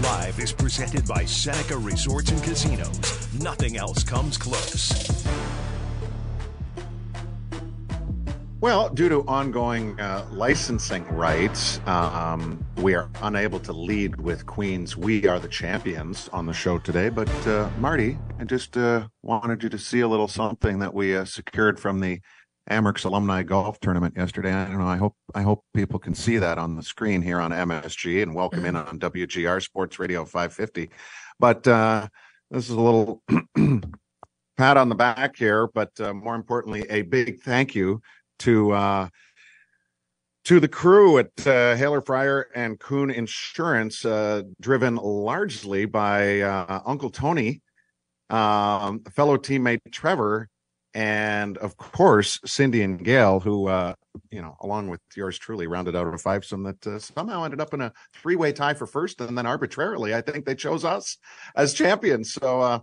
Live 0.00 0.40
is 0.40 0.52
presented 0.52 1.06
by 1.06 1.24
Seneca 1.24 1.76
Resorts 1.76 2.30
and 2.30 2.42
Casinos. 2.42 3.28
Nothing 3.40 3.76
else 3.76 4.02
comes 4.02 4.38
close. 4.38 5.26
Well, 8.60 8.88
due 8.88 9.08
to 9.08 9.22
ongoing 9.26 9.98
uh, 10.00 10.26
licensing 10.30 11.04
rights, 11.08 11.80
um, 11.86 12.64
we 12.76 12.94
are 12.94 13.10
unable 13.22 13.58
to 13.60 13.72
lead 13.72 14.20
with 14.20 14.46
Queen's 14.46 14.96
We 14.96 15.26
Are 15.26 15.40
the 15.40 15.48
Champions 15.48 16.30
on 16.32 16.46
the 16.46 16.52
show 16.52 16.78
today. 16.78 17.08
But, 17.08 17.28
uh, 17.46 17.68
Marty, 17.78 18.16
I 18.38 18.44
just 18.44 18.76
uh, 18.76 19.08
wanted 19.22 19.62
you 19.62 19.68
to 19.68 19.78
see 19.78 20.00
a 20.00 20.08
little 20.08 20.28
something 20.28 20.78
that 20.78 20.94
we 20.94 21.16
uh, 21.16 21.24
secured 21.24 21.80
from 21.80 21.98
the 21.98 22.20
Amerks 22.70 23.04
Alumni 23.04 23.42
Golf 23.42 23.80
Tournament 23.80 24.14
yesterday. 24.16 24.52
I 24.52 24.66
don't 24.66 24.78
know. 24.78 24.86
I 24.86 24.96
hope 24.96 25.16
I 25.34 25.42
hope 25.42 25.64
people 25.74 25.98
can 25.98 26.14
see 26.14 26.38
that 26.38 26.58
on 26.58 26.76
the 26.76 26.82
screen 26.82 27.20
here 27.20 27.40
on 27.40 27.50
MSG 27.50 28.22
and 28.22 28.34
welcome 28.34 28.64
in 28.64 28.76
on 28.76 29.00
WGR 29.00 29.62
Sports 29.62 29.98
Radio 29.98 30.24
550. 30.24 30.90
But 31.40 31.66
uh, 31.66 32.08
this 32.50 32.64
is 32.64 32.70
a 32.70 32.80
little 32.80 33.22
pat 34.56 34.76
on 34.76 34.88
the 34.88 34.94
back 34.94 35.36
here, 35.36 35.66
but 35.74 35.90
uh, 36.00 36.14
more 36.14 36.36
importantly, 36.36 36.86
a 36.88 37.02
big 37.02 37.40
thank 37.40 37.74
you 37.74 38.00
to 38.40 38.72
uh, 38.72 39.08
to 40.44 40.60
the 40.60 40.68
crew 40.68 41.18
at 41.18 41.30
uh, 41.46 41.76
Haylor 41.76 42.00
Freyer 42.00 42.46
and 42.54 42.78
Coon 42.78 43.10
Insurance, 43.10 44.04
uh, 44.04 44.42
driven 44.60 44.96
largely 44.96 45.84
by 45.84 46.40
uh, 46.40 46.80
Uncle 46.84 47.10
Tony, 47.10 47.60
um, 48.30 49.02
fellow 49.14 49.36
teammate 49.36 49.80
Trevor, 49.92 50.48
and 50.94 51.56
of 51.58 51.76
course 51.76 52.40
Cindy 52.44 52.82
and 52.82 53.02
Gail, 53.04 53.40
who 53.40 53.68
uh, 53.68 53.94
you 54.30 54.42
know, 54.42 54.56
along 54.60 54.88
with 54.88 55.00
yours 55.16 55.38
truly, 55.38 55.66
rounded 55.66 55.96
out 55.96 56.06
a 56.06 56.10
fivesome 56.18 56.64
that 56.64 56.86
uh, 56.86 56.98
somehow 56.98 57.44
ended 57.44 57.60
up 57.60 57.72
in 57.74 57.80
a 57.80 57.92
three-way 58.14 58.52
tie 58.52 58.74
for 58.74 58.86
first, 58.86 59.20
and 59.20 59.36
then 59.36 59.46
arbitrarily, 59.46 60.14
I 60.14 60.20
think 60.20 60.44
they 60.44 60.54
chose 60.54 60.84
us 60.84 61.18
as 61.56 61.74
champions. 61.74 62.32
So. 62.32 62.60
Uh, 62.60 62.78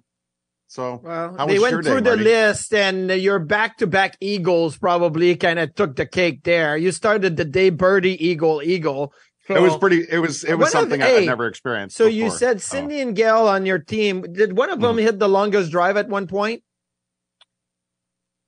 so 0.71 1.01
well, 1.03 1.47
they 1.47 1.57
went 1.57 1.83
through 1.83 2.01
day, 2.01 2.11
the 2.11 2.17
list, 2.17 2.75
and 2.75 3.09
your 3.09 3.39
back-to-back 3.39 4.17
Eagles 4.21 4.77
probably 4.77 5.35
kind 5.35 5.57
of 5.57 5.73
took 5.73 5.95
the 5.95 6.05
cake 6.05 6.43
there. 6.43 6.77
You 6.77 6.91
started 6.91 7.37
the 7.37 7.45
day 7.45 7.71
birdie 7.71 8.23
Eagle 8.23 8.61
Eagle. 8.61 9.11
So, 9.47 9.55
It 9.55 9.61
was 9.63 9.75
pretty. 9.77 10.05
It 10.07 10.19
was. 10.19 10.43
It 10.43 10.53
was 10.59 10.71
something 10.71 11.01
I 11.01 11.25
never 11.25 11.47
experienced. 11.47 11.97
So 11.97 12.05
you 12.05 12.25
before. 12.25 12.37
said 12.37 12.55
Oh. 12.57 12.59
Cindy 12.59 12.99
and 13.01 13.15
Gail 13.15 13.47
on 13.47 13.65
your 13.65 13.79
team. 13.79 14.21
Did 14.31 14.55
one 14.55 14.69
of 14.69 14.79
them 14.79 14.97
Mhm. 14.97 15.01
hit 15.01 15.17
the 15.17 15.27
longest 15.27 15.71
drive 15.71 15.97
at 15.97 16.07
one 16.07 16.27
point? 16.27 16.61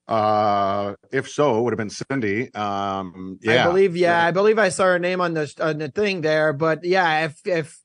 Uh, 0.08 0.96
if 1.12 1.30
so, 1.30 1.58
it 1.58 1.62
would 1.62 1.74
have 1.74 1.78
been 1.78 1.90
Cindy. 1.90 2.54
Um, 2.54 3.40
yeah, 3.42 3.64
I 3.66 3.68
believe. 3.68 3.96
Yeah, 3.96 4.26
I 4.26 4.32
believe 4.32 4.60
I 4.60 4.70
saw 4.70 4.86
her 4.86 5.00
name 5.00 5.22
on 5.22 5.34
the 5.34 5.54
on 5.62 5.78
the 5.78 5.90
thing 5.90 6.22
there. 6.22 6.54
But 6.54 6.84
yeah, 6.84 7.26
if 7.26 7.40
if 7.46 7.78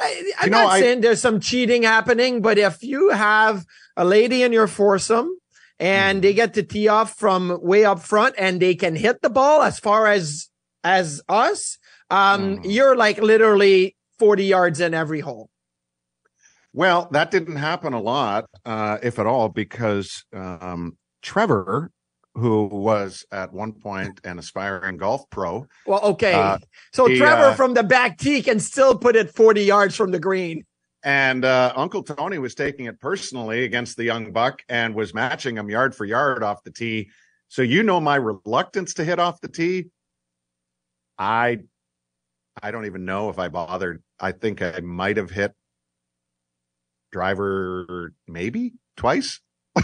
I, 0.00 0.46
know, 0.46 0.50
not 0.64 0.66
I- 0.72 0.80
saying 0.80 1.00
there's 1.00 1.20
some 1.20 1.40
cheating 1.40 1.82
happening, 1.84 2.40
but 2.42 2.58
if 2.58 2.82
you 2.82 3.10
have 3.10 3.64
a 3.96 4.04
lady 4.04 4.42
in 4.42 4.52
your 4.52 4.66
foursome 4.66 5.30
and 5.78 6.16
Mm-hmm. 6.18 6.22
they 6.22 6.34
get 6.34 6.54
to 6.54 6.62
tee 6.64 6.88
off 6.88 7.14
from 7.14 7.58
way 7.62 7.84
up 7.84 8.00
front 8.00 8.34
and 8.38 8.60
they 8.60 8.74
can 8.74 8.96
hit 8.96 9.22
the 9.22 9.30
ball 9.30 9.62
as 9.62 9.78
far 9.78 10.06
as 10.08 10.48
as 10.82 11.20
us, 11.28 11.78
um, 12.10 12.58
Mhm. 12.58 12.60
you're 12.64 12.96
like 12.96 13.18
literally 13.18 13.94
40 14.18 14.44
yards 14.44 14.80
in 14.80 14.94
every 14.94 15.20
hole. 15.20 15.50
Well, 16.72 17.08
that 17.12 17.30
didn't 17.30 17.56
happen 17.56 17.92
a 17.92 18.00
lot, 18.00 18.46
uh, 18.64 18.98
if 19.02 19.18
at 19.18 19.26
all, 19.26 19.48
because 19.48 20.24
um, 20.32 20.96
Trevor, 21.22 21.90
who 22.34 22.64
was 22.66 23.24
at 23.32 23.52
one 23.52 23.72
point 23.72 24.20
an 24.24 24.38
aspiring 24.38 24.96
golf 24.96 25.28
pro, 25.30 25.66
Well, 25.86 26.00
okay. 26.02 26.34
Uh, 26.34 26.58
so 26.92 27.06
he, 27.06 27.18
Trevor 27.18 27.46
uh, 27.50 27.54
from 27.54 27.74
the 27.74 27.82
back 27.82 28.18
tee 28.18 28.42
can 28.42 28.60
still 28.60 28.96
put 28.96 29.16
it 29.16 29.34
40 29.34 29.62
yards 29.62 29.96
from 29.96 30.10
the 30.10 30.20
green. 30.20 30.64
and 31.02 31.44
uh, 31.44 31.72
Uncle 31.76 32.02
Tony 32.02 32.38
was 32.38 32.54
taking 32.54 32.86
it 32.86 33.00
personally 33.00 33.64
against 33.64 33.96
the 33.96 34.04
young 34.04 34.32
buck 34.32 34.62
and 34.68 34.94
was 34.94 35.14
matching 35.14 35.56
him 35.56 35.68
yard 35.70 35.94
for 35.94 36.04
yard 36.04 36.42
off 36.42 36.62
the 36.64 36.70
tee. 36.72 37.10
So 37.48 37.62
you 37.62 37.82
know 37.82 38.00
my 38.00 38.16
reluctance 38.16 38.94
to 38.94 39.04
hit 39.04 39.18
off 39.18 39.40
the 39.40 39.48
tee. 39.48 39.86
I, 41.18 41.60
I 42.62 42.70
don't 42.70 42.86
even 42.86 43.04
know 43.04 43.30
if 43.30 43.38
I 43.38 43.48
bothered. 43.48 44.02
I 44.20 44.32
think 44.32 44.60
I 44.60 44.80
might 44.80 45.16
have 45.16 45.30
hit 45.30 45.52
driver 47.10 48.12
maybe 48.26 48.74
twice. 48.96 49.40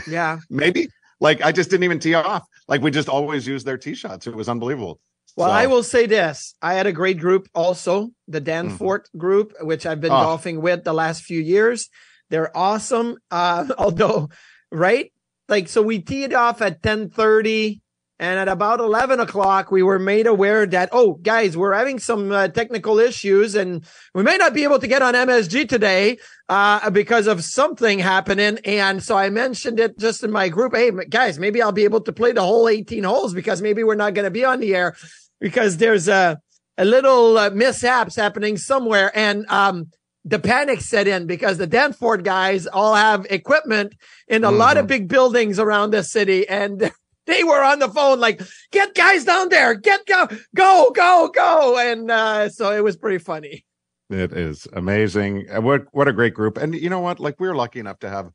Yeah. 0.09 0.39
maybe 0.51 0.89
like 1.25 1.43
I 1.43 1.51
just 1.53 1.71
didn't 1.71 1.85
even 1.85 1.99
tee 1.99 2.15
off. 2.15 2.47
Like 2.69 2.83
we 2.83 2.91
just 2.91 3.09
always 3.09 3.47
used 3.47 3.67
their 3.67 3.79
tee 3.79 3.95
shots. 3.95 4.27
It 4.27 4.37
was 4.37 4.49
unbelievable. 4.49 5.01
Well, 5.37 5.49
So- 5.49 5.53
I 5.53 5.67
will 5.67 5.83
say 5.83 6.07
this. 6.07 6.55
I 6.63 6.75
had 6.75 6.87
a 6.87 6.93
great 6.93 7.19
group 7.19 7.49
also, 7.55 8.11
the 8.29 8.41
Danforth 8.41 9.07
group, 9.17 9.53
which 9.61 9.85
I've 9.87 10.01
been 10.01 10.13
Oh. 10.13 10.23
golfing 10.23 10.61
with 10.61 10.85
the 10.85 10.93
last 10.93 11.23
few 11.23 11.41
years. 11.41 11.89
They're 12.31 12.57
awesome. 12.57 13.17
Uh, 13.31 13.67
although, 13.79 14.29
right? 14.71 15.11
Like, 15.49 15.69
so 15.69 15.83
we 15.83 15.99
teed 16.01 16.33
off 16.35 16.63
at 16.63 16.81
1030 16.83 17.81
and 18.21 18.39
at 18.39 18.47
about 18.47 18.79
11 18.79 19.19
o'clock, 19.19 19.73
we 19.73 19.83
were 19.83 19.99
made 19.99 20.29
aware 20.29 20.67
that, 20.67 20.89
oh, 20.93 21.15
guys, 21.15 21.57
we're 21.57 21.75
having 21.75 21.99
some 21.99 22.31
uh, 22.31 22.47
technical 22.47 23.01
issues 23.01 23.57
and 23.57 23.85
we 24.15 24.23
may 24.23 24.37
not 24.37 24.55
be 24.55 24.63
able 24.63 24.79
to 24.79 24.87
get 24.87 25.03
on 25.03 25.15
MSG 25.15 25.69
today, 25.69 26.19
uh, 26.49 26.91
because 26.91 27.27
of 27.27 27.43
something 27.43 27.99
happening. 27.99 28.59
And 28.65 29.03
so 29.03 29.17
I 29.17 29.31
mentioned 29.31 29.81
it 29.81 29.99
just 29.99 30.23
in 30.23 30.31
my 30.31 30.49
group. 30.49 30.77
Hey, 30.77 30.93
guys, 31.09 31.41
maybe 31.41 31.61
I'll 31.61 31.73
be 31.73 31.85
able 31.85 32.03
to 32.03 32.13
play 32.13 32.31
the 32.31 32.43
whole 32.43 32.69
18 32.69 33.03
holes 33.03 33.35
because 33.35 33.61
maybe 33.61 33.83
we're 33.83 33.97
not 33.97 34.15
going 34.15 34.27
to 34.27 34.31
be 34.31 34.45
on 34.45 34.61
the 34.61 34.77
air 34.77 34.95
because 35.41 35.79
there's 35.79 36.07
a, 36.07 36.41
a 36.79 36.85
little 36.85 37.37
uh, 37.37 37.51
mishaps 37.51 38.15
happening 38.15 38.57
somewhere. 38.57 39.11
And, 39.15 39.45
um, 39.49 39.89
the 40.27 40.39
panic 40.39 40.81
set 40.81 41.07
in 41.07 41.27
because 41.27 41.59
the 41.59 41.67
Danforth 41.67 42.23
guys 42.23 42.67
all 42.67 42.95
have 42.95 43.27
equipment 43.29 43.95
in 44.27 44.43
a 44.43 44.51
lot 44.51 44.79
of 44.79 44.87
big 44.87 45.07
buildings 45.07 45.59
around 45.59 45.91
the 45.91 46.03
city. 46.03 46.49
And 46.49 46.91
they 47.27 47.45
were 47.45 47.63
on 47.63 47.79
the 47.79 47.89
phone, 47.89 48.21
like, 48.21 48.41
get 48.71 48.95
guys 48.95 49.25
down 49.25 49.49
there, 49.49 49.75
get 49.75 50.07
go, 50.07 50.29
go, 50.55 50.91
go, 50.95 51.31
go. 51.35 51.79
And, 51.79 52.11
uh, 52.11 52.49
so 52.49 52.71
it 52.73 52.85
was 52.85 52.97
pretty 52.97 53.19
funny. 53.19 53.65
It 54.11 54.33
is 54.33 54.69
amazing. 54.75 55.47
What 55.63 55.87
what 55.93 56.09
a 56.09 56.13
great 56.13 56.35
group. 56.35 56.59
And 56.59 56.75
you 56.75 56.91
know 56.91 57.01
what? 57.01 57.19
Like 57.21 57.41
we 57.41 57.49
were 57.49 57.57
lucky 57.57 57.81
enough 57.81 58.01
to 58.01 58.11
have 58.11 58.31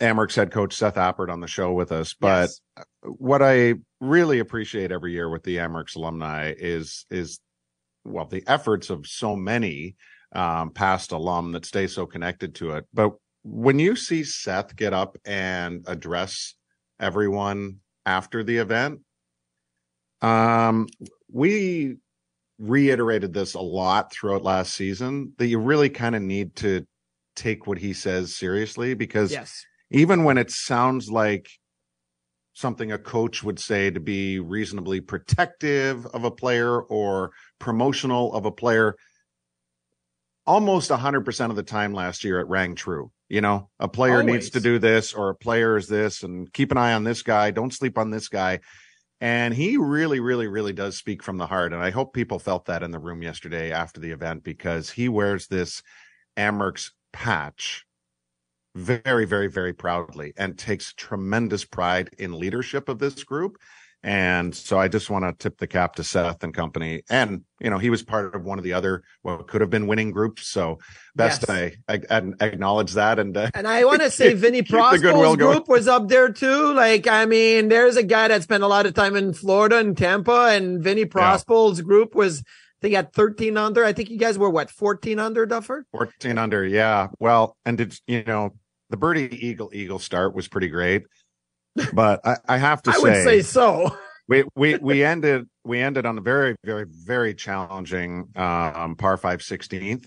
Amerks 0.00 0.34
head 0.34 0.50
coach 0.50 0.74
Seth 0.74 0.96
Appert 0.96 1.30
on 1.30 1.40
the 1.40 1.46
show 1.46 1.72
with 1.72 1.92
us. 1.92 2.12
But 2.12 2.50
Yes. 2.50 2.60
what 3.04 3.40
I 3.40 3.74
really 4.00 4.40
appreciate 4.40 4.90
every 4.90 5.12
year 5.12 5.30
with 5.30 5.44
the 5.44 5.58
Amerks 5.58 5.94
alumni 5.94 6.52
is 6.58 7.06
is 7.08 7.38
well 8.04 8.26
the 8.26 8.42
efforts 8.48 8.90
of 8.90 9.06
so 9.06 9.36
many 9.36 9.94
um, 10.34 10.70
past 10.70 11.12
alum 11.12 11.52
that 11.52 11.64
stay 11.66 11.86
so 11.86 12.04
connected 12.04 12.56
to 12.56 12.72
it. 12.72 12.86
But 12.92 13.12
when 13.44 13.78
you 13.78 13.94
see 13.94 14.24
Seth 14.24 14.74
get 14.74 14.92
up 14.92 15.16
and 15.24 15.84
address 15.86 16.54
everyone 16.98 17.76
after 18.10 18.42
the 18.42 18.56
event, 18.56 19.00
um, 20.20 20.88
we 21.30 21.96
reiterated 22.58 23.32
this 23.32 23.54
a 23.54 23.60
lot 23.60 24.12
throughout 24.12 24.42
last 24.42 24.74
season 24.74 25.32
that 25.38 25.46
you 25.46 25.58
really 25.58 25.88
kind 25.88 26.14
of 26.16 26.22
need 26.22 26.54
to 26.56 26.84
take 27.36 27.66
what 27.66 27.78
he 27.78 27.92
says 27.92 28.36
seriously 28.36 28.94
because 28.94 29.30
Yes. 29.30 29.64
even 29.90 30.24
when 30.24 30.36
it 30.36 30.50
sounds 30.50 31.10
like 31.10 31.48
something 32.52 32.92
a 32.92 32.98
coach 32.98 33.42
would 33.42 33.58
say 33.58 33.90
to 33.90 34.00
be 34.00 34.40
reasonably 34.40 35.00
protective 35.00 36.04
of 36.06 36.24
a 36.24 36.30
player 36.30 36.82
or 36.82 37.30
promotional 37.60 38.34
of 38.34 38.44
a 38.44 38.50
player 38.50 38.96
almost 40.50 40.90
100% 40.90 41.50
of 41.50 41.54
the 41.54 41.62
time 41.62 41.94
last 41.94 42.24
year 42.24 42.40
it 42.40 42.48
rang 42.48 42.74
true. 42.74 43.12
You 43.28 43.40
know, 43.40 43.70
a 43.78 43.86
player 43.86 44.16
Always. 44.16 44.26
needs 44.26 44.50
to 44.50 44.60
do 44.60 44.80
this 44.80 45.14
or 45.14 45.28
a 45.28 45.34
player 45.34 45.76
is 45.76 45.86
this 45.86 46.24
and 46.24 46.52
keep 46.52 46.72
an 46.72 46.76
eye 46.76 46.94
on 46.94 47.04
this 47.04 47.22
guy. 47.22 47.52
Don't 47.52 47.72
sleep 47.72 47.96
on 47.96 48.10
this 48.10 48.26
guy. 48.26 48.58
And 49.20 49.54
he 49.54 49.76
really, 49.76 50.18
really, 50.18 50.48
really 50.48 50.72
does 50.72 50.96
speak 50.96 51.22
from 51.22 51.38
the 51.38 51.46
heart. 51.46 51.72
And 51.72 51.80
I 51.80 51.90
hope 51.90 52.12
people 52.12 52.40
felt 52.40 52.64
that 52.64 52.82
in 52.82 52.90
the 52.90 52.98
room 52.98 53.22
yesterday 53.22 53.70
after 53.70 54.00
the 54.00 54.10
event 54.10 54.42
because 54.42 54.90
he 54.90 55.08
wears 55.08 55.46
this 55.46 55.84
Amerks 56.36 56.90
patch 57.12 57.86
very, 58.74 59.26
very, 59.26 59.46
very 59.46 59.72
proudly 59.72 60.32
and 60.36 60.58
takes 60.58 60.92
tremendous 60.94 61.64
pride 61.64 62.10
in 62.18 62.36
leadership 62.36 62.88
of 62.88 62.98
this 62.98 63.22
group. 63.22 63.56
And 64.02 64.54
so 64.54 64.78
I 64.78 64.88
just 64.88 65.10
want 65.10 65.24
to 65.24 65.32
tip 65.42 65.58
the 65.58 65.66
cap 65.66 65.96
to 65.96 66.04
Seth 66.04 66.42
and 66.42 66.54
company. 66.54 67.02
And, 67.10 67.42
you 67.60 67.68
know, 67.68 67.76
he 67.76 67.90
was 67.90 68.02
part 68.02 68.34
of 68.34 68.44
one 68.44 68.56
of 68.56 68.64
the 68.64 68.72
other, 68.72 69.02
what 69.20 69.46
could 69.46 69.60
have 69.60 69.68
been 69.68 69.86
winning 69.86 70.10
groups. 70.10 70.46
So 70.46 70.78
best 71.14 71.44
Yes. 71.46 71.74
I, 71.86 72.00
I, 72.10 72.22
I 72.40 72.44
acknowledge 72.46 72.92
that. 72.94 73.18
And, 73.18 73.36
uh, 73.36 73.50
And 73.52 73.68
I 73.68 73.84
want 73.84 74.00
to 74.00 74.10
say 74.10 74.32
Vinny 74.32 74.58
Keep 74.62 74.68
the 74.68 74.98
goodwill 74.98 75.12
Prospal's 75.12 75.36
going. 75.36 75.52
group 75.56 75.68
was 75.68 75.86
up 75.86 76.08
there 76.08 76.30
too. 76.32 76.72
Like, 76.72 77.06
I 77.06 77.26
mean, 77.26 77.68
there's 77.68 77.96
a 77.96 78.02
guy 78.02 78.28
that 78.28 78.42
spent 78.42 78.62
a 78.62 78.68
lot 78.68 78.86
of 78.86 78.94
time 78.94 79.16
in 79.16 79.34
Florida 79.34 79.76
and 79.78 79.94
Tampa, 79.96 80.48
and 80.50 80.82
Vinny 80.82 81.04
Prospal's 81.04 81.82
group 81.82 82.14
was, 82.14 82.40
I 82.40 82.80
think, 82.80 82.94
at 82.94 83.12
13 83.12 83.58
under. 83.58 83.84
I 83.84 83.92
think 83.92 84.08
you 84.08 84.16
guys 84.18 84.38
were 84.38 84.48
what, 84.48 84.70
14 84.70 85.18
under, 85.18 85.44
Duffer? 85.44 85.84
14 85.92 86.38
under. 86.38 86.64
Yeah. 86.64 87.08
Well, 87.18 87.58
and 87.66 87.76
did, 87.76 87.98
you 88.06 88.24
know, 88.24 88.54
the 88.88 88.96
birdie 88.96 89.46
eagle 89.46 89.70
eagle 89.74 89.98
start 89.98 90.34
was 90.34 90.48
pretty 90.48 90.68
great. 90.68 91.04
But 91.92 92.20
I, 92.26 92.36
I 92.48 92.58
have 92.58 92.82
to 92.82 92.90
I 92.90 92.94
say, 92.94 93.02
would 93.02 93.24
say 93.24 93.42
so. 93.42 93.96
we 94.28 94.44
we 94.56 94.76
we 94.76 95.04
ended 95.04 95.48
we 95.64 95.80
ended 95.80 96.06
on 96.06 96.18
a 96.18 96.20
very 96.20 96.56
very 96.64 96.86
very 96.88 97.34
challenging 97.34 98.28
um 98.36 98.96
par 98.96 99.16
5 99.16 99.40
16th 99.40 100.06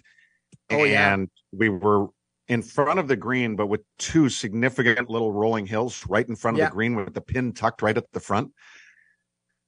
Oh, 0.72 0.84
yeah. 0.86 1.14
and 1.14 1.30
we 1.52 1.70
were 1.70 2.08
in 2.48 2.62
front 2.62 3.00
of 3.00 3.08
the 3.08 3.16
green 3.16 3.56
but 3.56 3.68
with 3.68 3.82
two 4.00 4.30
significant 4.30 5.10
little 5.10 5.32
rolling 5.32 5.66
hills 5.66 6.06
right 6.08 6.28
in 6.28 6.36
front 6.36 6.56
of 6.56 6.60
Yeah. 6.60 6.70
the 6.70 6.72
green 6.76 6.96
with 6.96 7.14
the 7.14 7.22
pin 7.22 7.54
tucked 7.54 7.82
right 7.82 7.98
at 7.98 8.12
the 8.14 8.20
front 8.20 8.52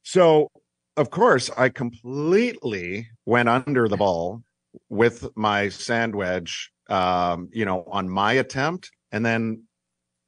so 0.04 0.50
of 0.98 1.10
course 1.10 1.50
i 1.58 1.70
completely 1.70 3.08
went 3.26 3.50
under 3.50 3.88
the 3.88 3.98
ball 3.98 4.42
with 4.90 5.28
my 5.36 5.70
sand 5.70 6.16
wedge 6.16 6.72
um 6.90 7.50
you 7.52 7.66
know 7.66 7.84
on 7.92 8.10
my 8.10 8.34
attempt 8.34 8.92
and 9.12 9.26
then 9.26 9.64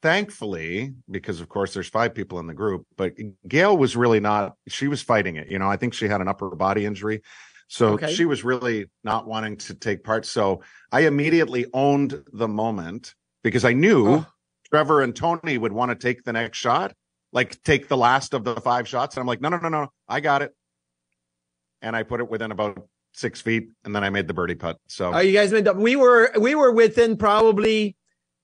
thankfully, 0.01 0.93
because 1.09 1.41
of 1.41 1.49
course 1.49 1.73
there's 1.73 1.87
five 1.89 2.13
people 2.13 2.39
in 2.39 2.47
the 2.47 2.53
group, 2.53 2.85
but 2.97 3.13
Gail 3.47 3.77
was 3.77 3.95
really 3.95 4.19
not, 4.19 4.53
she 4.67 4.87
was 4.87 5.01
fighting 5.01 5.35
it. 5.35 5.49
You 5.49 5.59
know, 5.59 5.69
I 5.69 5.77
think 5.77 5.93
she 5.93 6.07
had 6.07 6.21
an 6.21 6.27
upper 6.27 6.49
body 6.55 6.85
injury. 6.85 7.21
So 7.67 7.89
Okay. 7.93 8.13
she 8.13 8.25
was 8.25 8.43
really 8.43 8.85
not 9.03 9.27
wanting 9.27 9.57
to 9.57 9.73
take 9.73 10.03
part. 10.03 10.25
So 10.25 10.61
I 10.91 11.01
immediately 11.01 11.65
owned 11.73 12.23
the 12.31 12.47
moment 12.47 13.13
because 13.43 13.65
I 13.65 13.73
knew 13.73 14.07
Oh. 14.07 14.25
Trevor 14.69 15.01
and 15.01 15.15
Tony 15.15 15.57
would 15.57 15.71
want 15.73 15.91
to 15.91 15.95
take 15.95 16.23
the 16.23 16.33
next 16.33 16.57
shot, 16.57 16.93
like 17.33 17.61
take 17.63 17.87
the 17.87 17.97
last 17.97 18.33
of 18.33 18.43
the 18.43 18.55
five 18.61 18.87
shots. 18.87 19.15
And 19.15 19.21
I'm 19.21 19.27
like, 19.27 19.41
no, 19.41 19.49
no, 19.49 19.57
no, 19.57 19.69
no, 19.69 19.87
I 20.07 20.19
got 20.19 20.41
it. 20.41 20.53
And 21.81 21.95
I 21.95 22.03
put 22.03 22.19
it 22.19 22.29
within 22.29 22.51
about 22.51 22.87
six 23.13 23.41
feet 23.41 23.69
and 23.83 23.95
then 23.95 24.03
I 24.03 24.09
made 24.09 24.27
the 24.27 24.33
birdie 24.33 24.55
putt. 24.55 24.77
So 24.87 25.13
Oh, 25.13 25.19
you 25.19 25.31
guys 25.33 25.51
made 25.51 25.67
up. 25.67 25.75
We 25.77 25.95
were 25.95 26.31
we 26.39 26.55
were 26.55 26.71
within 26.71 27.17
probably. 27.17 27.95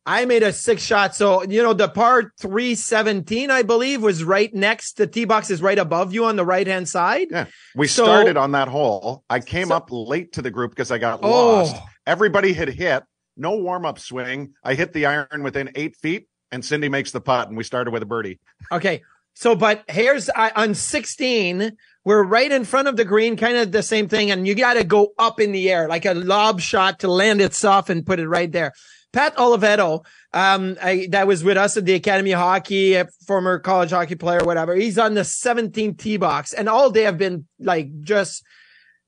I 0.06 0.26
made 0.26 0.44
a 0.44 0.52
six 0.52 0.84
shot. 0.84 1.16
So 1.16 1.44
you 1.44 1.64
know 1.64 1.74
the 1.74 1.88
par 1.88 2.32
three 2.40 2.76
seventeen, 2.76 3.50
I 3.52 3.62
believe, 3.64 4.02
was 4.02 4.24
right 4.24 4.54
next. 4.54 4.98
The 4.98 5.08
tee 5.08 5.26
box 5.26 5.50
is 5.50 5.62
right 5.62 5.80
above 5.80 6.14
you 6.14 6.26
on 6.26 6.36
the 6.36 6.46
right 6.46 6.68
hand 6.68 6.90
side. 6.90 7.28
Yeah. 7.32 7.46
we 7.76 7.88
So- 7.88 8.04
started 8.04 8.36
on 8.38 8.52
that 8.52 8.68
hole. 8.68 9.24
I 9.30 9.40
came 9.40 9.68
So- 9.70 9.76
up 9.76 9.88
late 9.92 10.34
to 10.34 10.42
the 10.42 10.52
group 10.52 10.72
because 10.72 10.92
I 10.92 10.98
got 10.98 11.20
Oh. 11.24 11.30
lost. 11.30 11.76
Everybody 12.06 12.52
had 12.54 12.68
hit, 12.68 13.04
no 13.38 13.56
warm 13.56 13.86
up 13.86 13.98
swing. 13.98 14.54
I 14.64 14.74
hit 14.74 14.92
the 14.94 15.06
iron 15.06 15.42
within 15.42 15.72
eight 15.76 15.96
feet, 15.96 16.28
and 16.52 16.66
Cindy 16.66 16.90
makes 16.90 17.12
the 17.12 17.22
putt, 17.22 17.48
and 17.48 17.56
we 17.58 17.64
started 17.64 17.92
with 17.92 18.04
a 18.04 18.06
birdie. 18.06 18.40
Okay. 18.72 19.02
So, 19.36 19.56
but 19.56 19.84
here's 19.88 20.30
I, 20.30 20.52
on 20.56 20.76
16, 20.76 21.72
we're 22.06 22.24
right 22.24 22.52
in 22.52 22.66
front 22.66 22.88
of 22.88 22.98
the 22.98 23.06
green, 23.06 23.36
kind 23.36 23.58
of 23.58 23.72
the 23.72 23.82
same 23.82 24.08
thing. 24.08 24.30
And 24.30 24.46
you 24.48 24.54
got 24.54 24.76
to 24.76 24.84
go 24.84 25.14
up 25.18 25.40
in 25.40 25.54
the 25.54 25.72
air, 25.72 25.88
like 25.88 26.06
a 26.06 26.14
lob 26.14 26.60
shot 26.62 27.00
to 27.00 27.08
land 27.08 27.42
it 27.42 27.56
soft 27.56 27.90
and 27.90 28.06
put 28.06 28.20
it 28.20 28.28
right 28.28 28.52
there. 28.52 28.74
Pat 29.14 29.36
Oliveto, 29.38 30.06
um, 30.34 30.76
I, 30.82 31.08
that 31.12 31.28
was 31.28 31.44
with 31.44 31.56
us 31.56 31.78
at 31.78 31.86
the 31.86 31.94
Academy 31.94 32.34
of 32.34 32.40
Hockey, 32.40 32.96
a 32.96 33.08
former 33.28 33.60
college 33.60 33.92
hockey 33.92 34.16
player, 34.16 34.44
whatever. 34.44 34.76
He's 34.76 34.98
on 34.98 35.14
the 35.14 35.22
17th 35.22 36.00
tee 36.00 36.18
box 36.18 36.52
and 36.52 36.68
all 36.68 36.90
day 36.90 37.04
have 37.04 37.20
been 37.20 37.46
like 37.60 38.02
just 38.02 38.44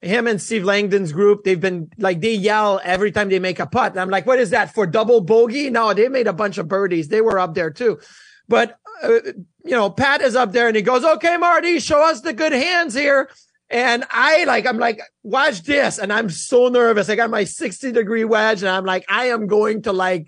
him 0.01 0.27
and 0.27 0.39
Steve 0.39 0.63
Langdon's 0.63 1.11
group. 1.11 1.43
They've 1.43 1.59
been 1.59 1.89
like, 1.97 2.21
they 2.21 2.35
yell 2.35 2.79
every 2.83 3.11
time 3.11 3.29
they 3.29 3.39
make 3.39 3.59
a 3.59 3.65
putt. 3.65 3.93
And 3.93 3.99
I'm 3.99 4.11
like, 4.11 4.27
what 4.27 4.39
is 4.39 4.51
that 4.51 4.73
for 4.73 4.85
double 4.85 5.21
bogey? 5.21 5.71
No, 5.71 5.93
they 5.93 6.07
made 6.07 6.27
a 6.27 6.33
bunch 6.33 6.59
of 6.59 6.67
birdies. 6.67 7.07
They 7.07 7.21
were 7.21 7.39
up 7.39 7.55
there 7.55 7.71
too. 7.71 7.99
But, 8.47 8.77
uh, 9.01 9.21
you 9.63 9.71
know, 9.71 9.89
Pat 9.89 10.21
is 10.21 10.35
up 10.35 10.51
there 10.51 10.67
and 10.67 10.75
he 10.75 10.83
goes, 10.83 11.03
okay, 11.03 11.37
Marty, 11.37 11.79
show 11.79 12.07
us 12.07 12.21
the 12.21 12.33
good 12.33 12.53
hands 12.53 12.93
here. 12.93 13.29
And 13.69 14.03
I 14.09 14.43
like, 14.43 14.67
I'm 14.67 14.77
like, 14.77 15.01
watch 15.23 15.63
this. 15.63 15.97
And 15.97 16.13
I'm 16.13 16.29
so 16.29 16.67
nervous. 16.67 17.09
I 17.09 17.15
got 17.15 17.29
my 17.29 17.45
60 17.45 17.91
degree 17.91 18.23
wedge 18.23 18.61
and 18.61 18.69
I'm 18.69 18.85
like, 18.85 19.05
I 19.09 19.27
am 19.27 19.47
going 19.47 19.81
to 19.83 19.93
like 19.93 20.27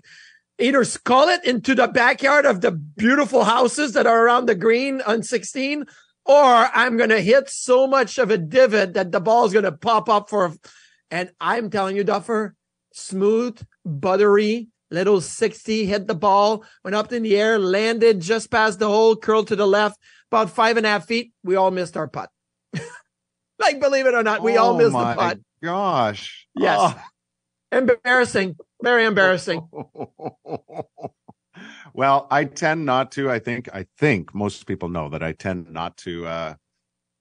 either 0.58 0.84
skull 0.84 1.28
it 1.28 1.44
into 1.44 1.74
the 1.74 1.88
backyard 1.88 2.44
of 2.44 2.60
the 2.60 2.72
beautiful 2.72 3.44
houses 3.44 3.92
that 3.92 4.06
are 4.06 4.24
around 4.24 4.46
the 4.46 4.54
green 4.54 5.00
on 5.02 5.22
16, 5.22 5.84
or 6.26 6.44
I'm 6.44 6.96
going 6.96 7.10
to 7.10 7.20
hit 7.20 7.48
so 7.48 7.86
much 7.86 8.18
of 8.18 8.30
a 8.30 8.38
divot 8.38 8.94
that 8.94 9.12
the 9.12 9.20
ball 9.20 9.46
is 9.46 9.52
going 9.52 9.64
to 9.64 9.72
pop 9.72 10.08
up 10.08 10.28
for, 10.28 10.52
and 11.10 11.30
I'm 11.40 11.70
telling 11.70 11.96
you, 11.96 12.04
Duffer, 12.04 12.54
smooth, 12.92 13.60
buttery, 13.84 14.68
little 14.90 15.20
60, 15.20 15.86
hit 15.86 16.06
the 16.06 16.14
ball, 16.14 16.64
went 16.82 16.94
up 16.94 17.12
in 17.12 17.22
the 17.22 17.36
air, 17.36 17.58
landed 17.58 18.20
just 18.20 18.50
past 18.50 18.78
the 18.78 18.88
hole, 18.88 19.16
curled 19.16 19.48
to 19.48 19.56
the 19.56 19.66
left, 19.66 19.98
about 20.30 20.50
five 20.50 20.76
and 20.76 20.84
a 20.84 20.90
half 20.90 21.06
feet. 21.06 21.32
We 21.44 21.56
all 21.56 21.70
missed 21.70 21.96
our 21.96 22.08
putt. 22.08 22.30
like, 23.58 23.80
believe 23.80 24.06
it 24.06 24.14
or 24.14 24.22
not, 24.22 24.42
we 24.42 24.56
all 24.56 24.74
Oh 24.74 24.78
missed 24.78 24.92
my 24.92 25.14
the 25.14 25.20
putt. 25.20 25.38
Gosh. 25.62 26.46
Yes. 26.56 26.78
Oh. 26.80 27.02
Embarrassing. 27.72 28.56
Very 28.82 29.04
embarrassing. 29.04 29.68
well, 31.94 32.26
I 32.30 32.44
tend 32.44 32.86
not 32.86 33.12
to. 33.12 33.30
I 33.30 33.38
think 33.38 33.68
I 33.74 33.86
think 33.98 34.34
most 34.34 34.66
people 34.66 34.88
know 34.88 35.10
that 35.10 35.22
I 35.22 35.32
tend 35.32 35.70
not 35.70 35.96
to 35.98 36.26
uh 36.26 36.54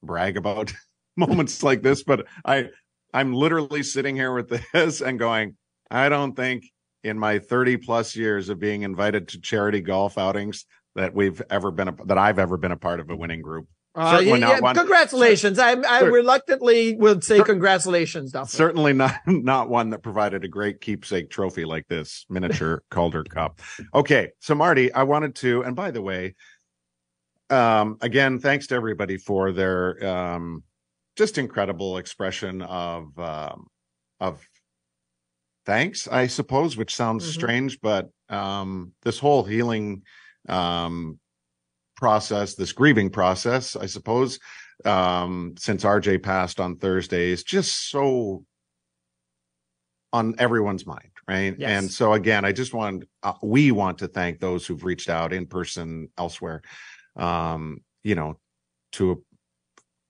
brag 0.04 0.38
about 0.38 0.74
moments 1.18 1.64
like 1.64 1.82
this, 1.82 2.04
but 2.04 2.28
I 2.46 2.70
I'm 3.14 3.34
literally 3.34 3.84
sitting 3.84 4.16
here 4.16 4.34
with 4.34 4.50
this 4.74 5.02
and 5.02 5.18
going, 5.18 5.56
I 5.90 6.10
don't 6.10 6.36
think 6.36 6.66
in 7.04 7.18
my 7.18 7.40
30 7.40 7.78
plus 7.78 8.16
years 8.16 8.50
of 8.50 8.60
being 8.60 8.84
invited 8.84 9.30
to 9.30 9.42
charity 9.42 9.82
golf 9.82 10.18
outings 10.18 10.66
that 10.96 11.14
we've 11.14 11.42
ever 11.50 11.72
been 11.72 11.90
a, 11.90 11.96
that 12.06 12.18
I've 12.18 12.40
ever 12.40 12.58
been 12.58 12.72
a 12.72 12.78
part 12.78 13.00
of 13.00 13.10
a 13.10 13.16
winning 13.16 13.42
group. 13.42 13.68
Uh, 13.98 14.20
yeah, 14.24 14.36
not 14.38 14.62
one- 14.62 14.76
Congratulations. 14.76 15.58
I, 15.58 15.72
I 15.72 16.02
Cer- 16.02 16.12
reluctantly 16.12 16.96
would 16.98 17.24
say 17.24 17.42
congratulations, 17.42 18.32
Duffer. 18.32 18.56
Certainly 18.56 18.94
not 18.94 19.16
not 19.28 19.70
one 19.70 19.90
that 19.90 20.04
provided 20.04 20.44
a 20.44 20.48
great 20.48 20.82
keepsake 20.82 21.32
trophy 21.32 21.66
like 21.66 21.88
this 21.88 22.24
miniature 22.30 22.84
Calder 22.92 23.24
Cup. 23.24 23.60
Okay, 23.96 24.30
so 24.40 24.54
Marty, 24.54 24.94
I 24.94 25.02
wanted 25.02 25.34
to, 25.38 25.64
and 25.64 25.76
by 25.76 25.90
the 25.90 26.04
way, 26.04 26.36
um, 27.50 27.98
again, 28.02 28.40
thanks 28.40 28.68
to 28.68 28.76
everybody 28.76 29.18
for 29.18 29.52
their 29.52 30.06
um, 30.06 30.64
just 31.16 31.40
incredible 31.40 31.98
expression 31.98 32.62
of 32.62 33.18
um, 33.18 33.66
of 34.20 34.48
thanks, 35.66 36.08
I 36.08 36.28
suppose, 36.28 36.78
which 36.78 36.96
sounds 36.96 37.26
Mhm. 37.28 37.34
strange, 37.34 37.80
but 37.82 38.10
um, 38.30 38.92
this 39.04 39.18
whole 39.20 39.44
healing 39.44 40.04
um, 40.48 41.20
process, 41.98 42.56
this 42.56 42.72
grieving 42.72 43.10
process, 43.10 43.76
I 43.76 43.88
suppose, 43.88 44.40
um, 44.86 45.56
since 45.58 45.84
RJ 45.84 46.24
passed 46.24 46.60
on 46.60 46.78
Thursday 46.78 47.32
is 47.32 47.44
just 47.44 47.90
so 47.90 48.46
on 50.14 50.36
everyone's 50.38 50.86
mind, 50.86 51.10
right? 51.28 51.56
Yes. 51.58 51.70
And 51.70 51.92
so 51.92 52.14
again, 52.14 52.46
I 52.46 52.54
just 52.54 52.74
want 52.74 53.04
uh, 53.24 53.34
we 53.44 53.72
want 53.72 53.98
to 53.98 54.08
thank 54.08 54.40
those 54.40 54.66
who've 54.66 54.84
reached 54.84 55.10
out 55.10 55.34
in 55.34 55.48
person 55.48 56.10
elsewhere, 56.18 56.62
um, 57.18 57.82
you 58.04 58.16
know, 58.16 58.40
to 58.94 59.24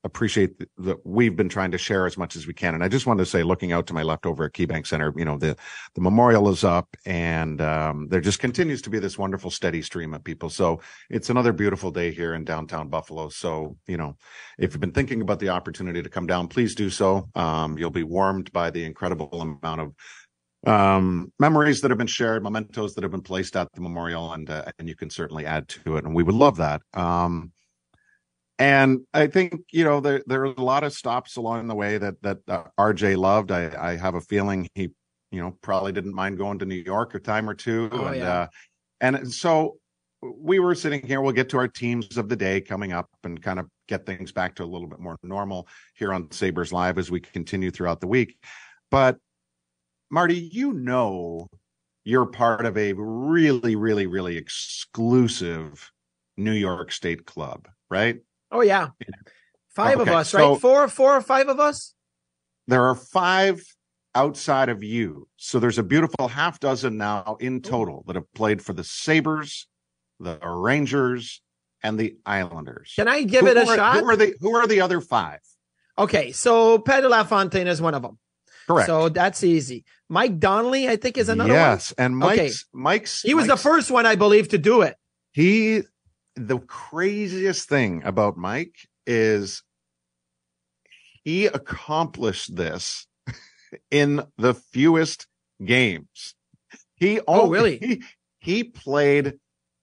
appreciate 0.08 0.58
that 0.78 0.98
we've 1.06 1.36
been 1.36 1.50
trying 1.50 1.72
to 1.72 1.78
share 1.78 2.08
as 2.08 2.18
much 2.18 2.36
as 2.36 2.48
we 2.48 2.54
can. 2.54 2.74
And 2.74 2.84
I 2.84 2.88
just 2.88 3.06
wanted 3.06 3.24
to 3.24 3.30
say, 3.30 3.44
looking 3.44 3.72
out 3.72 3.86
to 3.88 3.94
my 3.94 4.04
left 4.04 4.26
over 4.26 4.46
at 4.46 4.54
KeyBank 4.54 4.88
Center, 4.88 5.14
you 5.16 5.26
know, 5.26 5.38
the 5.38 5.56
the 5.94 6.02
memorial 6.02 6.50
is 6.50 6.64
up, 6.64 6.98
and 7.06 7.62
um, 7.62 8.08
there 8.10 8.22
just 8.22 8.40
continues 8.40 8.82
to 8.84 8.90
be 8.90 9.00
this 9.00 9.18
wonderful 9.18 9.52
steady 9.52 9.82
stream 9.82 10.14
of 10.14 10.24
people. 10.24 10.50
So 10.50 10.82
it's 11.10 11.30
another 11.30 11.54
beautiful 11.54 11.92
day 11.92 12.12
here 12.12 12.34
in 12.34 12.44
downtown 12.44 12.90
Buffalo. 12.90 13.30
So 13.30 13.78
you 13.88 13.98
know, 13.98 14.18
if 14.58 14.74
you've 14.74 14.82
been 14.82 14.92
thinking 14.92 15.22
about 15.22 15.40
the 15.40 15.50
opportunity 15.50 16.02
to 16.02 16.10
come 16.10 16.26
down, 16.26 16.48
please 16.48 16.74
do 16.74 16.90
so. 16.90 17.30
Um, 17.36 17.78
you'll 17.78 17.92
be 17.92 18.04
warmed 18.04 18.52
by 18.52 18.72
the 18.72 18.84
incredible 18.84 19.42
amount 19.42 19.82
of 19.82 19.94
um 20.66 21.32
memories 21.40 21.82
that 21.82 21.92
have 21.92 22.00
been 22.00 22.08
shared 22.08 22.42
mementos 22.42 22.96
that 22.96 23.04
have 23.04 23.12
been 23.12 23.22
placed 23.22 23.56
at 23.56 23.72
the 23.74 23.82
memorial 23.82 24.34
and 24.34 24.50
uh, 24.50 24.66
and 24.80 24.90
you 24.90 24.96
can 24.96 25.08
certainly 25.08 25.46
add 25.46 25.68
to 25.68 25.98
it 25.98 26.04
and 26.04 26.16
we 26.16 26.24
would 26.24 26.34
love 26.34 26.58
that 26.58 26.82
um 26.96 27.52
and 28.60 29.02
I 29.14 29.28
think 29.28 29.54
you 29.72 29.84
know 29.84 30.00
there 30.00 30.24
there 30.28 30.42
are 30.42 30.54
a 30.58 30.62
lot 30.62 30.84
of 30.84 30.94
stops 30.94 31.38
along 31.38 31.68
the 31.68 31.76
way 31.76 31.98
that 31.98 32.22
that 32.24 32.38
uh, 32.48 32.64
RJ 32.80 33.18
loved. 33.18 33.52
I 33.52 33.72
I 33.78 33.96
have 33.98 34.16
a 34.16 34.22
feeling 34.22 34.68
he 34.76 34.90
you 35.32 35.42
know, 35.42 35.58
probably 35.62 35.92
didn't 35.92 36.14
mind 36.14 36.38
going 36.38 36.60
to 36.60 36.66
New 36.66 36.76
York 36.76 37.14
a 37.16 37.20
time 37.20 37.50
or 37.50 37.54
two. 37.54 37.90
Oh, 37.92 38.06
and 38.06 38.18
yeah. 38.18 38.30
uh 38.30 38.48
and 39.02 39.32
so 39.32 39.78
we 40.22 40.60
were 40.60 40.74
sitting 40.74 41.06
here. 41.06 41.22
We'll 41.22 41.34
get 41.34 41.50
to 41.50 41.58
our 41.58 41.68
teams 41.68 42.18
of 42.18 42.30
the 42.30 42.36
day 42.36 42.60
coming 42.62 42.92
up 42.92 43.10
and 43.24 43.42
kind 43.42 43.60
of 43.60 43.68
get 43.88 44.06
things 44.06 44.32
back 44.32 44.56
to 44.56 44.64
a 44.64 44.66
little 44.66 44.88
bit 44.88 45.00
more 45.00 45.18
normal 45.22 45.68
here 45.96 46.14
on 46.14 46.32
Sabres 46.32 46.74
Live 46.74 46.98
as 46.98 47.12
we 47.12 47.20
continue 47.20 47.70
throughout 47.70 48.02
the 48.02 48.08
week. 48.08 48.38
But 48.90 49.18
Marty, 50.10 50.40
you 50.40 50.74
know 50.74 51.48
you're 52.04 52.26
part 52.26 52.66
of 52.66 52.78
a 52.78 52.94
really, 52.94 53.76
really, 53.76 54.08
really 54.08 54.38
exclusive 54.38 55.92
New 56.38 56.54
York 56.54 56.92
State 56.92 57.26
club, 57.26 57.68
right? 57.92 58.18
Oh 58.52 58.62
yeah. 58.62 58.90
Five 59.70 60.00
of 60.00 60.08
us, 60.08 60.34
right? 60.34 60.42
so- 60.42 60.56
Four, 60.56 60.88
four 60.88 61.16
or 61.16 61.22
five 61.22 61.48
of 61.50 61.60
us? 61.60 61.94
There 62.68 62.84
are 62.86 62.96
five 62.96 63.62
outside 64.16 64.70
of 64.70 64.84
you. 64.84 65.28
So 65.38 65.60
there's 65.60 65.78
a 65.78 65.84
beautiful 65.84 66.28
half 66.28 66.60
dozen 66.60 66.98
now 66.98 67.38
in 67.40 67.62
total 67.62 68.04
that 68.08 68.16
have 68.16 68.32
played 68.34 68.62
for 68.62 68.74
the 68.74 68.84
Sabres, 68.84 69.68
the 70.20 70.38
Rangers, 70.44 71.42
and 71.84 72.00
the 72.00 72.18
Islanders. 72.26 72.94
Can 72.96 73.08
I 73.08 73.24
give 73.24 73.42
Who 73.42 73.48
it 73.48 73.58
a 73.58 73.68
are- 73.68 73.76
shot? 73.76 73.98
Who 74.00 74.10
are 74.10 74.16
the 74.16 74.36
who 74.40 74.56
are 74.56 74.68
the 74.68 74.82
other 74.82 75.00
five? 75.02 75.40
Okay, 76.00 76.32
so 76.32 76.78
Pedro 76.80 77.10
LaFontaine 77.10 77.68
is 77.68 77.82
one 77.82 77.94
of 77.96 78.02
them. 78.02 78.18
Correct. 78.68 78.88
So 78.88 79.10
that's 79.10 79.44
easy. 79.44 79.86
Mike 80.10 80.40
Donnelly, 80.40 80.90
I 80.90 80.96
think, 80.98 81.18
is 81.18 81.30
another 81.30 81.50
one. 81.54 81.60
yes, 81.60 81.94
and 81.98 82.22
Okay. 82.24 82.36
Mike's 82.44 82.66
Mike's. 82.74 83.22
He 83.22 83.34
was 83.34 83.48
Mike's- 83.48 83.62
the 83.64 83.70
first 83.70 83.92
one, 83.92 84.06
I 84.06 84.16
believe, 84.16 84.50
to 84.50 84.58
do 84.58 84.82
it. 84.82 84.96
he 85.32 85.84
the 86.38 86.60
craziest 86.60 87.68
thing 87.68 88.04
about 88.04 88.38
Mike 88.38 88.76
is 89.06 89.64
he 91.24 91.46
accomplished 91.48 92.56
this 92.56 93.08
in 93.92 94.24
the 94.38 94.54
fewest 94.54 95.28
games. 95.64 96.36
He 96.96 97.20
Oh, 97.28 97.42
only- 97.42 97.58
really? 97.58 97.78
He, 97.82 98.04
he 98.40 98.64
played 98.64 99.34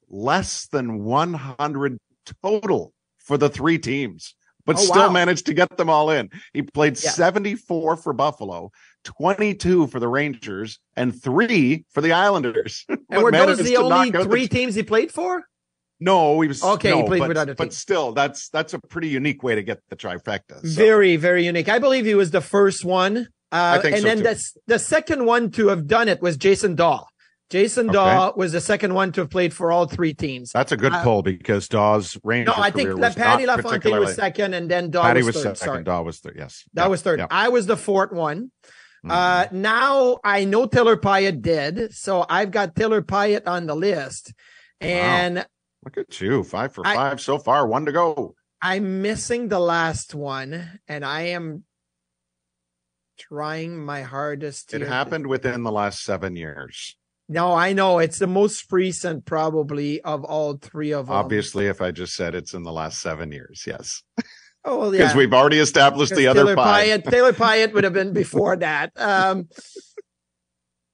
less 0.08 0.66
than 0.68 1.04
100 1.04 1.98
total 2.42 2.92
for 3.18 3.36
the 3.36 3.48
three 3.50 3.78
teams, 3.78 4.34
but 4.64 4.76
Oh, 4.76 4.80
still 4.80 5.06
wow. 5.08 5.12
managed 5.12 5.46
to 5.46 5.54
get 5.54 5.76
them 5.76 5.90
all 5.90 6.08
in. 6.10 6.30
He 6.54 6.62
played 6.62 7.02
Yeah. 7.02 7.10
74 7.10 7.96
for 7.96 8.12
Buffalo, 8.14 8.70
22 9.04 9.88
for 9.88 10.00
the 10.00 10.08
Rangers, 10.08 10.78
and 10.96 11.20
three 11.20 11.84
for 11.90 12.00
the 12.00 12.12
Islanders. 12.12 12.86
And 13.10 13.22
were 13.22 13.30
those 13.32 13.58
the 13.58 13.76
only 13.76 14.08
out 14.08 14.12
the 14.12 14.24
three 14.24 14.48
teams 14.48 14.74
he 14.74 14.82
played 14.82 15.12
for? 15.12 15.44
No, 16.00 16.40
he 16.40 16.48
was 16.48 16.62
Okay, 16.62 16.94
he 16.94 17.02
played 17.04 17.20
but, 17.20 17.28
with 17.28 17.36
other 17.36 17.54
but 17.54 17.72
still, 17.72 18.12
that's 18.12 18.48
that's 18.48 18.74
a 18.74 18.78
pretty 18.88 19.08
unique 19.08 19.42
way 19.42 19.54
to 19.54 19.62
get 19.62 19.80
the 19.90 19.96
trifecta. 19.96 20.60
so. 20.60 20.60
Very, 20.62 21.16
very 21.16 21.44
unique. 21.46 21.68
I 21.68 21.78
believe 21.78 22.04
he 22.04 22.14
was 22.14 22.30
the 22.30 22.40
first 22.40 22.84
one. 22.84 23.28
Uh, 23.52 23.76
I 23.78 23.78
think 23.78 23.94
and 23.94 24.02
so, 24.02 24.08
then 24.08 24.16
too. 24.18 24.22
the, 24.24 24.42
the 24.66 24.78
second 24.78 25.24
one 25.26 25.50
to 25.52 25.68
have 25.68 25.86
done 25.86 26.08
it 26.08 26.20
was 26.20 26.36
Jason 26.36 26.74
Dawe. 26.74 27.04
Jason 27.50 27.86
Okay. 27.88 27.94
Dawe 27.94 28.32
was 28.34 28.50
the 28.52 28.60
second 28.60 28.94
one 28.94 29.12
to 29.12 29.20
have 29.20 29.30
played 29.30 29.54
for 29.54 29.70
all 29.70 29.86
three 29.86 30.12
teams. 30.14 30.50
That's 30.50 30.72
a 30.72 30.76
good 30.76 30.92
Uh, 30.92 31.02
pull 31.04 31.22
because 31.22 31.68
Dawe's 31.68 32.18
Ranger 32.24 32.50
No, 32.50 32.54
I 32.60 32.70
think 32.72 32.88
La- 32.90 33.06
was 33.08 33.14
Patty 33.14 33.46
LaFontaine 33.46 34.00
was 34.00 34.14
second, 34.16 34.54
and 34.54 34.68
then 34.68 34.90
Dawe 34.90 35.02
Patty 35.02 35.20
was, 35.22 35.36
was 35.36 35.44
third. 35.44 35.56
second. 35.58 35.72
Sorry. 35.72 35.84
Dawe 35.84 36.02
was 36.02 36.18
third. 36.18 36.34
Yes, 36.36 36.64
That 36.72 36.84
Yeah, 36.84 36.88
was 36.88 37.02
third. 37.02 37.18
yeah. 37.20 37.26
I 37.30 37.50
was 37.50 37.66
the 37.66 37.76
fourth 37.76 38.10
one. 38.12 38.50
Mhm. 39.06 39.10
Uh, 39.12 39.46
now 39.52 40.18
I 40.24 40.44
know 40.46 40.66
Taylor 40.66 40.96
Pyatt 40.96 41.42
did, 41.42 41.94
so 41.94 42.24
I've 42.28 42.50
got 42.50 42.74
Taylor 42.74 43.02
Pyatt 43.02 43.46
on 43.46 43.66
the 43.66 43.76
list, 43.76 44.32
and 44.80 45.46
Look 45.84 45.98
at 45.98 46.20
you, 46.20 46.42
five 46.44 46.72
for 46.72 46.86
I- 46.86 46.94
five 46.94 47.20
so 47.20 47.38
far, 47.38 47.66
one 47.66 47.84
to 47.86 47.92
go. 47.92 48.34
I'm 48.62 49.02
missing 49.02 49.48
the 49.48 49.60
last 49.60 50.14
one, 50.14 50.80
and 50.88 51.04
I 51.04 51.22
am 51.22 51.64
trying 53.18 53.84
my 53.84 54.02
hardest. 54.02 54.70
To 54.70 54.76
it 54.76 54.78
to- 54.80 54.86
happened 54.86 55.26
within 55.26 55.62
the 55.62 55.72
last 55.72 56.02
seven 56.02 56.36
years. 56.36 56.96
No, 57.28 57.54
I 57.54 57.72
know 57.72 57.98
it's 57.98 58.18
the 58.18 58.26
most 58.26 58.70
recent, 58.70 59.24
probably 59.24 60.00
of 60.02 60.24
all 60.24 60.58
three 60.58 60.92
of 60.92 61.06
them. 61.06 61.16
Obviously, 61.16 61.66
if 61.66 61.80
I 61.80 61.90
just 61.90 62.14
said 62.14 62.34
it's 62.34 62.52
in 62.54 62.62
the 62.64 62.72
last 62.72 63.00
seven 63.00 63.32
years, 63.32 63.64
yes, 63.66 64.02
oh 64.64 64.78
well, 64.78 64.90
because 64.90 65.14
we've 65.14 65.32
already 65.32 65.58
established 65.58 66.14
the 66.14 66.26
other 66.26 66.44
Taylor. 66.44 66.56
Pyatt, 66.56 67.10
Taylor 67.10 67.32
Pyatt 67.32 67.72
would 67.72 67.84
have 67.84 67.94
been 67.94 68.12
before 68.24 68.56
that. 68.56 68.92
Um, 68.96 69.48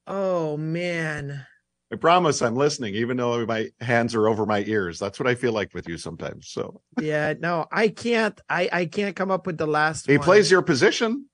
oh 0.06 0.56
man. 0.56 1.46
I 1.92 1.96
promise 1.96 2.40
I'm 2.40 2.54
listening, 2.54 2.94
even 2.94 3.16
though 3.16 3.44
my 3.46 3.68
hands 3.80 4.14
are 4.14 4.28
over 4.28 4.46
my 4.46 4.62
ears. 4.64 4.98
That's 5.00 5.18
what 5.18 5.26
I 5.28 5.34
feel 5.34 5.52
like 5.52 5.74
with 5.74 5.88
you 5.88 5.98
sometimes. 5.98 6.48
So 6.48 6.82
Yeah, 7.00 7.34
no, 7.38 7.66
I 7.72 7.88
can't. 7.88 8.40
I 8.48 8.68
I 8.72 8.84
can't 8.86 9.16
come 9.16 9.30
up 9.30 9.44
with 9.46 9.58
the 9.58 9.66
last. 9.66 10.06
he 10.06 10.16
one. 10.18 10.24
plays 10.24 10.50
your 10.50 10.62
position. 10.62 11.26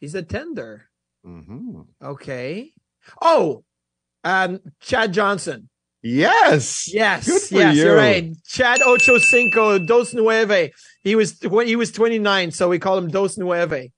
He's 0.00 0.14
a 0.14 0.22
tender. 0.22 0.86
hmm 1.24 1.82
Okay. 2.02 2.72
Oh, 3.22 3.64
um, 4.24 4.60
Chad 4.80 5.12
Johnson. 5.12 5.68
Yes. 6.02 6.92
Yes, 6.92 7.26
Good 7.26 7.42
for 7.42 7.54
yes, 7.58 7.76
you. 7.76 7.90
are 7.90 7.96
right. 7.96 8.32
Chad 8.46 8.80
Ocho 8.82 9.18
Cinco 9.18 9.78
Dos 9.78 10.12
Nueve. 10.14 10.72
He 11.02 11.14
was 11.16 11.38
when 11.42 11.66
he 11.66 11.76
was 11.76 11.90
29, 11.92 12.50
so 12.50 12.68
we 12.68 12.78
call 12.78 12.98
him 12.98 13.08
Dos 13.08 13.38
Nueve. 13.38 13.90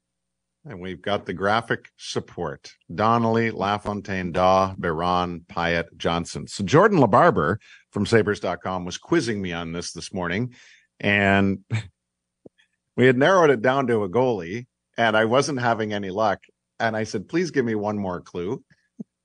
And 0.69 0.81
we've 0.81 1.01
got 1.01 1.25
the 1.25 1.33
graphic 1.33 1.89
support. 1.97 2.71
Donnelly, 2.95 3.51
LaFontaine, 3.51 4.33
Dawe, 4.33 4.75
Biron, 4.77 5.41
Pyatt, 5.49 5.97
Johnson. 5.97 6.47
So 6.47 6.63
Jourdon 6.63 6.99
LaBarber 7.03 7.57
from 7.91 8.05
Sabres.com 8.05 8.85
was 8.85 8.99
quizzing 8.99 9.41
me 9.41 9.55
on 9.55 9.73
this 9.73 9.93
this 9.93 10.13
morning. 10.13 10.53
And 11.01 11.61
we 12.97 13.07
had 13.07 13.17
narrowed 13.17 13.49
it 13.49 13.63
down 13.63 13.87
to 13.87 14.03
a 14.03 14.11
goalie, 14.11 14.67
and 14.99 15.17
I 15.17 15.25
wasn't 15.25 15.59
having 15.61 15.95
any 15.95 16.11
luck. 16.11 16.41
And 16.79 16.95
I 16.95 17.05
said, 17.05 17.29
please 17.29 17.51
give 17.51 17.65
me 17.65 17.75
one 17.75 17.99
more 17.99 18.21
clue. 18.21 18.63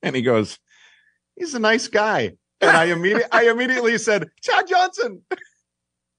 And 0.02 0.14
he 0.14 0.20
goes, 0.20 0.58
he's 1.34 1.54
a 1.54 1.58
nice 1.58 1.88
guy. 1.88 2.32
And 2.60 2.76
I 2.76 2.84
immediately, 2.86 3.24
I 3.32 3.44
immediately 3.44 3.96
said, 3.96 4.28
Chad 4.42 4.66
Johnson. 4.68 5.22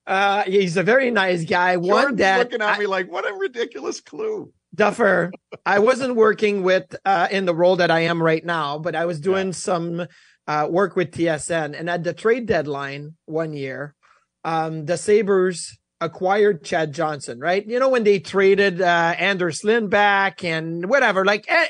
Uh, 0.07 0.41
he's 0.41 0.75
a 0.75 0.81
very 0.81 1.11
nice 1.11 1.45
guy. 1.45 1.77
One 1.77 2.01
Jordan's 2.01 2.17
that 2.17 2.39
looking 2.39 2.61
at 2.63 2.77
I- 2.77 2.79
me 2.79 2.87
like, 2.87 3.11
what 3.11 3.29
a 3.29 3.33
ridiculous 3.35 4.01
clue. 4.01 4.51
Duffer, 4.75 5.31
I 5.65 5.79
wasn't 5.79 6.15
working 6.15 6.63
with 6.63 6.95
uh, 7.05 7.27
in 7.31 7.45
the 7.45 7.55
role 7.55 7.77
that 7.77 7.91
I 7.91 8.01
am 8.01 8.21
right 8.21 8.43
now, 8.45 8.77
but 8.77 8.95
I 8.95 9.05
was 9.05 9.19
doing 9.19 9.53
some 9.53 10.05
uh, 10.47 10.67
work 10.69 10.95
with 10.95 11.11
TSN. 11.11 11.77
And 11.79 11.89
at 11.89 12.03
the 12.03 12.13
trade 12.13 12.45
deadline 12.45 13.15
one 13.25 13.53
year, 13.53 13.95
um, 14.43 14.85
the 14.85 14.97
Sabres 14.97 15.77
acquired 16.01 16.63
Chad 16.63 16.93
Johnson, 16.93 17.39
right? 17.39 17.65
You 17.65 17.79
know, 17.79 17.89
when 17.89 18.03
they 18.03 18.19
traded 18.19 18.81
uh, 18.81 19.15
Anders 19.17 19.61
Lindback 19.61 20.43
and 20.43 20.87
whatever, 20.89 21.25
like 21.25 21.45
eh, 21.47 21.67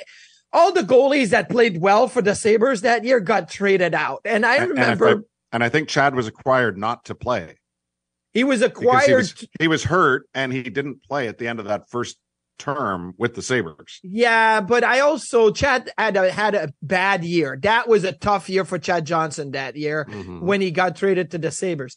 all 0.51 0.71
the 0.73 0.81
goalies 0.81 1.29
that 1.29 1.49
played 1.49 1.79
well 1.79 2.07
for 2.07 2.21
the 2.21 2.35
Sabres 2.35 2.81
that 2.81 3.03
year 3.05 3.19
got 3.19 3.49
traded 3.49 3.93
out. 3.93 4.21
And 4.25 4.45
I 4.45 4.55
And- 4.55 4.63
and 4.63 4.71
remember 4.71 5.07
I- 5.09 5.15
and 5.53 5.63
I 5.63 5.69
think 5.69 5.87
Chad 5.87 6.15
was 6.15 6.27
acquired 6.27 6.77
not 6.77 7.05
to 7.05 7.15
play. 7.15 7.55
he 8.33 8.43
was 8.43 8.61
acquired. 8.61 9.07
he 9.07 9.13
was, 9.13 9.47
he 9.61 9.67
was 9.69 9.83
hurt 9.85 10.27
and 10.33 10.51
he 10.51 10.63
didn't 10.63 11.01
play 11.03 11.29
at 11.29 11.37
the 11.37 11.47
end 11.47 11.59
of 11.61 11.65
that 11.67 11.89
first 11.89 12.17
term 12.57 13.13
with 13.17 13.35
the 13.35 13.41
Sabres. 13.41 13.99
Yeah, 14.03 14.61
but 14.61 14.83
I 14.83 15.01
also 15.01 15.51
Chad 15.51 15.91
had 15.97 16.15
a, 16.17 16.31
had 16.31 16.55
a 16.55 16.73
bad 16.81 17.23
year. 17.23 17.57
That 17.61 17.87
was 17.87 18.03
a 18.03 18.11
tough 18.11 18.49
year 18.49 18.65
for 18.65 18.79
Chad 18.79 19.05
Johnson 19.05 19.51
that 19.51 19.75
year 19.75 20.05
Mm-hmm. 20.09 20.39
when 20.45 20.61
he 20.61 20.71
got 20.71 20.95
traded 20.95 21.31
to 21.31 21.37
the 21.37 21.51
Sabres. 21.51 21.95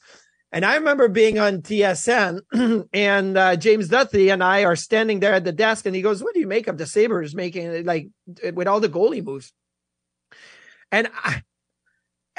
And 0.50 0.64
I 0.64 0.76
remember 0.76 1.08
being 1.08 1.38
on 1.38 1.60
TSN 1.62 2.40
and 2.94 3.36
uh, 3.36 3.56
James 3.56 3.88
Duthie 3.88 4.32
and 4.32 4.42
I 4.42 4.64
are 4.64 4.76
standing 4.76 5.20
there 5.20 5.34
at 5.34 5.44
the 5.44 5.52
desk 5.52 5.84
and 5.84 5.94
he 5.94 6.00
goes, 6.02 6.22
What 6.22 6.32
do 6.32 6.40
you 6.40 6.46
make 6.46 6.68
of 6.68 6.78
the 6.78 6.86
Sabres 6.86 7.34
making 7.34 7.84
like 7.84 8.08
with 8.54 8.66
all 8.66 8.80
the 8.80 8.88
goalie 8.88 9.22
moves? 9.24 9.52
And 10.90 11.08
I, 11.22 11.42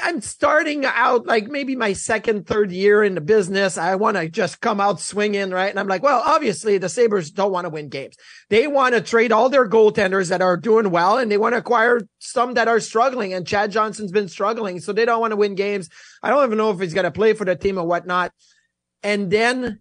I'm 0.02 0.20
starting 0.20 0.84
out 0.84 1.26
like 1.26 1.48
maybe 1.48 1.76
my 1.76 1.92
second, 1.92 2.46
third 2.46 2.72
year 2.72 3.02
in 3.02 3.14
the 3.14 3.20
business. 3.20 3.78
I 3.78 3.94
want 3.94 4.16
to 4.16 4.28
just 4.28 4.60
come 4.60 4.80
out 4.80 5.00
swinging, 5.00 5.50
right? 5.50 5.70
And 5.70 5.78
I'm 5.78 5.88
like, 5.88 6.02
well, 6.02 6.22
obviously 6.24 6.78
the 6.78 6.88
Sabres 6.88 7.30
don't 7.30 7.52
want 7.52 7.66
to 7.66 7.70
win 7.70 7.88
games. 7.88 8.16
They 8.48 8.66
want 8.66 8.94
to 8.94 9.00
trade 9.00 9.32
all 9.32 9.48
their 9.48 9.68
goaltenders 9.68 10.28
that 10.28 10.42
are 10.42 10.56
doing 10.56 10.90
well 10.90 11.18
and 11.18 11.30
they 11.30 11.38
want 11.38 11.54
to 11.54 11.58
acquire 11.58 12.00
some 12.18 12.54
that 12.54 12.68
are 12.68 12.80
struggling. 12.80 13.32
And 13.32 13.46
Chad 13.46 13.70
Johnson's 13.70 14.12
been 14.12 14.28
struggling. 14.28 14.80
So 14.80 14.92
they 14.92 15.04
don't 15.04 15.20
want 15.20 15.32
to 15.32 15.36
win 15.36 15.54
games. 15.54 15.88
I 16.22 16.30
don't 16.30 16.44
even 16.44 16.58
know 16.58 16.70
if 16.70 16.80
he's 16.80 16.94
going 16.94 17.04
to 17.04 17.10
play 17.10 17.32
for 17.32 17.44
the 17.44 17.56
team 17.56 17.78
or 17.78 17.86
whatnot. 17.86 18.32
And 19.02 19.30
then 19.30 19.80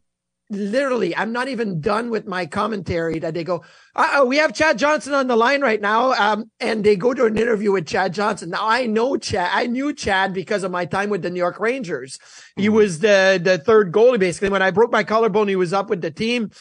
literally, 0.50 1.15
I'm 1.15 1.32
not 1.32 1.48
even 1.48 1.79
done 1.79 2.10
with 2.10 2.25
my 2.25 2.46
commentary 2.46 3.20
that 3.20 3.34
they 3.34 3.44
go, 3.44 3.63
uh 3.96 4.25
we 4.27 4.38
have 4.38 4.53
Chad 4.53 4.79
Johnson 4.79 5.13
on 5.13 5.27
the 5.27 5.36
line 5.36 5.62
right 5.62 5.79
now. 5.79 6.13
Um, 6.13 6.51
and 6.60 6.84
they 6.84 6.96
go 6.96 7.13
to 7.13 7.25
an 7.25 7.38
interview 7.38 7.72
with 7.72 7.88
Chad 7.88 8.13
Johnson. 8.13 8.50
Now 8.50 8.68
I 8.68 8.86
know 8.86 9.18
Chad, 9.18 9.50
I 9.53 9.68
knew 9.68 9.94
Chad 9.94 10.34
because 10.34 10.63
of 10.63 10.72
my 10.72 10.86
time 10.86 11.10
with 11.10 11.22
the 11.22 11.29
New 11.29 11.39
York 11.39 11.60
Rangers. 11.60 12.20
He 12.56 12.70
was 12.70 13.00
the, 13.00 13.39
the 13.41 13.58
third 13.58 13.91
goalie 13.91 14.20
basically. 14.20 14.50
When 14.50 14.62
I 14.62 14.72
broke 14.72 14.91
my 14.91 15.03
collarbone, 15.03 15.48
he 15.48 15.56
was 15.56 15.74
up 15.74 15.89
with 15.89 16.01
the 16.01 16.12
team. 16.12 16.51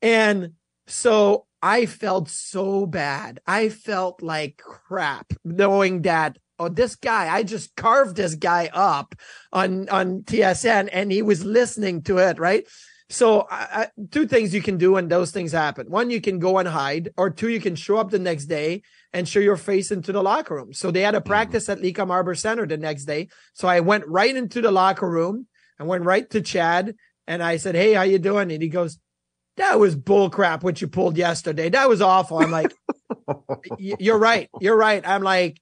And 0.00 0.52
so 0.86 1.46
I 1.60 1.86
felt 1.86 2.28
so 2.28 2.86
bad. 2.86 3.40
I 3.46 3.68
felt 3.68 4.22
like 4.22 4.58
crap 4.58 5.32
knowing 5.44 6.02
that 6.02 6.38
oh, 6.58 6.68
this 6.68 6.94
guy, 6.94 7.32
I 7.32 7.42
just 7.42 7.74
carved 7.74 8.16
this 8.16 8.34
guy 8.36 8.70
up 8.72 9.14
on, 9.52 9.88
on 9.88 10.22
TSN 10.22 10.88
and 10.92 11.10
he 11.10 11.22
was 11.22 11.44
listening 11.44 12.02
to 12.02 12.18
it, 12.18 12.38
right? 12.38 12.66
So, 13.12 13.46
two 14.10 14.26
things 14.26 14.54
you 14.54 14.62
can 14.62 14.78
do 14.78 14.92
when 14.92 15.08
those 15.08 15.32
things 15.32 15.52
happen. 15.52 15.90
One, 15.90 16.08
you 16.08 16.20
can 16.20 16.38
go 16.38 16.56
and 16.56 16.66
hide, 16.66 17.10
or 17.18 17.28
two, 17.28 17.50
you 17.50 17.60
can 17.60 17.74
show 17.74 17.98
up 17.98 18.10
the 18.10 18.18
next 18.18 18.46
day 18.46 18.82
and 19.12 19.28
show 19.28 19.38
your 19.38 19.58
face 19.58 19.90
into 19.90 20.12
the 20.12 20.22
locker 20.22 20.54
room. 20.54 20.72
So 20.72 20.90
they 20.90 21.02
had 21.02 21.14
a 21.14 21.18
Mm-hmm. 21.18 21.26
practice 21.28 21.68
at 21.68 21.78
LECOM 21.80 22.08
HarborCenter 22.08 22.66
the 22.66 22.78
next 22.78 23.04
day. 23.04 23.28
So 23.52 23.68
I 23.68 23.80
went 23.80 24.06
right 24.06 24.34
into 24.34 24.62
the 24.62 24.70
locker 24.72 25.08
room 25.08 25.46
and 25.78 25.86
went 25.86 26.04
right 26.04 26.28
to 26.30 26.40
Chad 26.40 26.96
and 27.26 27.42
I 27.42 27.58
said, 27.58 27.74
Hey, 27.74 27.92
how 27.92 28.02
you 28.02 28.18
doing? 28.18 28.50
And 28.50 28.62
he 28.62 28.68
goes, 28.68 28.98
that 29.58 29.78
was 29.78 29.94
bull 29.94 30.30
crap 30.30 30.64
what 30.64 30.80
you 30.80 30.88
pulled 30.88 31.18
yesterday. 31.18 31.68
That 31.68 31.88
was 31.88 32.00
awful. 32.00 32.38
I'm 32.38 32.50
like, 32.50 32.74
you're 33.76 34.18
right. 34.18 34.48
You're 34.58 34.76
right. 34.76 35.06
I'm 35.06 35.22
like, 35.22 35.60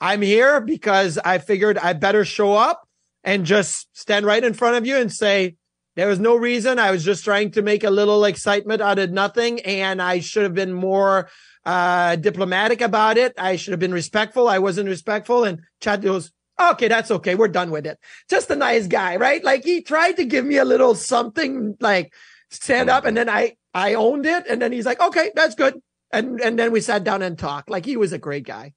I'm 0.00 0.22
here 0.22 0.60
because 0.60 1.18
I 1.18 1.36
figured 1.38 1.76
I 1.76 1.92
better 1.92 2.24
show 2.24 2.54
up 2.54 2.88
and 3.22 3.44
just 3.44 3.88
stand 3.92 4.24
right 4.24 4.42
in 4.42 4.54
front 4.54 4.76
of 4.76 4.86
you 4.86 4.96
and 4.96 5.12
say, 5.12 5.56
there 5.94 6.08
was 6.08 6.18
no 6.18 6.36
reason. 6.36 6.78
I 6.78 6.90
was 6.90 7.04
just 7.04 7.24
trying 7.24 7.50
to 7.52 7.62
make 7.62 7.84
a 7.84 7.90
little 7.90 8.24
excitement 8.24 8.80
out 8.80 8.98
of 8.98 9.10
nothing. 9.10 9.60
And 9.60 10.00
I 10.00 10.20
should 10.20 10.44
have 10.44 10.54
been 10.54 10.72
more, 10.72 11.28
uh, 11.64 12.16
diplomatic 12.16 12.80
about 12.80 13.18
it. 13.18 13.34
I 13.38 13.56
should 13.56 13.72
have 13.72 13.80
been 13.80 13.92
respectful. 13.92 14.48
I 14.48 14.58
wasn't 14.58 14.88
respectful. 14.88 15.44
And 15.44 15.60
Chad 15.80 16.02
goes, 16.02 16.32
okay, 16.60 16.88
that's 16.88 17.10
okay. 17.10 17.34
We're 17.34 17.48
done 17.48 17.70
with 17.70 17.86
it. 17.86 17.98
Just 18.28 18.50
a 18.50 18.56
nice 18.56 18.86
guy, 18.86 19.16
right? 19.16 19.42
Like 19.44 19.64
he 19.64 19.82
tried 19.82 20.16
to 20.16 20.24
give 20.24 20.44
me 20.44 20.56
a 20.56 20.64
little 20.64 20.94
something 20.94 21.76
like 21.80 22.12
stand 22.50 22.90
up 22.90 23.04
and 23.04 23.16
then 23.16 23.28
I, 23.28 23.56
I 23.74 23.94
owned 23.94 24.26
it. 24.26 24.46
And 24.48 24.60
then 24.60 24.72
he's 24.72 24.86
like, 24.86 25.00
okay, 25.00 25.30
that's 25.34 25.54
good. 25.54 25.80
And, 26.12 26.40
and 26.40 26.58
then 26.58 26.72
we 26.72 26.80
sat 26.80 27.04
down 27.04 27.22
and 27.22 27.38
talked 27.38 27.70
like 27.70 27.86
he 27.86 27.96
was 27.96 28.12
a 28.12 28.18
great 28.18 28.44
guy. 28.44 28.74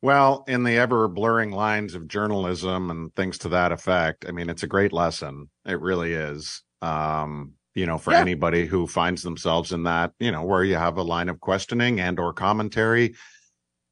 Well, 0.00 0.44
in 0.46 0.62
the 0.62 0.78
ever 0.78 1.08
blurring 1.08 1.50
lines 1.50 1.94
of 1.94 2.06
journalism 2.06 2.90
and 2.90 3.14
things 3.16 3.38
to 3.38 3.48
that 3.50 3.72
effect, 3.72 4.24
I 4.28 4.32
mean, 4.32 4.48
it's 4.48 4.62
a 4.62 4.68
great 4.68 4.92
lesson. 4.92 5.50
It 5.66 5.80
really 5.80 6.12
is. 6.12 6.62
Um, 6.82 7.54
you 7.74 7.86
know, 7.86 7.98
for 7.98 8.12
Yeah. 8.12 8.20
anybody 8.20 8.66
who 8.66 8.86
finds 8.86 9.22
themselves 9.22 9.72
in 9.72 9.84
that, 9.84 10.12
you 10.18 10.30
know, 10.30 10.44
where 10.44 10.64
you 10.64 10.76
have 10.76 10.98
a 10.98 11.02
line 11.02 11.28
of 11.28 11.40
questioning 11.40 12.00
and 12.00 12.18
or 12.18 12.32
commentary, 12.32 13.14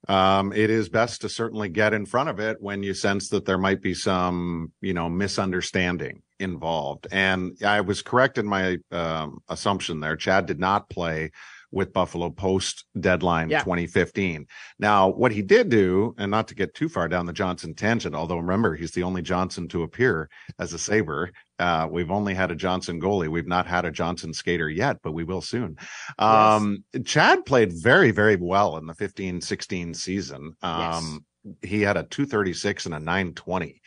um, 0.09 0.53
it 0.53 0.71
is 0.71 0.89
best 0.89 1.23
to 1.23 1.29
certainly 1.29 1.69
get 1.69 1.93
in 1.93 2.07
front 2.07 2.29
of 2.29 2.39
it 2.39 2.59
when 2.61 2.85
you 2.85 2.95
sense 2.95 3.29
that 3.31 3.45
there 3.45 3.59
might 3.59 3.83
be 3.83 3.95
some, 3.95 4.73
you 4.81 4.95
know, 4.95 5.09
misunderstanding 5.09 6.23
involved. 6.39 7.09
And 7.11 7.57
I 7.65 7.81
was 7.81 8.03
correct 8.03 8.39
in 8.39 8.47
my 8.47 8.79
um, 8.93 9.41
assumption 9.49 9.99
there. 9.99 10.17
Chad 10.17 10.47
did 10.47 10.61
not 10.61 10.89
play 10.89 11.33
with 11.76 11.92
Buffalo 11.92 12.30
post 12.30 12.85
deadline 12.99 13.50
Yeah. 13.50 13.62
2015. 13.62 14.47
Now, 14.78 15.09
what 15.09 15.30
he 15.30 15.42
did 15.42 15.68
do, 15.68 16.14
and 16.18 16.30
not 16.30 16.49
to 16.49 16.54
get 16.54 16.75
too 16.75 16.88
far 16.88 17.06
down 17.06 17.26
the 17.26 17.33
Johnson 17.33 17.75
tangent, 17.75 18.14
although 18.14 18.38
remember, 18.38 18.75
he's 18.75 18.92
the 18.92 19.02
only 19.02 19.23
Johnson 19.23 19.68
to 19.68 19.83
appear 19.83 20.28
as 20.59 20.73
a 20.73 20.78
Sabre. 20.78 21.30
Uh, 21.59 21.87
we've 21.90 22.11
only 22.11 22.35
had 22.35 22.50
a 22.50 22.54
Johnson 22.56 23.00
goalie. 23.00 23.28
We've 23.28 23.47
not 23.47 23.66
had 23.66 23.85
a 23.85 23.90
Johnson 23.90 24.33
skater 24.33 24.68
yet, 24.68 24.97
but 25.02 25.12
we 25.12 25.23
will 25.25 25.40
soon. 25.42 25.76
Um, 26.18 26.85
Chad 27.04 27.45
played 27.47 27.73
very, 27.73 28.11
very 28.11 28.37
well 28.37 28.78
in 28.78 28.87
the 28.87 28.95
15 28.95 29.40
16 29.40 29.95
season. 29.95 30.54
Um, 30.62 31.25
he 31.62 31.83
had 31.83 31.97
a 31.97 32.02
236 32.04 32.87
and 32.87 32.95
a 32.95 32.99
920, 32.99 33.80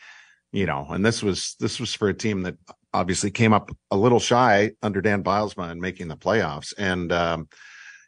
you 0.52 0.66
know, 0.66 0.86
and 0.90 1.04
this 1.04 1.22
was, 1.22 1.56
this 1.60 1.78
was 1.78 1.92
for 1.92 2.08
a 2.08 2.14
team 2.14 2.42
that 2.42 2.56
obviously 2.92 3.30
came 3.30 3.52
up 3.52 3.70
a 3.90 3.96
little 3.96 4.18
shy 4.18 4.72
under 4.82 5.00
Dan 5.00 5.22
Bylsma 5.22 5.70
in 5.70 5.80
making 5.80 6.08
the 6.08 6.16
playoffs. 6.16 6.72
And, 6.78 7.12
um, 7.12 7.48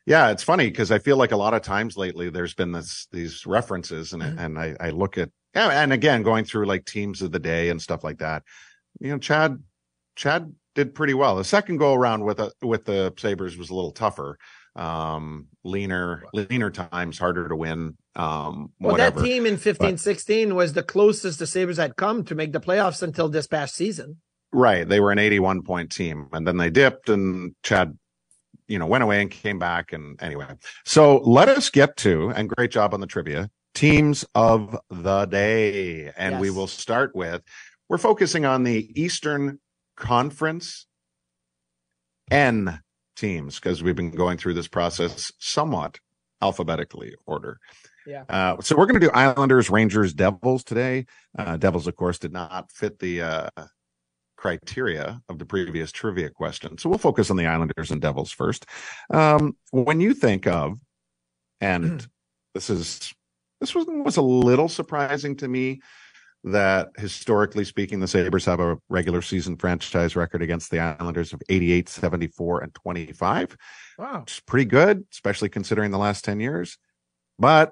yeah, 0.06 0.30
it's 0.30 0.42
funny 0.42 0.66
because 0.68 0.90
I 0.90 0.98
feel 0.98 1.16
like 1.16 1.32
a 1.32 1.36
lot 1.36 1.54
of 1.54 1.62
times 1.62 1.96
lately 1.96 2.30
there's 2.30 2.54
been 2.54 2.72
this 2.72 3.06
these 3.12 3.46
references 3.46 4.12
and 4.12 4.22
and 4.22 4.58
I, 4.58 4.74
I 4.80 4.90
look 4.90 5.18
at 5.18 5.30
yeah, 5.54 5.82
and 5.82 5.92
again 5.92 6.22
going 6.22 6.44
through 6.44 6.66
like 6.66 6.84
teams 6.84 7.22
of 7.22 7.30
the 7.32 7.38
day 7.38 7.68
and 7.70 7.80
stuff 7.80 8.02
like 8.04 8.18
that. 8.18 8.42
You 9.00 9.10
know, 9.10 9.18
Chad 9.18 9.62
Chad 10.16 10.54
did 10.74 10.94
pretty 10.94 11.14
well. 11.14 11.36
The 11.36 11.44
second 11.44 11.76
go 11.76 11.92
around 11.94 12.24
with 12.24 12.40
a, 12.40 12.50
with 12.62 12.84
the 12.86 13.12
Sabres 13.18 13.56
was 13.56 13.70
a 13.70 13.74
little 13.74 13.92
tougher. 13.92 14.38
Um 14.74 15.48
leaner 15.64 16.24
leaner 16.32 16.70
times, 16.70 17.18
harder 17.18 17.46
to 17.48 17.54
win. 17.56 17.96
Um 18.16 18.72
Well, 18.80 18.92
whatever. 18.92 19.20
that 19.20 19.26
team 19.26 19.44
in 19.46 19.58
15 19.58 19.90
But- 19.92 20.00
16 20.00 20.54
was 20.54 20.72
the 20.72 20.82
closest 20.82 21.38
the 21.38 21.46
Sabres 21.46 21.76
had 21.76 21.96
come 21.96 22.24
to 22.24 22.34
make 22.34 22.52
the 22.52 22.60
playoffs 22.60 23.02
until 23.02 23.28
this 23.28 23.46
past 23.46 23.74
season. 23.74 24.16
Right. 24.50 24.88
They 24.88 25.00
were 25.00 25.12
an 25.12 25.18
81 25.18 25.62
point 25.62 25.92
team 25.92 26.28
and 26.32 26.46
then 26.46 26.56
they 26.56 26.70
dipped 26.70 27.10
and 27.10 27.54
Chad, 27.62 27.96
you 28.68 28.78
know, 28.78 28.86
went 28.86 29.04
away 29.04 29.20
and 29.20 29.30
came 29.30 29.58
back. 29.58 29.92
And 29.92 30.20
anyway, 30.22 30.46
so 30.84 31.18
let 31.18 31.48
us 31.48 31.70
get 31.70 31.96
to, 31.98 32.30
and 32.30 32.48
great 32.48 32.70
job 32.70 32.94
on 32.94 33.00
the 33.00 33.06
trivia, 33.06 33.50
teams 33.74 34.24
of 34.34 34.76
the 34.90 35.26
day. 35.26 36.10
And 36.16 36.40
we 36.40 36.50
will 36.50 36.66
start 36.66 37.14
with, 37.14 37.42
we're 37.88 37.98
focusing 37.98 38.44
on 38.44 38.62
the 38.64 38.90
Eastern 39.00 39.58
Conference 39.96 40.86
N 42.30 42.80
teams 43.16 43.60
because 43.60 43.82
we've 43.82 43.96
been 43.96 44.10
going 44.10 44.38
through 44.38 44.54
this 44.54 44.68
process 44.68 45.30
somewhat 45.38 45.98
alphabetically 46.40 47.14
order. 47.26 47.58
Yeah. 48.06 48.24
Uh, 48.28 48.60
so 48.60 48.76
we're 48.76 48.86
going 48.86 49.00
to 49.00 49.06
do 49.06 49.12
Islanders, 49.12 49.70
Rangers, 49.70 50.12
Devils 50.12 50.64
today. 50.64 51.06
Uh, 51.38 51.56
Devils, 51.56 51.86
of 51.86 51.94
course, 51.94 52.18
did 52.18 52.32
not 52.32 52.72
fit 52.72 52.98
the 52.98 53.22
uh, 53.22 53.50
criteria 54.42 55.22
of 55.28 55.38
the 55.38 55.46
previous 55.46 55.92
trivia 55.92 56.28
question. 56.28 56.76
So 56.76 56.88
we'll 56.88 56.98
focus 56.98 57.30
on 57.30 57.36
the 57.36 57.46
Islanders 57.46 57.92
and 57.92 58.02
Devils 58.02 58.32
first. 58.32 58.66
Um, 59.08 59.56
when 59.70 60.00
you 60.00 60.14
think 60.14 60.48
of, 60.48 60.78
and 61.60 62.04
this 62.52 62.68
is 62.68 63.14
this 63.60 63.72
was 63.72 63.86
was 63.88 64.16
a 64.16 64.22
little 64.22 64.68
surprising 64.68 65.36
to 65.36 65.46
me 65.48 65.80
that 66.42 66.88
historically 66.98 67.64
speaking, 67.64 68.00
the 68.00 68.08
Sabres 68.08 68.44
have 68.46 68.58
a 68.58 68.76
regular 68.88 69.22
season 69.22 69.56
franchise 69.56 70.16
record 70.16 70.42
against 70.42 70.72
the 70.72 70.80
Islanders 70.80 71.32
of 71.32 71.40
88, 71.48 71.88
74, 71.88 72.62
and 72.64 72.74
25 72.74 73.56
Wow. 73.96 74.24
is 74.26 74.40
pretty 74.44 74.64
good, 74.64 75.04
especially 75.12 75.50
considering 75.50 75.92
the 75.92 75.98
last 75.98 76.24
10 76.24 76.40
years. 76.40 76.78
But 77.38 77.70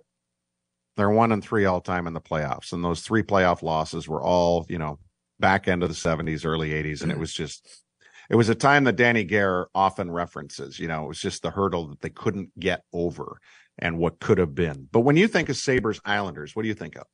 they're 0.97 1.11
one 1.11 1.33
and 1.33 1.43
three 1.43 1.65
all 1.65 1.81
time 1.81 2.07
in 2.07 2.13
the 2.15 2.21
playoffs. 2.21 2.73
And 2.73 2.85
those 2.85 3.01
three 3.01 3.25
playoff 3.25 3.61
losses 3.63 4.07
were 4.09 4.23
all, 4.23 4.67
you 4.69 4.79
know, 4.79 5.01
back 5.41 5.69
end 5.69 5.83
of 5.83 5.89
the 5.89 5.95
70s, 5.95 6.45
early 6.45 6.71
80s. 6.71 7.03
And 7.03 7.11
it 7.11 7.19
was 7.19 7.33
just, 7.33 7.83
it 8.29 8.37
was 8.37 8.49
a 8.49 8.55
time 8.55 8.85
that 8.85 8.97
Danny 8.97 9.25
Gare 9.25 9.67
often 9.75 10.11
references. 10.11 10.79
You 10.79 10.89
know, 10.89 11.05
it 11.05 11.09
was 11.09 11.21
just 11.21 11.43
the 11.43 11.51
hurdle 11.51 11.89
that 11.89 12.01
they 12.01 12.11
couldn't 12.11 12.59
get 12.59 12.83
over 12.93 13.41
and 13.79 13.99
what 13.99 14.21
could 14.21 14.39
have 14.39 14.55
been. 14.55 14.89
But 14.93 15.01
when 15.01 15.17
you 15.17 15.27
think 15.27 15.49
of 15.49 15.57
Sabres 15.57 16.01
Islanders, 16.05 16.55
what 16.55 16.63
do 16.63 16.69
you 16.69 16.75
think 16.75 16.97
of? 16.97 17.05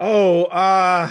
Oh, 0.00 0.44
uh, 0.44 1.10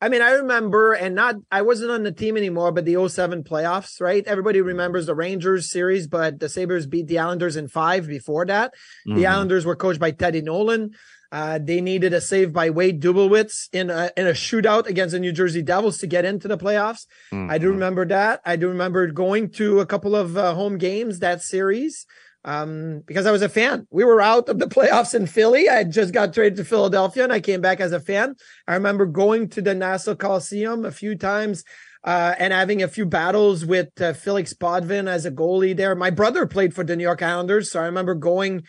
I 0.00 0.08
mean, 0.08 0.22
I 0.22 0.30
remember, 0.30 0.92
and 0.92 1.14
not, 1.14 1.34
I 1.50 1.62
wasn't 1.62 1.90
on 1.90 2.04
the 2.04 2.12
team 2.12 2.36
anymore, 2.36 2.70
but 2.70 2.84
the 2.84 3.08
07 3.08 3.42
playoffs, 3.42 4.00
right? 4.00 4.24
Everybody 4.26 4.60
remembers 4.60 5.06
the 5.06 5.14
Rangers 5.14 5.70
series, 5.70 6.06
but 6.06 6.38
the 6.38 6.48
Sabres 6.48 6.86
beat 6.86 7.08
the 7.08 7.18
Islanders 7.18 7.56
in 7.56 7.68
five 7.68 8.06
before 8.06 8.46
that. 8.46 8.74
The 9.06 9.24
Mhm. 9.24 9.28
Islanders 9.28 9.66
were 9.66 9.76
coached 9.76 9.98
by 9.98 10.12
Teddy 10.12 10.40
Nolan. 10.40 10.92
Uh, 11.30 11.58
they 11.62 11.80
needed 11.80 12.12
a 12.14 12.20
save 12.20 12.52
by 12.52 12.70
Wade 12.70 13.02
Dubielewicz 13.02 13.68
in 13.72 13.90
a, 13.90 14.10
in 14.16 14.26
a 14.26 14.30
shootout 14.32 14.86
against 14.86 15.12
the 15.12 15.20
New 15.20 15.32
Jersey 15.32 15.60
Devils 15.62 15.98
to 15.98 16.06
get 16.06 16.24
into 16.24 16.48
the 16.48 16.56
playoffs. 16.56 17.06
I 17.32 17.58
do 17.58 17.66
Mhm. 17.68 17.72
remember 17.72 18.06
that. 18.06 18.40
I 18.46 18.56
do 18.56 18.68
remember 18.68 19.06
going 19.08 19.50
to 19.52 19.80
a 19.80 19.86
couple 19.86 20.16
of 20.16 20.36
uh, 20.38 20.54
home 20.54 20.78
games 20.78 21.18
that 21.18 21.42
series 21.42 22.06
um, 22.44 23.02
because 23.04 23.26
I 23.26 23.30
was 23.32 23.42
a 23.42 23.48
fan. 23.48 23.86
We 23.90 24.04
were 24.04 24.22
out 24.22 24.48
of 24.48 24.58
the 24.58 24.66
playoffs 24.76 25.14
in 25.14 25.26
Philly. 25.26 25.68
I 25.68 25.84
just 25.84 26.14
got 26.14 26.32
traded 26.32 26.56
to 26.58 26.64
Philadelphia 26.64 27.24
and 27.24 27.32
I 27.32 27.40
came 27.40 27.60
back 27.60 27.80
as 27.80 27.92
a 27.92 28.00
fan. 28.00 28.34
I 28.66 28.74
remember 28.74 29.04
going 29.04 29.48
to 29.50 29.60
the 29.60 29.74
Nassau 29.74 30.14
Coliseum 30.14 30.84
a 30.86 30.90
few 30.92 31.14
times. 31.16 31.62
Uh, 32.04 32.32
and 32.38 32.52
having 32.52 32.80
a 32.80 32.86
few 32.88 33.04
battles 33.04 33.66
with 33.66 33.88
uh, 34.00 34.12
Felix 34.12 34.54
Potvin 34.54 35.08
as 35.08 35.26
a 35.26 35.32
goalie 35.32 35.76
there. 35.76 35.96
My 35.96 36.10
brother 36.10 36.46
played 36.46 36.72
for 36.72 36.84
the 36.84 36.94
New 36.94 37.02
York 37.02 37.20
Islanders, 37.22 37.72
so 37.72 37.80
I 37.80 37.86
remember 37.86 38.14
going, 38.14 38.62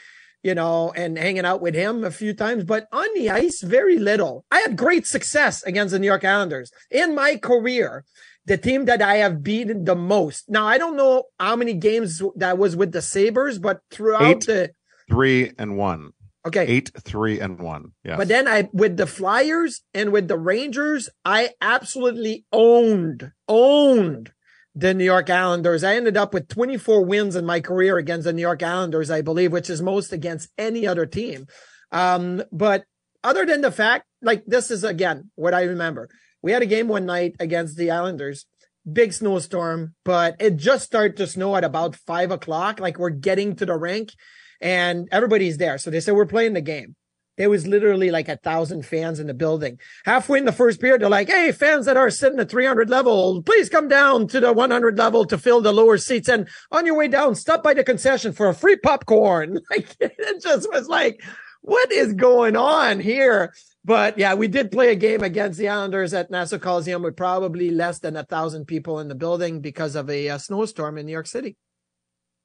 you 0.43 0.56
know, 0.56 0.91
and 0.95 1.17
hanging 1.17 1.45
out 1.45 1.62
with 1.62 1.75
him 1.75 2.04
a 2.04 2.12
few 2.12 2.34
times. 2.34 2.63
But 2.63 2.88
on 2.91 3.08
the 3.15 3.30
ice, 3.30 3.62
very 3.62 3.97
little. 3.99 4.45
I 4.52 4.60
had 4.60 4.78
great 4.78 5.06
success 5.06 5.63
against 5.63 5.91
the 5.91 5.99
New 5.99 6.08
York 6.08 6.23
Islanders 6.25 6.71
in 6.89 7.15
my 7.15 7.36
career 7.38 8.06
the 8.45 8.58
team 8.58 8.86
that 8.86 9.02
I 9.02 9.17
have 9.17 9.43
beaten 9.43 9.86
the 9.86 9.95
most. 9.95 10.49
Now, 10.49 10.65
I 10.65 10.78
don't 10.80 10.97
know 10.97 11.25
how 11.39 11.56
many 11.56 11.75
games 11.75 12.21
that 12.36 12.58
was 12.58 12.75
with 12.75 12.91
the 12.91 13.02
Sabres, 13.02 13.60
but 13.60 13.82
throughout 13.91 14.23
Eight. 14.23 14.45
the 14.47 14.71
Three 15.08 15.52
and 15.58 15.78
one. 15.78 16.12
okay. 16.47 16.65
Eight, 16.65 16.91
three, 16.99 17.39
and 17.39 17.60
one. 17.60 17.91
Yeah. 18.04 18.17
But 18.17 18.28
then 18.28 18.47
I 18.47 18.69
with 18.73 18.97
the 18.97 19.08
Flyers 19.08 19.82
and 19.93 20.12
with 20.12 20.28
the 20.28 20.38
Rangers, 20.38 21.10
I 21.25 21.52
absolutely 21.62 22.45
owned, 22.52 23.32
owned 23.47 24.32
the 24.76 24.94
New 24.94 25.04
York 25.04 25.30
Islanders. 25.30 25.84
I 25.84 25.96
ended 25.96 26.18
up 26.18 26.34
with 26.34 26.48
24 26.48 27.04
wins 27.06 27.36
in 27.36 27.46
my 27.46 27.60
career 27.60 27.98
against 27.98 28.26
the 28.26 28.34
New 28.34 28.42
York 28.42 28.64
Islanders, 28.64 29.12
I 29.12 29.22
believe, 29.22 29.52
which 29.52 29.70
is 29.70 29.82
most 29.82 30.14
against 30.14 30.50
any 30.58 30.88
other 30.88 31.06
team. 31.06 31.48
Um, 31.92 32.44
but 32.52 32.86
other 33.24 33.46
than 33.46 33.62
the 33.62 33.72
fact, 33.72 34.06
like 34.22 34.44
this 34.46 34.72
is 34.72 34.84
again 34.84 35.32
what 35.36 35.54
I 35.54 35.64
remember. 35.64 36.10
We 36.42 36.52
had 36.52 36.62
a 36.62 36.68
game 36.68 36.88
one 36.88 37.06
night 37.06 37.36
against 37.40 37.78
the 37.78 37.92
Islanders, 37.92 38.46
big 38.92 39.12
snowstorm, 39.12 39.96
but 40.06 40.38
it 40.40 40.56
just 40.56 40.86
started 40.86 41.18
to 41.18 41.28
snow 41.28 41.56
at 41.56 41.64
about 41.64 41.96
five 41.96 42.32
o'clock. 42.32 42.80
Like 42.80 42.98
we're 42.98 43.10
getting 43.10 43.56
to 43.58 43.66
the 43.66 43.76
rink 43.76 44.14
and 44.62 45.10
everybody's 45.12 45.58
there. 45.58 45.78
So 45.78 45.90
they 45.90 46.00
said, 46.00 46.16
we're 46.16 46.26
playing 46.26 46.54
the 46.54 46.62
game. 46.62 46.96
There 47.39 47.49
was 47.49 47.65
literally 47.65 48.12
like 48.12 48.28
a 48.28 48.36
thousand 48.36 48.86
fans 48.86 49.17
in 49.17 49.28
the 49.28 49.34
building. 49.34 49.80
Halfway 50.04 50.39
in 50.39 50.45
the 50.45 50.52
first 50.52 50.82
period, 50.82 51.02
they're 51.02 51.10
like, 51.10 51.30
Hey, 51.30 51.54
fans 51.54 51.86
that 51.86 51.95
are 51.95 52.10
sitting 52.10 52.38
at 52.38 52.52
300 52.52 52.89
level, 52.89 53.41
please 53.41 53.69
come 53.69 53.88
down 53.88 54.28
to 54.28 54.41
the 54.41 54.52
100 54.52 54.97
level 54.97 55.23
to 55.23 55.38
fill 55.38 55.62
the 55.62 55.71
lower 55.71 55.97
seats. 55.97 56.28
And 56.28 56.49
on 56.69 56.86
your 56.86 56.97
way 56.97 57.08
down, 57.08 57.36
stop 57.36 57.63
by 57.63 57.73
the 57.73 57.84
concession 57.86 58.34
for 58.34 58.49
a 58.49 58.54
free 58.54 58.75
popcorn. 58.75 59.60
Like 59.69 59.95
it 59.99 60.41
just 60.41 60.67
was 60.71 60.88
like, 60.89 61.23
what 61.62 61.91
is 61.91 62.13
going 62.13 62.56
on 62.56 62.99
here? 62.99 63.54
But 63.86 64.17
yeah, 64.17 64.34
we 64.34 64.47
did 64.47 64.71
play 64.71 64.91
a 64.91 64.95
game 64.95 65.21
against 65.21 65.60
the 65.60 65.69
Islanders 65.69 66.13
at 66.13 66.32
Nassau 66.32 66.58
Coliseum 66.58 67.04
with 67.04 67.15
probably 67.15 67.69
less 67.69 67.99
than 67.99 68.17
a 68.17 68.23
thousand 68.23 68.65
people 68.65 68.99
in 68.99 69.08
the 69.08 69.15
building 69.15 69.62
because 69.62 69.95
of 69.95 70.10
a, 70.10 70.28
a 70.28 70.39
snowstorm 70.39 70.97
in 70.97 71.06
New 71.06 71.12
York 71.12 71.28
City. 71.28 71.56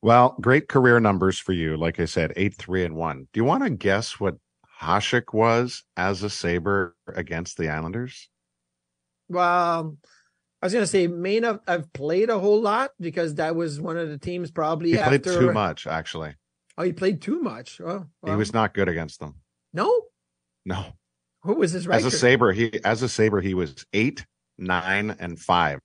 Well, 0.02 0.36
great 0.38 0.68
career 0.68 1.00
numbers 1.00 1.38
for 1.38 1.54
you. 1.54 1.78
Like 1.78 1.98
I 1.98 2.04
said, 2.04 2.34
eight, 2.36 2.54
three, 2.54 2.84
and 2.84 2.94
one. 2.94 3.26
Do 3.32 3.40
you 3.40 3.44
want 3.44 3.64
to 3.64 3.70
guess 3.70 4.20
what 4.20 4.34
Hasek 4.84 5.32
was 5.32 5.82
as 5.96 6.22
a 6.22 6.30
Sabre 6.30 6.94
against 7.08 7.56
the 7.56 7.68
Islanders? 7.70 8.28
Well, 9.28 9.96
I 10.62 10.66
was 10.66 10.72
going 10.72 10.82
to 10.82 10.86
say, 10.86 11.06
may 11.06 11.40
not 11.40 11.62
have 11.66 11.92
played 11.92 12.30
a 12.30 12.38
whole 12.38 12.60
lot 12.60 12.90
because 13.00 13.36
that 13.36 13.56
was 13.56 13.80
one 13.80 13.96
of 13.96 14.08
the 14.08 14.18
teams 14.18 14.50
probably 14.50 14.90
He 14.90 14.98
after. 14.98 15.18
played 15.18 15.24
too 15.38 15.52
much, 15.52 15.86
actually. 15.86 16.34
Oh, 16.76 16.82
he 16.82 16.92
played 16.92 17.22
too 17.22 17.40
much. 17.40 17.80
Oh, 17.80 18.06
He 18.24 18.32
was 18.32 18.52
not 18.52 18.74
good 18.74 18.88
against 18.88 19.20
them. 19.20 19.36
no. 19.72 20.02
No. 20.66 20.84
Who 21.42 21.56
was 21.56 21.72
his 21.72 21.86
As 21.86 22.06
a 22.06 22.10
Sabre, 22.10 22.52
he 22.52 22.82
as 22.84 23.02
a 23.02 23.08
Sabre, 23.08 23.42
he 23.42 23.52
was 23.52 23.84
eight, 23.92 24.24
nine, 24.56 25.14
and 25.20 25.38
five. 25.38 25.78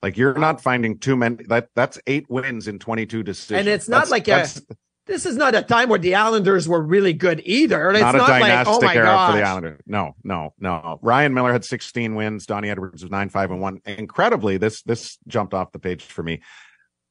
Like 0.00 0.16
you're 0.16 0.38
not 0.38 0.60
finding 0.60 0.98
too 0.98 1.16
many 1.16 1.42
that 1.48 1.70
that's 1.74 1.98
eight 2.06 2.26
wins 2.30 2.68
in 2.68 2.78
22 2.78 3.24
decisions. 3.24 3.58
And 3.58 3.68
it's 3.68 3.88
not 3.88 4.08
That's- 4.08 4.10
like 4.12 4.28
a- 4.28 4.76
this 5.06 5.24
is 5.26 5.36
not 5.36 5.54
a 5.54 5.62
time 5.62 5.88
where 5.88 5.98
the 5.98 6.14
Islanders 6.14 6.68
were 6.68 6.82
really 6.82 7.12
good 7.12 7.40
either. 7.44 7.90
It's 7.90 8.00
not 8.00 8.14
a 8.14 8.18
like, 8.18 8.42
dynastic 8.42 8.74
oh 8.74 8.80
my 8.80 8.94
era 8.94 9.04
gosh. 9.06 9.30
for 9.30 9.36
the 9.38 9.42
Islanders. 9.44 9.80
No, 9.86 10.14
no, 10.24 10.52
no. 10.58 10.98
Ryan 11.02 11.32
Miller 11.32 11.52
had 11.52 11.64
16 11.64 12.14
wins. 12.14 12.46
Donnie 12.46 12.70
Edwards 12.70 13.02
was 13.02 13.10
nine, 13.10 13.28
five, 13.28 13.50
and 13.50 13.60
one. 13.60 13.80
Incredibly, 13.86 14.56
this 14.56 14.82
this 14.82 15.18
jumped 15.26 15.54
off 15.54 15.72
the 15.72 15.78
page 15.78 16.02
for 16.02 16.22
me. 16.22 16.40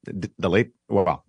The, 0.04 0.50
late, 0.50 0.72
well, 0.88 1.26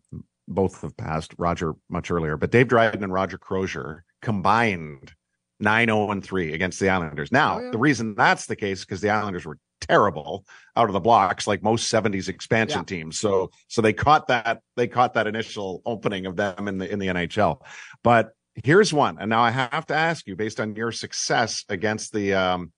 both 0.48 0.82
have 0.82 0.96
passed. 0.96 1.34
Roger 1.38 1.74
much 1.88 2.10
earlier, 2.10 2.36
but 2.36 2.50
Dave 2.50 2.68
Dryden 2.68 3.02
and 3.02 3.12
Roger 3.12 3.38
Crozier 3.38 4.04
combined 4.20 5.12
9 5.60 5.86
0 5.88 6.10
and 6.10 6.22
3 6.22 6.52
against 6.52 6.80
the 6.80 6.88
Islanders. 6.90 7.32
Now, 7.32 7.58
Oh, 7.58 7.62
yeah. 7.62 7.70
the 7.70 7.78
reason 7.78 8.14
that's 8.14 8.46
the 8.46 8.56
case 8.56 8.84
because 8.84 9.00
the 9.00 9.10
Islanders 9.10 9.46
were 9.46 9.58
terrible 9.80 10.44
out 10.74 10.88
of 10.88 10.92
the 10.92 11.00
blocks 11.00 11.46
like 11.46 11.62
most 11.62 11.92
70s 11.92 12.28
expansion 12.28 12.80
Yeah. 12.80 12.84
teams. 12.84 13.18
So 13.18 13.50
so 13.68 13.82
they 13.82 13.92
caught 13.92 14.28
that 14.28 14.60
they 14.76 14.88
caught 14.88 15.14
that 15.14 15.26
initial 15.26 15.82
opening 15.84 16.26
of 16.26 16.36
them 16.36 16.68
in 16.68 16.78
the 16.78 16.90
in 16.90 16.98
the 16.98 17.08
NHL. 17.08 17.60
But 18.02 18.30
here's 18.54 18.92
one. 18.92 19.18
And 19.20 19.28
now 19.30 19.42
I 19.42 19.50
have 19.50 19.86
to 19.86 19.94
ask 19.94 20.26
you 20.26 20.34
based 20.36 20.60
on 20.60 20.74
your 20.76 20.92
success 20.92 21.64
against 21.68 22.12
the 22.12 22.34
um 22.34 22.72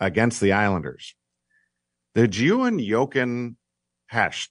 against 0.00 0.40
the 0.40 0.52
Islanders. 0.52 1.14
Did 2.14 2.36
you 2.36 2.64
and 2.64 2.78
Jochen 2.80 3.56
Hecht 4.06 4.50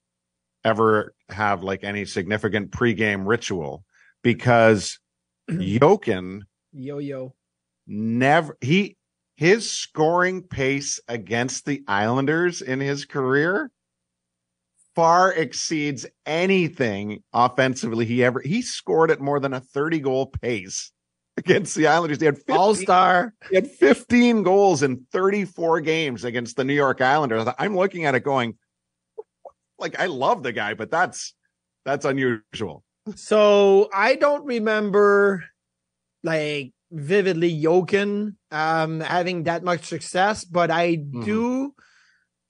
ever 0.63 1.13
have 1.29 1.63
like 1.63 1.83
any 1.83 2.05
significant 2.05 2.71
pregame 2.71 3.27
ritual? 3.27 3.83
Because 4.23 4.99
Jochen 5.49 6.45
Yo 6.73 6.97
yo. 6.99 7.35
never 7.85 8.57
he 8.61 8.95
his 9.41 9.71
scoring 9.71 10.43
pace 10.43 10.99
against 11.07 11.65
the 11.65 11.83
Islanders 11.87 12.61
in 12.61 12.79
his 12.79 13.05
career 13.05 13.71
far 14.93 15.33
exceeds 15.33 16.05
anything 16.27 17.23
offensively 17.33 18.05
he 18.05 18.23
ever 18.23 18.39
he 18.39 18.61
scored 18.61 19.09
at 19.09 19.19
more 19.19 19.39
than 19.39 19.55
a 19.55 19.59
30 19.59 19.99
goal 20.01 20.27
pace 20.27 20.91
against 21.37 21.73
the 21.73 21.87
Islanders. 21.87 22.19
He 22.19 22.25
had 22.25 22.37
15, 22.37 22.55
All 22.55 22.75
star. 22.75 23.33
he 23.49 23.55
had 23.55 23.67
15 23.67 24.43
goals 24.43 24.83
in 24.83 25.07
34 25.11 25.81
games 25.81 26.23
against 26.23 26.55
the 26.55 26.63
New 26.63 26.75
York 26.75 27.01
Islanders. 27.01 27.47
I'm 27.57 27.75
looking 27.75 28.05
at 28.05 28.13
it 28.13 28.23
going 28.23 28.59
like 29.79 29.99
I 29.99 30.05
love 30.05 30.43
the 30.43 30.51
guy, 30.51 30.75
but 30.75 30.91
that's 30.91 31.33
that's 31.83 32.05
unusual. 32.05 32.83
So 33.15 33.89
I 33.91 34.17
don't 34.17 34.45
remember 34.45 35.45
like 36.23 36.73
vividly 36.91 37.59
Jochen 37.59 38.37
um 38.51 38.99
having 38.99 39.43
that 39.43 39.63
much 39.63 39.85
success, 39.85 40.43
but 40.45 40.69
I 40.71 40.97
Mm-hmm. 40.97 41.21
do 41.23 41.73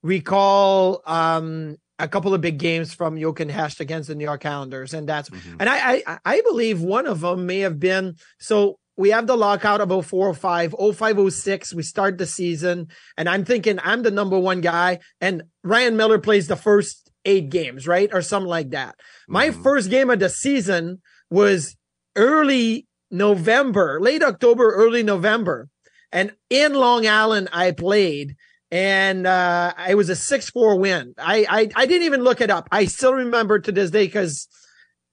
recall 0.04 1.02
um 1.06 1.78
a 2.00 2.08
couple 2.08 2.34
of 2.34 2.42
big 2.42 2.58
games 2.58 2.94
from 2.96 3.18
Jochen 3.20 3.50
Hecht 3.50 3.80
against 3.80 4.08
the 4.10 4.16
New 4.16 4.24
York 4.26 4.46
Islanders, 4.46 4.94
and 4.94 5.08
that's 5.08 5.30
Mhm. 5.30 5.58
and 5.60 5.70
I, 5.70 6.04
I 6.08 6.18
I 6.26 6.42
believe 6.42 6.82
one 6.82 7.06
of 7.06 7.22
them 7.22 7.46
may 7.46 7.60
have 7.60 7.80
been 7.80 8.16
so 8.40 8.78
we 8.98 9.10
have 9.12 9.26
the 9.26 9.38
lockout 9.38 9.82
of 9.82 9.90
04 10.06 10.28
or 10.30 10.34
05, 10.34 10.76
05 10.96 11.32
06. 11.34 11.74
We 11.74 11.82
start 11.84 12.18
the 12.18 12.26
season, 12.26 12.88
and 13.18 13.30
I'm 13.30 13.46
thinking 13.46 13.80
I'm 13.84 14.04
the 14.04 14.12
number 14.12 14.38
one 14.38 14.62
guy, 14.62 15.00
and 15.22 15.44
Ryan 15.64 15.96
Miller 15.98 16.20
plays 16.20 16.48
the 16.48 16.56
first 16.56 17.10
eight 17.24 17.50
games, 17.50 17.88
right? 17.88 18.10
Or 18.14 18.22
something 18.22 18.50
like 18.50 18.72
that. 18.72 18.96
My 19.28 19.50
Mhm. 19.50 19.64
first 19.64 19.90
game 19.90 20.10
of 20.10 20.20
the 20.20 20.30
season 20.30 21.02
was 21.30 21.76
early 22.16 22.88
November, 23.12 24.00
late 24.02 24.24
October, 24.24 24.72
early 24.74 25.04
November. 25.04 25.70
And 26.12 26.34
in 26.50 26.74
Long 26.74 27.08
Island, 27.08 27.50
I 27.54 27.72
played 27.72 28.36
and 28.72 29.28
uh 29.28 29.74
it 29.90 29.96
was 29.96 30.10
a 30.10 30.16
6-4 30.16 30.80
win. 30.80 31.14
I, 31.18 31.46
I 31.50 31.70
I 31.76 31.86
didn't 31.86 32.06
even 32.06 32.22
look 32.24 32.42
it 32.42 32.50
up. 32.50 32.68
I 32.72 32.86
still 32.86 33.14
remember 33.14 33.60
to 33.60 33.72
this 33.72 33.92
day 33.92 34.06
because 34.06 34.48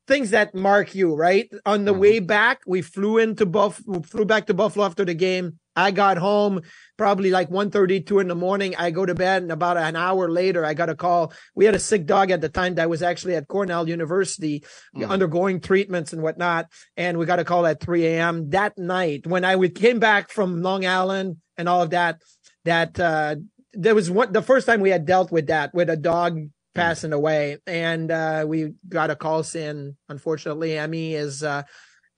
things 0.06 0.30
that 0.30 0.54
mark 0.54 0.94
you, 0.94 1.14
right? 1.14 1.50
On 1.66 1.84
the 1.84 1.94
Mhm. 1.94 1.98
way 1.98 2.18
back, 2.20 2.60
we 2.66 2.82
flew 2.82 3.18
into 3.18 3.46
Buff 3.46 3.82
flew 4.06 4.24
back 4.24 4.46
to 4.46 4.54
Buffalo 4.54 4.86
after 4.86 5.04
the 5.04 5.14
game. 5.14 5.58
I 5.78 5.92
got 5.92 6.16
home 6.18 6.62
probably 6.96 7.30
like 7.30 7.48
1.32 7.50 8.20
in 8.20 8.26
the 8.26 8.34
morning. 8.34 8.74
I 8.76 8.90
go 8.90 9.06
to 9.06 9.14
bed 9.14 9.42
and 9.42 9.52
about 9.52 9.76
an 9.76 9.94
hour 9.94 10.28
later, 10.28 10.64
I 10.64 10.74
got 10.74 10.88
a 10.90 10.96
call. 10.96 11.32
We 11.54 11.64
had 11.66 11.76
a 11.76 11.78
sick 11.78 12.04
dog 12.04 12.32
at 12.32 12.40
the 12.40 12.48
time 12.48 12.74
that 12.74 12.90
was 12.90 13.00
actually 13.02 13.36
at 13.36 13.46
Cornell 13.46 13.88
University 13.88 14.64
Mm. 14.96 15.08
undergoing 15.08 15.60
treatments 15.60 16.12
and 16.12 16.20
whatnot. 16.22 16.66
And 16.96 17.16
we 17.18 17.26
got 17.26 17.38
a 17.38 17.44
call 17.44 17.64
at 17.66 17.80
3 17.80 18.04
a.m. 18.06 18.50
that 18.50 18.76
night 18.76 19.26
when 19.26 19.44
I 19.44 19.54
would, 19.54 19.74
came 19.76 20.00
back 20.00 20.30
from 20.30 20.62
Long 20.62 20.84
Island 20.84 21.36
and 21.56 21.68
all 21.68 21.82
of 21.82 21.90
that, 21.90 22.20
that, 22.64 22.98
uh, 22.98 23.36
there 23.74 23.94
was 23.94 24.10
one, 24.10 24.32
the 24.32 24.42
first 24.42 24.66
time 24.66 24.80
we 24.80 24.90
had 24.90 25.06
dealt 25.06 25.30
with 25.30 25.46
that, 25.46 25.72
with 25.74 25.88
a 25.90 25.96
dog 25.96 26.40
passing 26.74 27.12
away. 27.12 27.58
And, 27.66 28.10
uh, 28.10 28.44
we 28.48 28.72
got 28.88 29.10
a 29.10 29.16
call 29.16 29.44
saying, 29.44 29.96
unfortunately, 30.08 30.76
Emmy 30.76 31.14
is, 31.14 31.42
uh, 31.44 31.62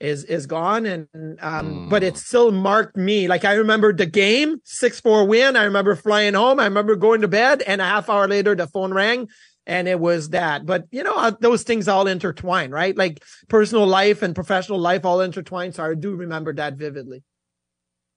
is 0.01 0.25
is 0.25 0.47
gone 0.47 0.87
and 0.87 1.09
um 1.43 1.67
Mm. 1.87 1.91
but 1.91 2.03
it 2.03 2.17
still 2.17 2.51
marked 2.51 2.97
me 2.97 3.29
like 3.29 3.45
i 3.45 3.53
remember 3.55 3.93
the 3.93 4.07
game 4.07 4.57
6-4 4.65 5.29
win 5.29 5.57
i 5.57 5.65
remember 5.65 5.95
flying 5.95 6.35
home 6.35 6.59
i 6.59 6.65
remember 6.65 6.97
going 6.97 7.21
to 7.21 7.29
bed 7.29 7.63
and 7.67 7.81
a 7.83 7.85
half 7.85 8.09
hour 8.09 8.27
later 8.27 8.55
the 8.55 8.67
phone 8.67 8.95
rang 8.95 9.29
and 9.67 9.87
it 9.89 10.01
was 10.01 10.31
that 10.31 10.65
but 10.65 10.85
you 10.91 11.03
know 11.03 11.15
uh, 11.17 11.33
those 11.41 11.65
things 11.65 11.87
all 11.87 12.07
intertwine 12.07 12.71
right 12.71 12.97
like 12.97 13.23
personal 13.49 13.87
life 13.87 14.23
and 14.23 14.35
professional 14.35 14.79
life 14.79 15.05
all 15.05 15.21
intertwined 15.21 15.75
so 15.75 15.85
i 15.85 15.95
do 15.95 16.15
remember 16.17 16.53
that 16.55 16.75
vividly 16.75 17.23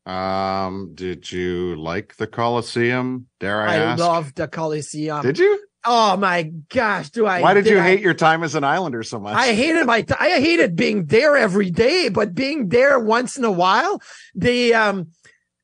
Um, 0.05 0.91
did 0.95 1.31
you 1.31 1.75
like 1.77 2.17
the 2.17 2.27
Coliseum? 2.27 3.27
Dare 3.39 3.61
I, 3.61 3.73
i, 3.73 3.77
ask? 3.77 3.99
love 3.99 4.35
the 4.35 4.47
coliseum 4.47 5.21
Did 5.21 5.39
you? 5.39 5.59
Oh 5.85 6.15
my 6.17 6.43
gosh 6.69 7.09
do 7.09 7.25
i 7.25 7.41
Why 7.41 7.53
did 7.53 7.65
you 7.67 7.79
I- 7.79 7.83
hate 7.83 7.99
your 8.01 8.13
time 8.13 8.43
as 8.43 8.55
an 8.55 8.63
Islander 8.63 9.03
so 9.03 9.19
much? 9.19 9.35
I 9.35 9.53
hated 9.53 9.85
my, 9.85 10.01
t- 10.01 10.13
I 10.19 10.39
hated 10.39 10.75
being 10.75 11.05
there 11.05 11.35
every 11.37 11.69
day, 11.71 12.09
but 12.09 12.33
being 12.33 12.69
there 12.69 12.99
once 12.99 13.37
in 13.37 13.43
a 13.43 13.51
while, 13.51 14.01
the, 14.35 14.73
um, 14.73 15.07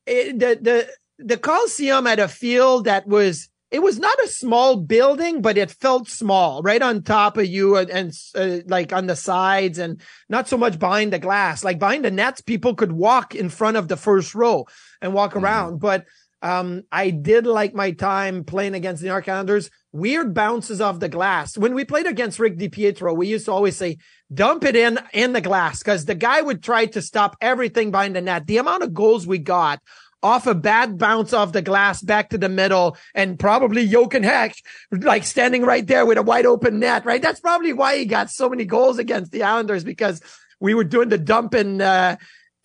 it, 0.06 0.38
the, 0.38 0.58
the, 0.60 0.88
the 1.18 1.36
Coliseum 1.38 2.06
had 2.06 2.18
a 2.18 2.28
feel 2.28 2.82
that 2.82 3.06
was, 3.06 3.48
it 3.70 3.82
was 3.82 3.98
not 3.98 4.18
a 4.24 4.26
small 4.28 4.76
building, 4.76 5.42
but 5.42 5.56
it 5.56 5.70
felt 5.70 6.08
small 6.08 6.60
right 6.62 6.82
on 6.82 7.02
top 7.02 7.36
of 7.36 7.46
you 7.46 7.76
and, 7.76 7.88
and 7.90 8.12
uh, 8.34 8.64
like 8.66 8.92
on 8.92 9.06
the 9.06 9.14
sides 9.16 9.78
and 9.78 10.00
not 10.28 10.48
so 10.48 10.58
much 10.58 10.78
behind 10.78 11.12
the 11.12 11.18
glass. 11.20 11.62
Like 11.62 11.78
behind 11.78 12.04
the 12.04 12.10
nets, 12.10 12.40
people 12.40 12.74
could 12.74 12.90
walk 12.92 13.34
in 13.34 13.48
front 13.48 13.76
of 13.76 13.86
the 13.86 13.96
first 13.96 14.34
row 14.34 14.66
and 15.00 15.14
walk 15.14 15.34
Mhm. 15.34 15.42
around. 15.42 15.78
But, 15.80 16.04
um, 16.42 16.82
I 16.90 17.10
did 17.10 17.46
like 17.46 17.74
my 17.74 17.92
time 17.92 18.44
playing 18.44 18.74
against 18.74 19.02
the 19.02 19.06
New 19.06 19.12
York 19.12 19.28
Islanders. 19.28 19.70
Weird 19.92 20.34
bounces 20.34 20.80
off 20.80 21.00
the 21.00 21.08
glass. 21.08 21.58
When 21.58 21.74
we 21.74 21.84
played 21.84 22.06
against 22.06 22.38
Rick 22.38 22.58
DiPietro, 22.58 23.16
we 23.16 23.26
used 23.26 23.46
to 23.46 23.52
always 23.52 23.76
say, 23.76 23.98
dump 24.32 24.64
it 24.64 24.76
in, 24.76 25.00
in 25.12 25.32
the 25.32 25.40
glass, 25.40 25.80
because 25.80 26.04
the 26.04 26.14
guy 26.14 26.40
would 26.40 26.62
try 26.62 26.86
to 26.86 27.02
stop 27.02 27.36
everything 27.40 27.90
behind 27.90 28.14
the 28.14 28.20
net. 28.20 28.46
The 28.46 28.58
amount 28.58 28.84
of 28.84 28.94
goals 28.94 29.26
we 29.26 29.38
got 29.38 29.80
off 30.22 30.46
a 30.46 30.54
bad 30.54 30.98
bounce 30.98 31.32
off 31.32 31.52
the 31.52 31.62
glass 31.62 32.02
back 32.02 32.30
to 32.30 32.38
the 32.38 32.48
middle 32.48 32.96
and 33.14 33.38
probably 33.38 33.88
Jochen 33.88 34.22
Hecht 34.22 34.62
like 34.92 35.24
standing 35.24 35.62
right 35.62 35.86
there 35.86 36.04
with 36.04 36.18
a 36.18 36.22
wide 36.22 36.46
open 36.46 36.78
net, 36.78 37.04
right? 37.04 37.22
That's 37.22 37.40
probably 37.40 37.72
why 37.72 37.98
he 37.98 38.04
got 38.04 38.30
so 38.30 38.48
many 38.48 38.64
goals 38.64 38.98
against 38.98 39.32
the 39.32 39.42
Islanders 39.42 39.82
because 39.82 40.20
we 40.60 40.74
were 40.74 40.84
doing 40.84 41.08
the 41.08 41.18
dumping, 41.18 41.80
uh, 41.80 42.16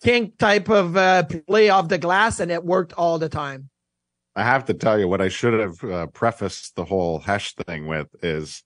kink 0.02 0.36
type 0.38 0.68
of, 0.68 0.96
uh, 0.96 1.24
play 1.46 1.70
off 1.70 1.88
the 1.88 1.98
glass 1.98 2.40
and 2.40 2.50
it 2.50 2.62
worked 2.62 2.92
all 2.92 3.18
the 3.18 3.30
time. 3.30 3.70
I 4.36 4.44
have 4.44 4.66
to 4.66 4.74
tell 4.74 4.98
you 4.98 5.08
what 5.08 5.22
I 5.22 5.28
should 5.28 5.54
have 5.58 5.82
uh, 5.84 6.06
prefaced 6.08 6.76
the 6.76 6.84
whole 6.84 7.18
Hecht 7.18 7.56
thing 7.66 7.86
with 7.86 8.08
is 8.22 8.62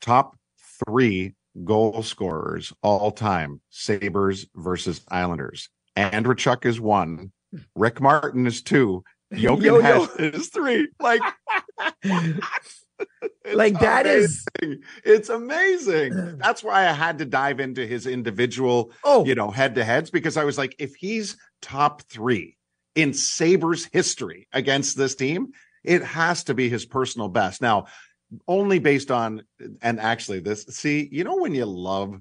top 0.00 0.36
three 0.84 1.34
goal 1.64 2.02
scorers 2.02 2.72
all 2.82 3.12
time, 3.12 3.60
Sabres 3.70 4.46
versus 4.56 5.00
Islanders. 5.08 5.68
Andreychuk 5.96 6.64
is 6.66 6.80
one. 6.80 7.30
Rick 7.76 8.00
Martin 8.00 8.46
is 8.46 8.62
two. 8.62 9.04
Jochen 9.32 9.64
Yo-yo. 9.64 9.80
Hecht 10.06 10.20
is 10.20 10.48
three. 10.48 10.88
Like, 11.00 11.22
Like, 13.52 13.78
that 13.80 14.06
is- 14.06 14.44
amazing. 14.62 14.82
it's 15.04 15.28
amazing. 15.28 16.38
That's 16.38 16.62
why 16.62 16.88
I 16.88 16.92
had 16.92 17.18
to 17.18 17.24
dive 17.24 17.60
into 17.60 17.86
his 17.86 18.06
individual, 18.06 18.92
Oh, 19.04 19.24
you 19.24 19.34
know, 19.34 19.50
head 19.50 19.74
to 19.76 19.84
heads 19.84 20.10
because 20.10 20.36
I 20.36 20.44
was 20.44 20.58
like, 20.58 20.74
if 20.78 20.94
he's 20.94 21.36
top 21.60 22.02
three 22.02 22.56
in 22.94 23.14
Sabres 23.14 23.88
history 23.92 24.48
against 24.52 24.96
this 24.96 25.14
team, 25.14 25.52
it 25.84 26.02
has 26.02 26.44
to 26.44 26.54
be 26.54 26.68
his 26.68 26.84
personal 26.84 27.28
best. 27.28 27.62
Now, 27.62 27.86
only 28.48 28.78
based 28.78 29.10
on, 29.10 29.42
and 29.82 30.00
actually, 30.00 30.40
this, 30.40 30.64
see, 30.70 31.08
you 31.10 31.24
know, 31.24 31.36
when 31.36 31.54
you 31.54 31.66
love 31.66 32.20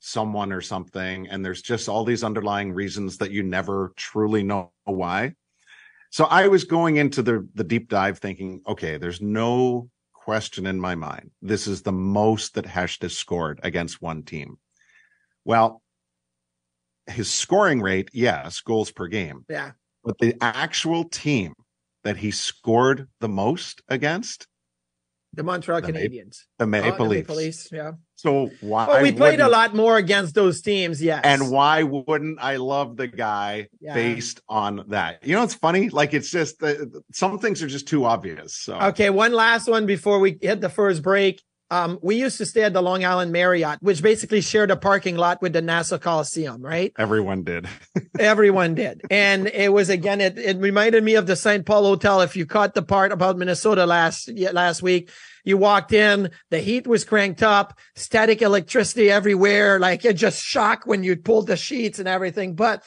someone 0.00 0.52
or 0.52 0.60
something, 0.60 1.28
and 1.28 1.44
there's 1.44 1.62
just 1.62 1.88
all 1.88 2.04
these 2.04 2.24
underlying 2.24 2.72
reasons 2.72 3.18
that 3.18 3.30
you 3.30 3.42
never 3.42 3.92
truly 3.96 4.42
know 4.42 4.70
why. 4.84 5.34
So 6.10 6.26
I 6.26 6.48
was 6.48 6.64
going 6.64 6.96
into 6.96 7.22
the 7.22 7.48
the 7.54 7.64
deep 7.64 7.88
dive 7.88 8.18
thinking, 8.18 8.62
okay, 8.68 8.98
there's 8.98 9.20
no 9.20 9.90
question 10.12 10.66
in 10.66 10.78
my 10.78 10.94
mind. 10.94 11.30
This 11.42 11.66
is 11.66 11.82
the 11.82 11.92
most 11.92 12.54
that 12.54 12.66
Hecht 12.66 13.02
has 13.02 13.16
scored 13.16 13.60
against 13.62 14.00
one 14.00 14.22
team. 14.22 14.58
Well, 15.44 15.82
his 17.06 17.32
scoring 17.32 17.80
rate, 17.80 18.10
yes, 18.12 18.60
goals 18.60 18.90
per 18.90 19.08
game, 19.08 19.44
yeah. 19.48 19.72
But 20.04 20.18
the 20.18 20.34
actual 20.40 21.04
team 21.04 21.54
that 22.04 22.18
he 22.18 22.30
scored 22.30 23.08
the 23.20 23.28
most 23.28 23.82
against, 23.88 24.46
The 25.32 25.42
Montreal 25.42 25.80
The 25.80 25.92
Ma- 25.92 25.98
Canadiens. 25.98 26.42
the 26.58 26.64
Oh, 26.64 26.66
Maple 26.66 26.96
the 26.98 27.04
Leafs. 27.04 27.28
Maple 27.28 27.36
Leafs, 27.36 27.68
yeah. 27.72 27.92
So 28.16 28.50
why? 28.60 28.86
Well, 28.86 29.02
we 29.02 29.10
played 29.12 29.40
a 29.40 29.48
lot 29.48 29.74
more 29.74 29.96
against 29.96 30.34
those 30.34 30.60
teams, 30.62 31.02
yes. 31.02 31.22
And 31.24 31.50
why 31.50 31.82
wouldn't 31.82 32.38
I 32.40 32.56
love 32.56 32.96
the 32.96 33.08
guy 33.08 33.68
Yeah. 33.80 33.94
based 33.94 34.40
on 34.48 34.84
that? 34.88 35.26
You 35.26 35.34
know, 35.34 35.42
it's 35.42 35.54
funny. 35.54 35.88
Like 35.88 36.14
it's 36.14 36.30
just 36.30 36.62
uh, 36.62 36.74
some 37.12 37.38
things 37.40 37.62
are 37.62 37.66
just 37.66 37.88
too 37.88 38.04
obvious. 38.04 38.54
So 38.54 38.78
Okay, 38.78 39.10
one 39.10 39.32
last 39.32 39.66
one 39.68 39.86
before 39.86 40.20
we 40.20 40.38
hit 40.40 40.60
the 40.60 40.68
first 40.68 41.02
break. 41.02 41.42
Um, 41.74 41.98
we 42.02 42.14
used 42.14 42.38
to 42.38 42.46
stay 42.46 42.62
at 42.62 42.72
the 42.72 42.80
Long 42.80 43.04
Island 43.04 43.32
Marriott, 43.32 43.82
which 43.82 44.00
basically 44.00 44.40
shared 44.40 44.70
a 44.70 44.76
parking 44.76 45.16
lot 45.16 45.42
with 45.42 45.54
the 45.54 45.60
Nassau 45.60 45.98
Coliseum, 45.98 46.62
right? 46.62 46.92
everyone 46.96 47.42
did. 47.42 47.66
Everyone 48.20 48.76
did. 48.76 49.02
And 49.10 49.48
it 49.48 49.72
was 49.72 49.90
again, 49.90 50.20
it, 50.20 50.38
it 50.38 50.56
reminded 50.58 51.02
me 51.02 51.16
of 51.16 51.26
the 51.26 51.34
St. 51.34 51.66
Paul 51.66 51.82
Hotel. 51.82 52.20
If 52.20 52.36
you 52.36 52.46
caught 52.46 52.74
the 52.74 52.82
part 52.82 53.10
about 53.10 53.38
Minnesota 53.38 53.86
last 53.86 54.30
last 54.52 54.82
week, 54.82 55.10
you 55.42 55.58
walked 55.58 55.92
in, 55.92 56.30
the 56.50 56.60
heat 56.60 56.86
was 56.86 57.04
cranked 57.04 57.42
up, 57.42 57.76
static 57.96 58.40
electricity 58.40 59.10
everywhere. 59.10 59.80
Like 59.80 60.04
it 60.04 60.14
just 60.14 60.44
shocked 60.44 60.86
when 60.86 61.02
you 61.02 61.16
pulled 61.16 61.48
the 61.48 61.56
sheets 61.56 61.98
and 61.98 62.06
everything. 62.06 62.54
But 62.54 62.84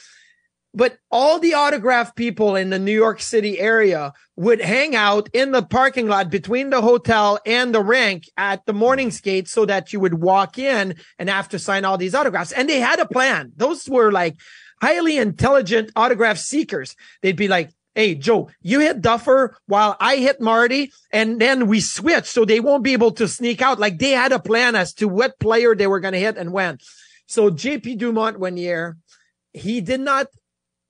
but 0.74 0.98
all 1.10 1.38
the 1.38 1.54
autograph 1.54 2.14
people 2.14 2.54
in 2.54 2.70
the 2.70 2.78
New 2.78 2.92
York 2.92 3.20
City 3.20 3.58
area 3.58 4.12
would 4.36 4.60
hang 4.60 4.94
out 4.94 5.28
in 5.32 5.52
the 5.52 5.62
parking 5.62 6.06
lot 6.06 6.30
between 6.30 6.70
the 6.70 6.82
hotel 6.82 7.38
and 7.46 7.74
the 7.74 7.82
rink 7.82 8.24
at 8.36 8.64
the 8.66 8.72
morning 8.72 9.10
skate 9.10 9.48
so 9.48 9.64
that 9.64 9.92
you 9.92 10.00
would 10.00 10.14
walk 10.14 10.58
in 10.58 10.94
and 11.18 11.28
have 11.28 11.48
to 11.48 11.58
sign 11.58 11.84
all 11.84 11.96
these 11.96 12.14
autographs. 12.14 12.52
And 12.52 12.68
they 12.68 12.80
had 12.80 13.00
a 13.00 13.06
plan. 13.06 13.52
Those 13.56 13.88
were 13.88 14.12
like 14.12 14.36
highly 14.80 15.18
intelligent 15.18 15.90
autograph 15.96 16.38
seekers. 16.38 16.94
They'd 17.22 17.36
be 17.36 17.48
like, 17.48 17.70
Hey, 17.94 18.14
Joe, 18.14 18.48
you 18.62 18.78
hit 18.78 19.00
Duffer 19.00 19.56
while 19.66 19.96
I 19.98 20.18
hit 20.18 20.40
Marty 20.40 20.92
and 21.10 21.40
then 21.40 21.66
we 21.66 21.80
switch. 21.80 22.26
So 22.26 22.44
they 22.44 22.60
won't 22.60 22.84
be 22.84 22.92
able 22.92 23.10
to 23.12 23.26
sneak 23.26 23.60
out. 23.60 23.80
Like 23.80 23.98
they 23.98 24.10
had 24.10 24.30
a 24.30 24.38
plan 24.38 24.76
as 24.76 24.94
to 24.94 25.08
what 25.08 25.40
player 25.40 25.74
they 25.74 25.88
were 25.88 25.98
going 25.98 26.12
to 26.12 26.20
hit 26.20 26.36
and 26.36 26.52
when. 26.52 26.78
So 27.26 27.50
JP 27.50 27.98
Dumont 27.98 28.38
one 28.38 28.56
year, 28.56 28.98
he 29.52 29.80
did 29.80 29.98
not 29.98 30.28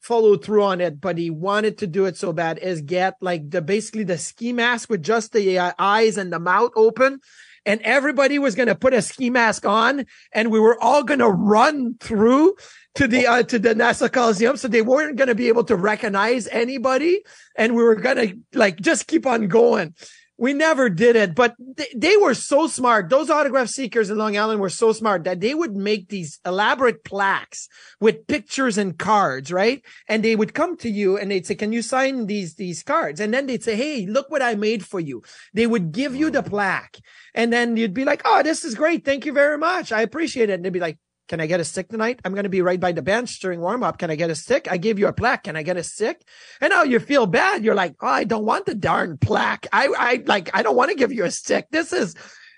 follow 0.08 0.38
through 0.38 0.64
on 0.64 0.80
it, 0.80 1.02
but 1.02 1.18
he 1.18 1.28
wanted 1.28 1.76
to 1.78 1.86
do 1.86 2.06
it 2.06 2.16
so 2.16 2.32
bad 2.32 2.58
is 2.58 2.80
get 2.80 3.14
like 3.20 3.50
the 3.50 3.60
basically 3.60 4.04
the 4.04 4.16
ski 4.16 4.54
mask 4.54 4.88
with 4.88 5.02
just 5.02 5.34
the 5.34 5.58
uh, 5.58 5.72
eyes 5.78 6.16
and 6.16 6.32
the 6.32 6.40
mouth 6.40 6.72
open. 6.74 7.20
And 7.66 7.82
everybody 7.82 8.38
was 8.38 8.54
going 8.54 8.68
to 8.68 8.74
put 8.74 8.94
a 8.94 9.02
ski 9.02 9.28
mask 9.28 9.66
on 9.66 10.06
and 10.32 10.50
we 10.50 10.58
were 10.58 10.82
all 10.82 11.02
going 11.02 11.18
to 11.20 11.28
run 11.28 11.96
through 12.00 12.56
to 12.94 13.06
the, 13.06 13.26
uh, 13.26 13.42
to 13.42 13.58
the 13.58 13.74
Nassau 13.74 14.08
Coliseum. 14.08 14.56
So 14.56 14.66
they 14.66 14.80
weren't 14.80 15.16
going 15.16 15.28
to 15.28 15.34
be 15.34 15.48
able 15.48 15.64
to 15.64 15.76
recognize 15.76 16.48
anybody. 16.48 17.20
And 17.54 17.76
we 17.76 17.82
were 17.82 17.96
going 17.96 18.16
to 18.16 18.58
like 18.58 18.80
just 18.80 19.06
keep 19.08 19.26
on 19.26 19.48
going. 19.48 19.94
We 20.40 20.52
never 20.52 20.88
did 20.88 21.16
it, 21.16 21.34
but 21.34 21.56
they, 21.58 21.88
they 21.96 22.16
were 22.16 22.32
so 22.32 22.68
smart. 22.68 23.08
Those 23.08 23.28
autograph 23.28 23.68
seekers 23.68 24.08
in 24.08 24.18
Long 24.18 24.38
Island 24.38 24.60
were 24.60 24.70
so 24.70 24.92
smart 24.92 25.24
that 25.24 25.40
they 25.40 25.52
would 25.52 25.74
make 25.74 26.08
these 26.08 26.38
elaborate 26.46 27.02
plaques 27.02 27.68
with 28.00 28.28
pictures 28.28 28.78
and 28.78 28.96
cards, 28.96 29.50
right? 29.50 29.82
And 30.08 30.24
they 30.24 30.36
would 30.36 30.54
come 30.54 30.76
to 30.78 30.88
you 30.88 31.18
and 31.18 31.28
they'd 31.28 31.44
say, 31.44 31.56
can 31.56 31.72
you 31.72 31.82
sign 31.82 32.26
these, 32.26 32.54
these 32.54 32.84
cards? 32.84 33.18
And 33.18 33.34
then 33.34 33.46
they'd 33.46 33.64
say, 33.64 33.74
Hey, 33.74 34.06
look 34.06 34.30
what 34.30 34.40
I 34.40 34.54
made 34.54 34.86
for 34.86 35.00
you. 35.00 35.24
They 35.54 35.66
would 35.66 35.90
give 35.90 36.14
you 36.14 36.30
the 36.30 36.44
plaque 36.44 36.98
and 37.34 37.52
then 37.52 37.76
you'd 37.76 37.92
be 37.92 38.04
like, 38.04 38.22
Oh, 38.24 38.44
this 38.44 38.64
is 38.64 38.76
great. 38.76 39.04
Thank 39.04 39.26
you 39.26 39.32
very 39.32 39.58
much. 39.58 39.90
I 39.90 40.02
appreciate 40.02 40.50
it. 40.50 40.54
And 40.54 40.64
they'd 40.64 40.72
be 40.72 40.78
like, 40.78 40.98
can 41.28 41.40
I 41.40 41.46
get 41.46 41.60
a 41.60 41.64
stick 41.64 41.88
tonight? 41.88 42.20
I'm 42.24 42.32
going 42.32 42.44
to 42.44 42.48
be 42.48 42.62
right 42.62 42.80
by 42.80 42.92
the 42.92 43.02
bench 43.02 43.38
during 43.40 43.60
warm 43.60 43.82
up. 43.82 43.98
Can 43.98 44.10
I 44.10 44.16
get 44.16 44.30
a 44.30 44.34
stick? 44.34 44.66
I 44.70 44.78
gave 44.78 44.98
you 44.98 45.06
a 45.06 45.12
plaque. 45.12 45.44
Can 45.44 45.56
I 45.56 45.62
get 45.62 45.76
a 45.76 45.82
stick? 45.82 46.22
And 46.60 46.70
now 46.70 46.82
you 46.82 46.98
feel 46.98 47.26
bad. 47.26 47.64
You're 47.64 47.74
like, 47.74 47.96
oh, 48.00 48.08
I 48.08 48.24
don't 48.24 48.46
want 48.46 48.66
the 48.66 48.74
darn 48.74 49.18
plaque. 49.18 49.66
I, 49.72 49.88
I 49.96 50.22
like, 50.26 50.50
I 50.54 50.62
don't 50.62 50.76
want 50.76 50.90
to 50.90 50.96
give 50.96 51.12
you 51.12 51.24
a 51.24 51.30
stick. 51.30 51.66
This 51.70 51.92
is, 51.92 52.14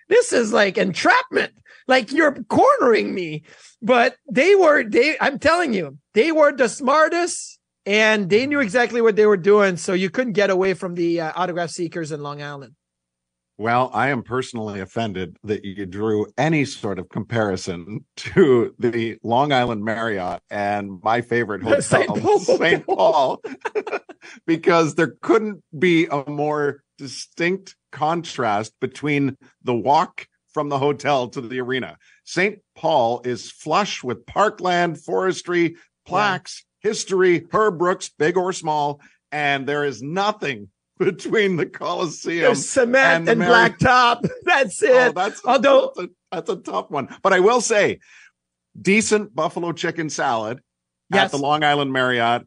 this 0.08 0.32
is 0.32 0.52
like 0.52 0.78
entrapment. 0.78 1.52
Like 1.88 2.12
you're 2.12 2.34
cornering 2.44 3.12
me. 3.12 3.42
But 3.82 4.16
they 4.30 4.54
were, 4.54 4.84
they, 4.84 5.16
I'm 5.20 5.38
telling 5.38 5.74
you, 5.74 5.98
they 6.14 6.30
were 6.30 6.52
the 6.52 6.68
smartest 6.68 7.58
and 7.86 8.30
they 8.30 8.46
knew 8.46 8.60
exactly 8.60 9.00
what 9.00 9.16
they 9.16 9.26
were 9.26 9.36
doing. 9.36 9.76
So 9.76 9.94
you 9.94 10.10
couldn't 10.10 10.34
get 10.34 10.50
away 10.50 10.74
from 10.74 10.94
the 10.94 11.22
uh, 11.22 11.32
autograph 11.34 11.70
seekers 11.70 12.12
in 12.12 12.22
Long 12.22 12.40
Island. 12.40 12.74
Well, 13.60 13.90
I 13.92 14.08
am 14.08 14.22
personally 14.22 14.80
offended 14.80 15.36
that 15.44 15.66
you 15.66 15.84
drew 15.84 16.28
any 16.38 16.64
sort 16.64 16.98
of 16.98 17.10
comparison 17.10 18.06
to 18.16 18.74
the 18.78 19.18
Long 19.22 19.52
Island 19.52 19.84
Marriott 19.84 20.40
and 20.48 20.98
my 21.02 21.20
favorite 21.20 21.62
hotel, 21.64 21.82
St. 21.82 22.08
Paul 22.08 22.38
St. 22.38 22.86
Paul, 22.86 23.42
because 24.46 24.94
there 24.94 25.14
couldn't 25.20 25.62
be 25.78 26.06
a 26.06 26.24
more 26.26 26.82
distinct 26.96 27.76
contrast 27.92 28.72
between 28.80 29.36
the 29.62 29.74
walk 29.74 30.26
from 30.54 30.70
the 30.70 30.78
hotel 30.78 31.28
to 31.28 31.42
the 31.42 31.60
arena. 31.60 31.98
St. 32.24 32.60
Paul 32.74 33.20
is 33.26 33.50
flush 33.50 34.02
with 34.02 34.24
parkland, 34.24 35.04
forestry, 35.04 35.76
plaques, 36.06 36.64
history, 36.80 37.44
Herb 37.52 37.78
Brooks, 37.78 38.08
big 38.08 38.38
or 38.38 38.54
small, 38.54 39.02
and 39.30 39.66
there 39.66 39.84
is 39.84 40.00
nothing 40.00 40.70
between 41.00 41.56
the 41.56 41.66
Coliseum 41.66 42.42
There's 42.44 42.68
cement 42.68 43.20
and 43.22 43.28
and, 43.30 43.38
Mary- 43.40 43.70
blacktop. 43.70 44.28
That's 44.44 44.80
it. 44.82 44.90
Oh, 45.08 45.12
that's 45.12 45.44
Although- 45.44 45.92
that's 45.96 46.06
a, 46.06 46.10
that's 46.30 46.50
a 46.50 46.56
tough 46.56 46.90
one. 46.90 47.08
But 47.22 47.32
I 47.32 47.40
will 47.40 47.60
say, 47.60 47.98
decent 48.80 49.34
buffalo 49.34 49.72
chicken 49.72 50.08
salad 50.10 50.60
Yes. 51.12 51.24
at 51.24 51.30
the 51.32 51.38
Long 51.38 51.64
Island 51.64 51.92
Marriott, 51.92 52.46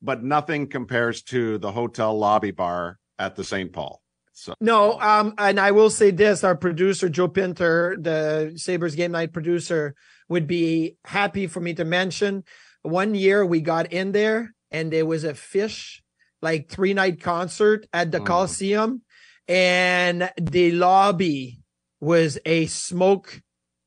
but 0.00 0.22
nothing 0.22 0.68
compares 0.68 1.22
to 1.24 1.58
the 1.58 1.72
hotel 1.72 2.16
lobby 2.16 2.52
bar 2.52 2.98
at 3.18 3.34
the 3.34 3.42
St. 3.42 3.72
Paul. 3.72 4.00
So 4.32 4.54
No, 4.60 5.00
um, 5.00 5.34
and 5.38 5.58
I 5.58 5.72
will 5.72 5.90
say 5.90 6.12
this: 6.12 6.44
our 6.44 6.54
producer 6.56 7.08
Joe 7.08 7.26
Pinter, 7.28 7.96
the 8.00 8.52
Sabres 8.56 8.94
game 8.94 9.10
night 9.12 9.32
producer, 9.32 9.94
would 10.28 10.46
be 10.46 10.96
happy 11.04 11.48
for 11.48 11.60
me 11.60 11.74
to 11.74 11.84
mention. 11.84 12.44
One 12.82 13.14
year 13.16 13.44
we 13.44 13.60
got 13.60 13.92
in 13.92 14.12
there, 14.12 14.54
and 14.70 14.92
there 14.92 15.06
was 15.06 15.24
a 15.24 15.32
Phish 15.32 16.00
like 16.44 16.68
three 16.68 16.94
night 16.94 17.20
concert 17.20 17.86
at 17.92 18.12
the 18.12 18.20
Mm. 18.20 18.26
Coliseum, 18.26 19.02
and 19.48 20.30
the 20.40 20.70
lobby 20.72 21.60
was 22.00 22.38
a 22.44 22.66
smoke 22.66 23.40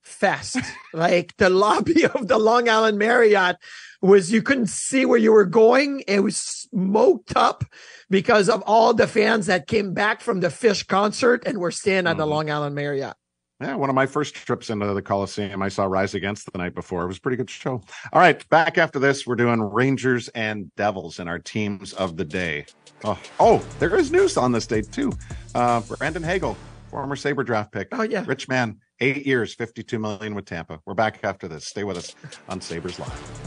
fest. 0.04 0.58
like 0.94 1.36
the 1.38 1.50
lobby 1.50 2.06
of 2.16 2.28
the 2.28 2.38
Long 2.38 2.68
Island 2.68 2.98
Marriott 2.98 3.58
was 4.02 4.32
you 4.32 4.42
couldn't 4.42 4.68
see 4.70 5.06
where 5.06 5.20
you 5.20 5.32
were 5.32 5.46
going. 5.46 6.04
It 6.08 6.22
was 6.22 6.38
smoked 6.38 7.36
up 7.36 7.64
because 8.10 8.50
of 8.50 8.62
all 8.64 8.94
the 8.94 9.08
fans 9.08 9.46
that 9.48 9.68
came 9.68 9.94
back 9.94 10.22
from 10.22 10.40
the 10.40 10.48
Phish 10.50 10.86
concert 10.88 11.44
and 11.46 11.58
were 11.60 11.72
staying 11.72 12.08
at 12.08 12.18
the 12.18 12.26
Mhm. 12.26 12.30
Long 12.30 12.50
Island 12.52 12.76
Marriott. 12.76 13.16
Yeah, 13.60 13.74
one 13.74 13.90
of 13.90 13.96
my 13.96 14.06
first 14.06 14.36
trips 14.36 14.70
into 14.70 14.94
the 14.94 15.02
Coliseum, 15.02 15.64
I 15.64 15.70
saw 15.70 15.86
Rise 15.86 16.14
Against 16.14 16.52
the 16.52 16.60
night 16.60 16.76
before. 16.76 17.04
It 17.04 17.08
was 17.08 17.18
a 17.18 17.22
pretty 17.22 17.38
good 17.38 17.50
show. 17.50 17.82
All 18.14 18.22
right, 18.22 18.48
back 18.50 18.78
after 18.78 19.00
this, 19.00 19.26
we're 19.26 19.36
doing 19.36 19.60
Rangers 19.60 20.28
and 20.30 20.74
Devils 20.76 21.20
in 21.20 21.28
our 21.28 21.40
teams 21.40 21.94
of 21.94 22.18
the 22.18 22.26
day. 22.26 22.68
Oh, 23.04 23.20
oh 23.40 23.66
there 23.80 23.96
is 23.96 24.12
news 24.12 24.38
on 24.38 24.52
this 24.52 24.68
date 24.68 24.92
too. 24.92 25.12
Uh, 25.56 25.82
Brandon 25.82 26.22
Hagel, 26.22 26.56
former 26.92 27.16
Sabre 27.16 27.44
draft 27.44 27.72
pick. 27.72 27.88
Oh 27.94 28.04
yeah. 28.04 28.24
Rich 28.28 28.48
man, 28.48 28.78
eight 29.00 29.26
years, 29.26 29.56
52 29.56 29.98
million 29.98 30.36
with 30.36 30.46
Tampa. 30.46 30.80
We're 30.86 30.94
back 30.94 31.20
after 31.24 31.48
this. 31.48 31.66
Stay 31.66 31.84
with 31.84 31.98
us 31.98 32.14
on 32.50 32.62
Sabres 32.62 33.00
Live. 33.00 33.47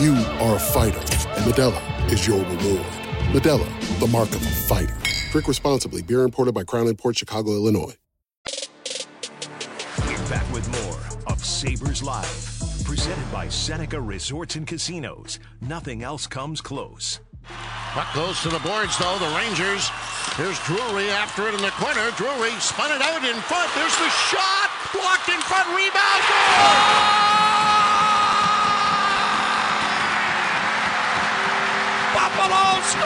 You 0.00 0.14
are 0.14 0.56
a 0.56 0.58
fighter, 0.58 0.98
and 0.98 1.44
Modelo 1.44 2.10
is 2.10 2.26
your 2.26 2.38
reward. 2.38 2.86
Modelo, 3.34 4.00
the 4.00 4.06
mark 4.06 4.30
of 4.30 4.40
a 4.40 4.50
fighter. 4.50 4.96
Drink 5.30 5.46
responsibly. 5.46 6.00
Beer 6.00 6.22
imported 6.22 6.54
by 6.54 6.64
Crown 6.64 6.96
Port 6.96 7.18
Chicago, 7.18 7.50
Illinois. 7.50 7.94
We're 10.06 10.28
back 10.30 10.50
with 10.54 10.66
more 10.86 10.98
of 11.30 11.44
Sabres 11.44 12.02
Live. 12.02 12.24
Presented 12.82 13.30
by 13.30 13.50
Seneca 13.50 14.00
Resorts 14.00 14.56
and 14.56 14.66
Casinos. 14.66 15.38
Nothing 15.60 16.02
else 16.02 16.26
comes 16.26 16.62
close. 16.62 17.20
Puck 17.44 18.14
goes 18.14 18.40
to 18.40 18.48
the 18.48 18.60
boards, 18.60 18.96
though. 18.96 19.18
The 19.18 19.36
Rangers. 19.36 19.86
Here's 20.34 20.58
Drury 20.60 21.10
after 21.10 21.46
it 21.46 21.52
in 21.52 21.60
the 21.60 21.72
corner. 21.72 22.10
Drury 22.16 22.52
spun 22.52 22.90
it 22.90 23.02
out 23.02 23.22
in 23.22 23.36
front. 23.42 23.70
There's 23.74 23.96
the 23.98 24.08
shot. 24.08 24.70
Blocked 24.94 25.28
in 25.28 25.40
front. 25.42 25.68
Rebound. 25.76 26.22
Goal! 26.24 27.19
Buffalo 32.40 32.80
scores! 32.80 33.04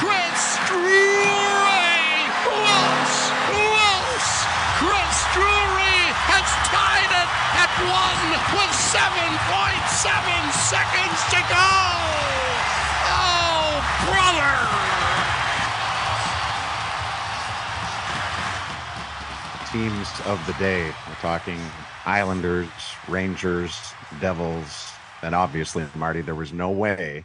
Chris 0.00 0.56
Drury! 0.64 2.24
Who 2.40 2.56
else? 2.56 3.20
Chris 4.80 5.16
Drury 5.36 6.00
has 6.24 6.48
tied 6.72 7.12
it 7.12 7.28
at 7.60 7.68
one 7.84 8.32
with 8.56 8.72
7.7 8.72 10.48
seconds 10.72 11.20
to 11.36 11.40
go! 11.52 11.68
Oh, 13.12 13.76
brother! 14.08 14.56
teams 19.70 20.08
of 20.26 20.44
the 20.46 20.52
day. 20.54 20.92
We're 21.08 21.14
talking 21.22 21.58
Islanders, 22.04 22.68
Rangers, 23.08 23.76
Devils, 24.20 24.90
and 25.22 25.34
obviously, 25.34 25.84
Marty, 25.94 26.20
there 26.20 26.34
was 26.34 26.52
no 26.52 26.70
way 26.70 27.24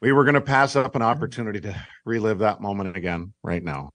we 0.00 0.12
were 0.12 0.24
going 0.24 0.34
to 0.34 0.40
pass 0.40 0.76
up 0.76 0.94
an 0.94 1.02
opportunity 1.02 1.60
to 1.60 1.86
relive 2.04 2.38
that 2.38 2.60
moment 2.60 2.96
again 2.96 3.32
right 3.42 3.62
now. 3.62 3.90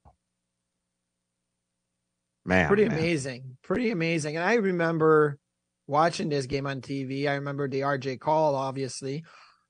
Man, 2.46 2.68
pretty 2.68 2.88
man. 2.88 2.98
amazing, 2.98 3.58
pretty 3.64 3.90
amazing. 3.90 4.36
And 4.36 4.46
I 4.46 4.56
remember 4.56 5.40
watching 5.88 6.30
this 6.30 6.46
game 6.46 6.68
on 6.68 6.82
TV. 6.82 7.28
I 7.28 7.36
remember 7.36 7.68
the 7.68 7.82
RJ 7.82 8.20
call, 8.20 8.56
obviously. 8.56 9.24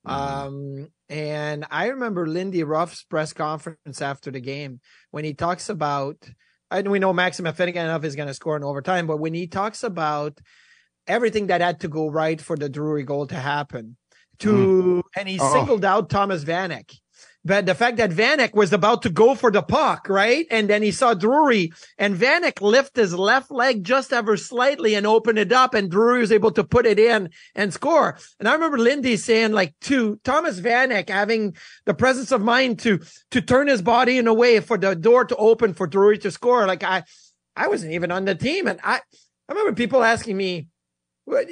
Mhm. 0.05 0.11
Um, 0.11 0.87
and 1.07 1.65
I 1.71 1.87
remember 1.87 2.27
Lindy 2.27 2.63
Ruff's 2.63 3.03
press 3.03 3.31
conference 3.31 4.01
after 4.01 4.29
the 4.29 4.41
game 4.41 4.81
when 5.11 5.23
he 5.23 5.33
talks 5.33 5.69
about, 5.69 6.17
and 6.79 6.91
we 6.91 6.99
know 6.99 7.13
Maxim 7.13 7.45
Afinogenov 7.45 8.03
is 8.03 8.15
going 8.15 8.27
to 8.27 8.33
score 8.33 8.55
in 8.55 8.63
overtime, 8.63 9.07
but 9.07 9.17
when 9.17 9.33
he 9.33 9.47
talks 9.47 9.83
about 9.83 10.39
everything 11.07 11.47
that 11.47 11.61
had 11.61 11.79
to 11.81 11.87
go 11.87 12.09
right 12.09 12.39
for 12.39 12.57
the 12.57 12.69
Drury 12.69 13.03
goal 13.03 13.27
to 13.27 13.35
happen, 13.35 13.97
to 14.39 14.49
mm-hmm. 14.49 14.99
and 15.19 15.29
he 15.29 15.39
Oh. 15.39 15.53
singled 15.53 15.85
out 15.85 16.09
Thomas 16.09 16.43
Vanek. 16.43 16.93
But 17.45 17.67
the 17.67 17.75
fact 17.75 17.97
that 17.97 18.09
Vanek 18.09 18.55
was 18.55 18.73
about 18.73 19.03
to 19.03 19.09
go 19.09 19.35
for 19.35 19.51
the 19.51 19.61
puck, 19.61 20.09
right? 20.09 20.47
And 20.49 20.67
then 20.67 20.81
he 20.81 20.91
saw 20.91 21.13
Drury 21.13 21.71
and 21.99 22.15
Vanek 22.15 22.59
lift 22.59 22.95
his 22.95 23.13
left 23.13 23.51
leg 23.51 23.83
just 23.83 24.11
ever 24.11 24.35
slightly 24.35 24.95
and 24.95 25.05
open 25.05 25.37
it 25.37 25.51
up 25.51 25.75
and 25.75 25.91
Drury 25.91 26.21
was 26.21 26.31
able 26.31 26.49
to 26.53 26.63
put 26.63 26.87
it 26.87 26.97
in 26.97 27.29
and 27.53 27.71
score. 27.71 28.17
And 28.39 28.49
I 28.49 28.53
remember 28.53 28.79
Lindy 28.79 29.15
saying 29.15 29.51
like 29.51 29.75
to 29.81 30.19
Thomas 30.23 30.59
Vanek 30.59 31.09
having 31.09 31.55
the 31.85 31.93
presence 31.93 32.31
of 32.31 32.41
mind 32.41 32.79
to, 32.79 32.99
to 33.29 33.41
turn 33.41 33.67
his 33.67 33.83
body 33.83 34.17
in 34.17 34.25
a 34.25 34.33
way 34.33 34.59
for 34.59 34.79
the 34.79 34.95
door 34.95 35.23
to 35.25 35.35
open 35.35 35.75
for 35.75 35.85
Drury 35.85 36.17
to 36.19 36.31
score. 36.31 36.65
Like 36.65 36.83
I, 36.83 37.03
I 37.55 37.67
wasn't 37.67 37.93
even 37.93 38.11
on 38.11 38.25
the 38.25 38.33
team. 38.33 38.67
And 38.67 38.79
I, 38.83 39.01
I 39.47 39.53
remember 39.53 39.73
people 39.73 40.03
asking 40.03 40.35
me, 40.35 40.67
"What- 41.25 41.47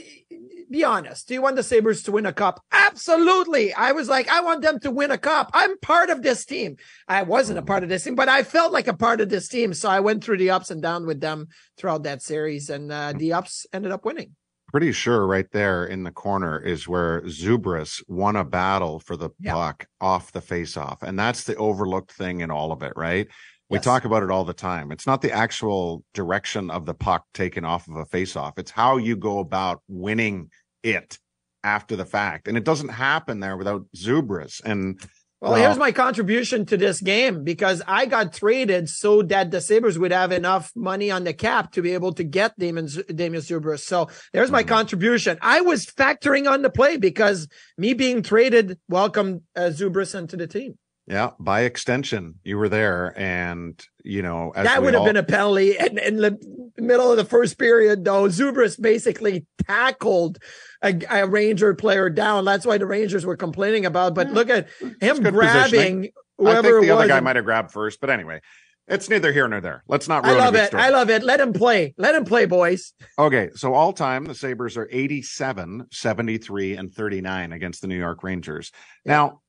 be 0.73 0.83
honest. 0.83 1.27
Do 1.27 1.35
you 1.35 1.41
want 1.41 1.55
the 1.55 1.63
Sabres 1.63 2.03
to 2.03 2.11
win 2.11 2.25
a 2.25 2.33
cup? 2.33 2.59
Absolutely. 2.71 3.73
I 3.73 3.91
was 3.91 4.09
like, 4.09 4.27
I 4.27 4.41
want 4.41 4.61
them 4.63 4.79
to 4.79 4.91
win 4.91 5.11
a 5.11 5.17
cup. 5.17 5.51
I'm 5.53 5.77
part 5.79 6.09
of 6.09 6.23
this 6.23 6.45
team. 6.45 6.77
I 7.07 7.21
wasn't 7.23 7.59
a 7.59 7.61
part 7.61 7.83
of 7.83 7.89
this 7.89 8.03
team, 8.03 8.15
but 8.15 8.27
I 8.27 8.43
felt 8.43 8.73
like 8.73 8.87
a 8.87 8.93
part 8.95 9.21
of 9.21 9.29
this 9.29 9.47
team. 9.47 9.73
So 9.73 9.87
I 9.89 9.99
went 9.99 10.23
through 10.23 10.37
the 10.37 10.49
ups 10.49 10.71
and 10.71 10.81
downs 10.81 11.05
with 11.05 11.21
them 11.21 11.47
throughout 11.77 12.03
that 12.03 12.21
series 12.21 12.69
and 12.71 12.91
uh, 12.91 13.13
the 13.15 13.33
ups 13.33 13.65
ended 13.71 13.91
up 13.91 14.03
winning. 14.03 14.35
pretty 14.71 14.91
sure 14.91 15.27
right 15.27 15.51
there 15.51 15.85
in 15.85 16.01
the 16.03 16.11
corner 16.11 16.59
is 16.59 16.87
where 16.87 17.21
Zubrus 17.27 18.01
won 18.07 18.35
a 18.35 18.43
battle 18.43 18.99
for 18.99 19.15
the 19.15 19.29
Yeah. 19.39 19.53
puck 19.53 19.85
off 20.01 20.31
the 20.31 20.41
face-off, 20.41 21.03
and 21.03 21.17
that's 21.19 21.43
the 21.43 21.55
overlooked 21.57 22.11
thing 22.11 22.41
in 22.41 22.49
all 22.49 22.71
of 22.71 22.81
it, 22.81 22.93
right? 22.95 23.27
We 23.69 23.77
Yes. 23.77 23.83
talk 23.85 24.05
about 24.05 24.23
it 24.23 24.31
all 24.31 24.43
the 24.45 24.53
time. 24.71 24.91
It's 24.91 25.05
not 25.05 25.21
the 25.21 25.31
actual 25.31 26.03
direction 26.15 26.71
of 26.71 26.87
the 26.87 26.95
puck 26.95 27.25
taken 27.35 27.63
off 27.65 27.87
of 27.87 27.95
a 27.97 28.05
face-off; 28.05 28.57
it's 28.57 28.71
how 28.71 28.97
you 28.97 29.15
go 29.15 29.37
about 29.39 29.81
winning 29.87 30.49
it 30.83 31.17
after 31.63 31.95
the 31.95 32.05
fact, 32.05 32.47
and 32.47 32.57
it 32.57 32.65
doesn't 32.65 32.89
happen 32.89 33.39
there 33.39 33.57
without 33.57 33.85
Zubrus. 33.95 34.61
And 34.63 34.99
Well, 35.41 35.51
Well- 35.51 35.61
here's 35.61 35.77
my 35.77 35.91
contribution 35.91 36.65
to 36.67 36.77
this 36.77 37.01
game 37.01 37.43
because 37.43 37.81
I 37.85 38.05
got 38.05 38.31
traded 38.31 38.87
so 38.87 39.21
that 39.23 39.51
the 39.51 39.59
Sabres 39.59 39.99
would 39.99 40.13
have 40.13 40.31
enough 40.31 40.71
money 40.73 41.11
on 41.11 41.25
the 41.25 41.33
cap 41.33 41.73
to 41.73 41.81
be 41.81 41.93
able 41.93 42.13
to 42.13 42.23
get 42.23 42.57
Damon, 42.57 42.87
Damien 43.13 43.43
Zubrus. 43.43 43.81
So 43.81 44.09
there's 44.31 44.51
my 44.51 44.63
contribution. 44.63 45.37
I 45.41 45.59
was 45.59 45.85
factoring 45.85 46.49
on 46.49 46.61
the 46.61 46.69
play 46.69 46.95
because 46.95 47.49
me 47.77 47.93
being 47.93 48.21
traded 48.23 48.79
welcomed 48.87 49.41
uh, 49.53 49.63
Zubrus 49.63 50.17
into 50.17 50.37
the 50.37 50.47
team. 50.47 50.77
Yeah, 51.05 51.31
by 51.37 51.61
extension, 51.61 52.35
you 52.43 52.57
were 52.57 52.69
there, 52.69 53.13
and 53.17 53.79
you 54.05 54.21
know 54.21 54.53
as 54.55 54.65
that 54.65 54.81
would 54.81 54.93
have 54.93 55.01
all- 55.01 55.07
been 55.07 55.17
a 55.17 55.23
penalty. 55.23 55.77
And 55.77 55.99
in 55.99 56.17
the 56.17 56.37
middle 56.77 57.11
of 57.11 57.17
the 57.17 57.25
first 57.25 57.57
period, 57.57 58.05
though, 58.05 58.27
Zubrus 58.29 58.79
basically 58.79 59.45
tackled 59.67 60.39
a, 60.81 60.97
a 61.09 61.27
Ranger 61.27 61.73
player 61.73 62.09
down. 62.09 62.45
That's 62.45 62.65
why 62.65 62.77
the 62.77 62.85
Rangers 62.85 63.25
were 63.25 63.35
complaining 63.35 63.85
about. 63.85 64.15
But 64.15 64.27
hmm. 64.27 64.33
look 64.33 64.49
at 64.49 64.69
him 65.01 65.21
grabbing 65.21 65.31
positioning. 65.33 66.11
I 66.39 66.43
whoever 66.43 66.79
think 66.79 66.85
the 66.85 66.91
other 66.91 67.07
guy 67.07 67.19
might 67.19 67.35
have 67.35 67.45
grabbed 67.45 67.71
first, 67.71 67.99
but 67.99 68.09
anyway, 68.09 68.39
it's 68.87 69.09
neither 69.09 69.31
here 69.31 69.47
nor 69.47 69.61
there. 69.61 69.83
Let's 69.87 70.07
not 70.07 70.25
I 70.25 70.33
love 70.37 70.55
it. 70.55 70.67
story. 70.67 70.83
I 70.83 70.89
love 70.89 71.09
it. 71.09 71.23
Let 71.23 71.39
him 71.39 71.53
play. 71.53 71.93
Let 71.97 72.15
him 72.15 72.25
play, 72.25 72.45
boys. 72.45 72.93
Okay, 73.17 73.49
so 73.55 73.73
all 73.73 73.93
time 73.93 74.25
the 74.25 74.35
Sabres 74.35 74.75
are 74.75 74.89
87, 74.91 75.87
73 75.91 76.77
and 76.77 76.93
39 76.93 77.53
against 77.53 77.81
the 77.81 77.87
New 77.87 77.97
York 77.97 78.23
Rangers. 78.23 78.71
Now, 79.05 79.41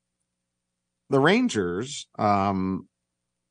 the 1.10 1.20
Rangers 1.20 2.06
um 2.18 2.88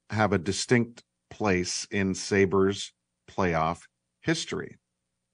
have 0.10 0.34
a 0.34 0.38
distinct 0.38 1.04
place 1.30 1.88
in 1.92 2.14
Sabres 2.14 2.94
playoff 3.30 3.82
history. 4.22 4.78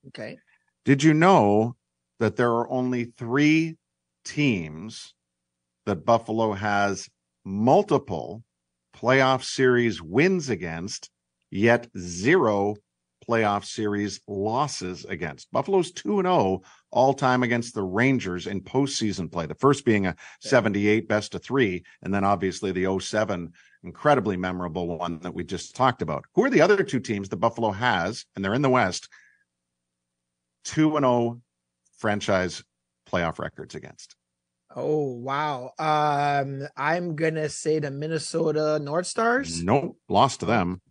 Okay. 0.07 0.37
Did 0.85 1.03
you 1.03 1.13
know 1.13 1.75
that 2.19 2.35
there 2.35 2.51
are 2.51 2.69
only 2.69 3.05
three 3.05 3.77
teams 4.23 5.13
that 5.85 6.05
Buffalo 6.05 6.53
has 6.53 7.09
multiple 7.45 8.43
playoff 8.95 9.43
series 9.43 10.01
wins 10.01 10.49
against, 10.49 11.09
yet 11.51 11.87
zero 11.97 12.75
playoff 13.29 13.63
series 13.63 14.21
losses 14.27 15.05
against. 15.05 15.51
Buffalo's 15.51 15.91
2 15.91 16.21
0 16.21 16.61
all 16.91 17.13
time 17.13 17.43
against 17.43 17.75
the 17.75 17.83
Rangers 17.83 18.47
in 18.47 18.61
postseason 18.61 19.31
play. 19.31 19.45
The 19.45 19.55
first 19.55 19.85
being 19.85 20.07
a 20.07 20.15
78 20.41 21.07
best 21.07 21.35
of 21.35 21.43
three, 21.43 21.83
and 22.01 22.13
then 22.13 22.23
obviously 22.23 22.71
the 22.71 22.99
07 22.99 23.53
incredibly 23.83 24.35
memorable 24.35 24.97
one 24.97 25.19
that 25.19 25.33
we 25.33 25.43
just 25.43 25.75
talked 25.75 26.01
about. 26.01 26.25
Who 26.33 26.43
are 26.43 26.49
the 26.49 26.61
other 26.61 26.83
two 26.83 26.99
teams 26.99 27.29
that 27.29 27.37
Buffalo 27.37 27.71
has, 27.71 28.25
and 28.35 28.43
they're 28.43 28.55
in 28.55 28.63
the 28.63 28.69
West, 28.69 29.09
2 30.65 30.91
0 30.91 31.41
franchise 31.99 32.63
playoff 33.07 33.37
records 33.37 33.75
against? 33.75 34.15
Oh 34.75 35.13
wow. 35.13 35.71
Um 35.77 36.67
I'm 36.75 37.15
gonna 37.15 37.49
say 37.49 37.79
the 37.79 37.91
Minnesota 37.91 38.79
North 38.79 39.07
Stars. 39.07 39.63
Nope, 39.63 39.97
lost 40.07 40.41
to 40.41 40.45
them. 40.45 40.81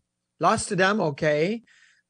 Lost 0.40 0.68
to 0.68 0.76
them, 0.76 1.00
okay. 1.00 1.62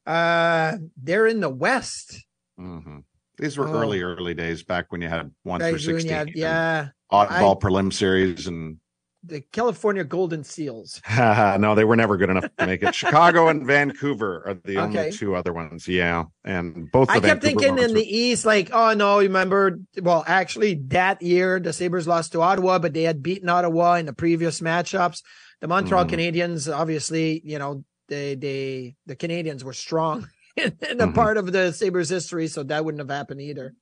Uh 0.09 0.77
they're 1.01 1.27
in 1.27 1.39
the 1.39 1.49
West. 1.49 2.25
Mm-hmm. 2.59 2.99
These 3.37 3.57
were 3.57 3.67
Oh. 3.69 3.73
early, 3.81 4.01
early 4.01 4.33
days 4.33 4.63
back 4.63 4.91
when 4.91 5.01
you 5.01 5.07
had 5.07 5.31
one 5.43 5.61
Right, 5.61 5.69
through 5.71 5.79
16. 5.79 6.11
had- 6.11 6.29
yeah. 6.35 6.87
Oddball 7.11 7.55
I- 7.55 7.59
prelim 7.59 7.93
series 7.93 8.47
and 8.47 8.77
The 9.23 9.41
California 9.51 10.03
Golden 10.03 10.43
Seals. 10.43 11.01
no, 11.17 11.75
they 11.75 11.83
were 11.83 11.95
never 11.97 12.15
good 12.17 12.29
enough 12.29 12.49
to 12.57 12.65
make 12.65 12.81
it. 12.83 12.95
Chicago 13.03 13.47
and 13.49 13.65
Vancouver 13.67 14.43
are 14.47 14.53
the 14.53 14.77
only 14.77 15.11
two 15.11 15.35
other 15.35 15.51
ones. 15.53 15.87
Yeah. 15.87 16.23
And 16.45 16.89
both 16.91 17.09
I 17.09 17.19
kept 17.19 17.43
Vancouver 17.43 17.65
thinking 17.65 17.77
in 17.77 17.91
ones 17.91 17.93
the 17.93 18.17
East, 18.17 18.45
like, 18.45 18.69
oh 18.73 18.93
no, 18.93 19.19
remember? 19.19 19.77
Well, 20.01 20.23
actually, 20.27 20.75
that 20.87 21.21
year 21.21 21.59
the 21.59 21.73
Sabres 21.73 22.07
lost 22.07 22.31
to 22.33 22.41
Ottawa, 22.41 22.79
but 22.79 22.93
they 22.93 23.03
had 23.03 23.21
beaten 23.21 23.49
Ottawa 23.49 23.95
in 23.95 24.05
the 24.05 24.13
previous 24.13 24.61
matchups. 24.61 25.21
The 25.61 25.67
Montreal 25.67 26.05
Mhm. 26.05 26.09
Canadiens, 26.11 26.73
obviously, 26.73 27.41
you 27.43 27.59
know, 27.59 27.83
they 28.09 28.35
they 28.35 28.95
the 29.05 29.15
Canadiens 29.15 29.63
were 29.63 29.73
strong 29.73 30.27
in, 30.57 30.77
in 30.89 30.99
a 31.01 31.07
Mhm. 31.07 31.15
part 31.15 31.37
of 31.37 31.51
the 31.51 31.71
Sabres 31.71 32.09
history, 32.09 32.47
so 32.47 32.63
that 32.63 32.83
wouldn't 32.83 32.99
have 32.99 33.15
happened 33.15 33.41
either. 33.41 33.75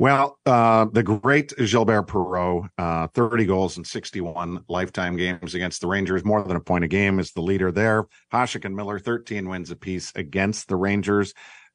Well, 0.00 0.38
uh, 0.46 0.84
the 0.92 1.02
great 1.02 1.52
Gilbert 1.56 2.06
Perreault, 2.06 2.68
uh, 2.78 3.08
30 3.08 3.46
goals 3.46 3.76
in 3.78 3.84
61 3.84 4.64
lifetime 4.68 5.16
games 5.16 5.56
against 5.56 5.80
the 5.80 5.88
Rangers, 5.88 6.24
more 6.24 6.40
than 6.44 6.56
a 6.56 6.60
point 6.60 6.84
a 6.84 6.88
game, 6.88 7.18
is 7.18 7.32
the 7.32 7.40
leader 7.42 7.72
there. 7.72 8.06
Hasek 8.32 8.64
and 8.64 8.76
Miller, 8.76 9.00
13 9.00 9.48
wins 9.48 9.72
apiece 9.72 10.12
against 10.14 10.68
the 10.68 10.76
Rangers. 10.76 11.34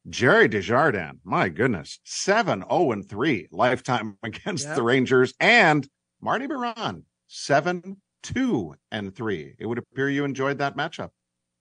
Gerry 0.09 0.47
Desjardins, 0.47 1.19
my 1.25 1.49
goodness, 1.49 1.99
7 2.05 2.61
0 2.69 2.91
and 2.93 3.07
3 3.09 3.49
lifetime 3.51 4.17
against 4.23 4.73
the 4.73 4.83
Rangers. 4.83 5.33
And 5.41 5.85
Marty 6.21 6.47
Biron, 6.47 7.03
7 7.27 7.97
2 8.21 8.75
and 8.89 9.13
3. 9.13 9.55
It 9.59 9.65
would 9.65 9.77
appear 9.79 10.09
you 10.09 10.23
enjoyed 10.23 10.59
that 10.59 10.77
matchup. 10.77 11.09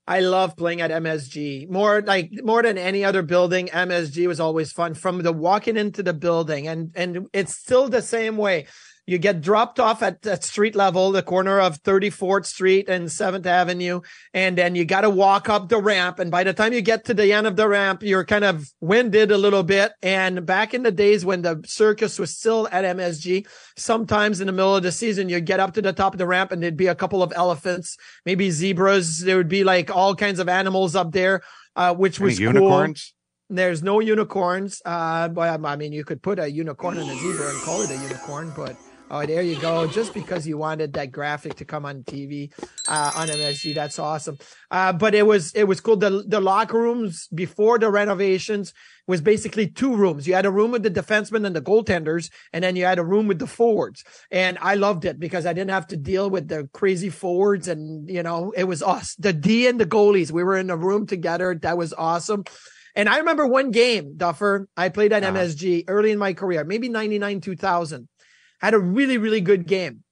I 0.06 0.20
love 0.20 0.56
playing 0.56 0.80
at 0.80 0.90
MSG 0.90 1.70
more 1.70 2.02
like 2.02 2.30
more 2.42 2.62
than 2.62 2.76
any 2.76 3.04
other 3.04 3.22
building. 3.22 3.68
MSG 3.68 4.26
was 4.26 4.40
always 4.40 4.72
fun 4.72 4.94
from 4.94 5.22
the 5.22 5.32
walking 5.32 5.76
into 5.76 6.02
the 6.02 6.12
building 6.12 6.66
and, 6.66 6.90
and 6.94 7.28
it's 7.32 7.54
still 7.54 7.88
the 7.88 8.02
same 8.02 8.36
way. 8.36 8.66
You 9.04 9.18
get 9.18 9.40
dropped 9.40 9.80
off 9.80 10.00
at, 10.00 10.24
at 10.26 10.44
street 10.44 10.76
level, 10.76 11.10
the 11.10 11.24
corner 11.24 11.58
of 11.58 11.82
34th 11.82 12.46
Street 12.46 12.88
and 12.88 13.08
7th 13.08 13.46
Avenue. 13.46 14.00
And 14.32 14.56
then 14.56 14.76
you 14.76 14.84
got 14.84 15.00
to 15.00 15.10
walk 15.10 15.48
up 15.48 15.68
the 15.68 15.82
ramp. 15.82 16.20
And 16.20 16.30
by 16.30 16.44
the 16.44 16.52
time 16.52 16.72
you 16.72 16.82
get 16.82 17.04
to 17.06 17.14
the 17.14 17.32
end 17.32 17.48
of 17.48 17.56
the 17.56 17.68
ramp, 17.68 18.04
you're 18.04 18.24
kind 18.24 18.44
of 18.44 18.68
winded 18.80 19.32
a 19.32 19.38
little 19.38 19.64
bit. 19.64 19.92
And 20.02 20.46
back 20.46 20.72
in 20.72 20.84
the 20.84 20.92
days 20.92 21.24
when 21.24 21.42
the 21.42 21.62
circus 21.66 22.18
was 22.18 22.36
still 22.36 22.68
at 22.70 22.84
MSG, 22.96 23.46
sometimes 23.76 24.40
in 24.40 24.46
the 24.46 24.52
middle 24.52 24.76
of 24.76 24.84
the 24.84 24.92
season, 24.92 25.28
you 25.28 25.40
get 25.40 25.58
up 25.58 25.74
to 25.74 25.82
the 25.82 25.92
top 25.92 26.14
of 26.14 26.18
the 26.18 26.26
ramp 26.26 26.52
and 26.52 26.62
there'd 26.62 26.76
be 26.76 26.86
a 26.86 26.94
couple 26.94 27.24
of 27.24 27.32
elephants, 27.34 27.96
maybe 28.24 28.50
zebras. 28.52 29.18
There 29.18 29.36
would 29.36 29.48
be 29.48 29.64
like 29.64 29.90
all 29.94 30.14
kinds 30.14 30.38
of 30.38 30.48
animals 30.48 30.94
up 30.94 31.10
there, 31.10 31.42
uh, 31.74 31.92
which 31.92 32.20
Any 32.20 32.26
was 32.26 32.38
cool. 32.38 32.46
unicorns? 32.46 33.14
There's 33.50 33.82
no 33.82 33.98
unicorns. 33.98 34.80
Uh, 34.84 35.26
but 35.28 35.60
I 35.64 35.76
mean, 35.76 35.92
you 35.92 36.04
could 36.04 36.22
put 36.22 36.38
a 36.38 36.48
unicorn 36.48 36.98
and 36.98 37.10
a 37.10 37.14
zebra 37.14 37.48
and 37.48 37.62
call 37.62 37.82
it 37.82 37.90
a 37.90 37.96
unicorn, 37.96 38.52
but 38.56 38.76
oh, 39.12 39.26
there 39.26 39.42
you 39.42 39.60
go. 39.60 39.86
Just 39.86 40.14
because 40.14 40.46
you 40.46 40.56
wanted 40.58 40.94
that 40.94 41.12
graphic 41.12 41.54
to 41.56 41.64
come 41.64 41.84
on 41.84 42.02
TV, 42.02 42.50
uh, 42.88 43.12
on 43.14 43.28
MSG, 43.28 43.74
that's 43.74 43.98
awesome. 43.98 44.38
Uh, 44.70 44.92
but 44.92 45.14
it 45.14 45.26
was, 45.26 45.52
it 45.52 45.64
was 45.64 45.80
cool. 45.80 45.96
The, 45.96 46.24
the 46.26 46.40
locker 46.40 46.78
rooms 46.78 47.28
before 47.34 47.78
the 47.78 47.90
renovations 47.90 48.72
was 49.06 49.20
basically 49.20 49.68
two 49.68 49.94
rooms. 49.94 50.26
You 50.26 50.34
had 50.34 50.46
a 50.46 50.50
room 50.50 50.70
with 50.70 50.82
the 50.82 50.90
defensemen 50.90 51.44
and 51.46 51.54
the 51.54 51.60
goaltenders, 51.60 52.30
and 52.52 52.64
then 52.64 52.74
you 52.74 52.84
had 52.84 52.98
a 52.98 53.04
room 53.04 53.26
with 53.28 53.38
the 53.38 53.46
forwards. 53.46 54.02
And 54.30 54.56
I 54.62 54.74
loved 54.76 55.04
it 55.04 55.20
because 55.20 55.44
I 55.44 55.52
didn't 55.52 55.70
have 55.70 55.88
to 55.88 55.96
deal 55.96 56.30
with 56.30 56.48
the 56.48 56.68
crazy 56.72 57.10
forwards 57.10 57.68
and, 57.68 58.08
you 58.08 58.22
know, 58.22 58.52
it 58.56 58.64
was 58.64 58.82
us, 58.82 59.14
the 59.16 59.32
D 59.34 59.66
and 59.66 59.78
the 59.78 59.86
goalies. 59.86 60.32
We 60.32 60.42
were 60.42 60.56
in 60.56 60.70
a 60.70 60.76
room 60.76 61.06
together. 61.06 61.54
That 61.60 61.76
was 61.76 61.92
awesome. 61.92 62.44
And 62.94 63.08
I 63.08 63.18
remember 63.18 63.46
one 63.46 63.70
game, 63.70 64.16
Duffer, 64.16 64.68
I 64.76 64.88
played 64.90 65.12
at 65.12 65.24
Uh-huh. 65.24 65.32
MSG 65.36 65.84
early 65.88 66.10
in 66.12 66.18
my 66.18 66.34
career, 66.34 66.64
maybe 66.64 66.88
99, 66.88 67.40
2000. 67.40 68.08
Had 68.62 68.74
a 68.74 68.78
really, 68.78 69.18
really 69.18 69.40
good 69.40 69.66
game. 69.66 70.04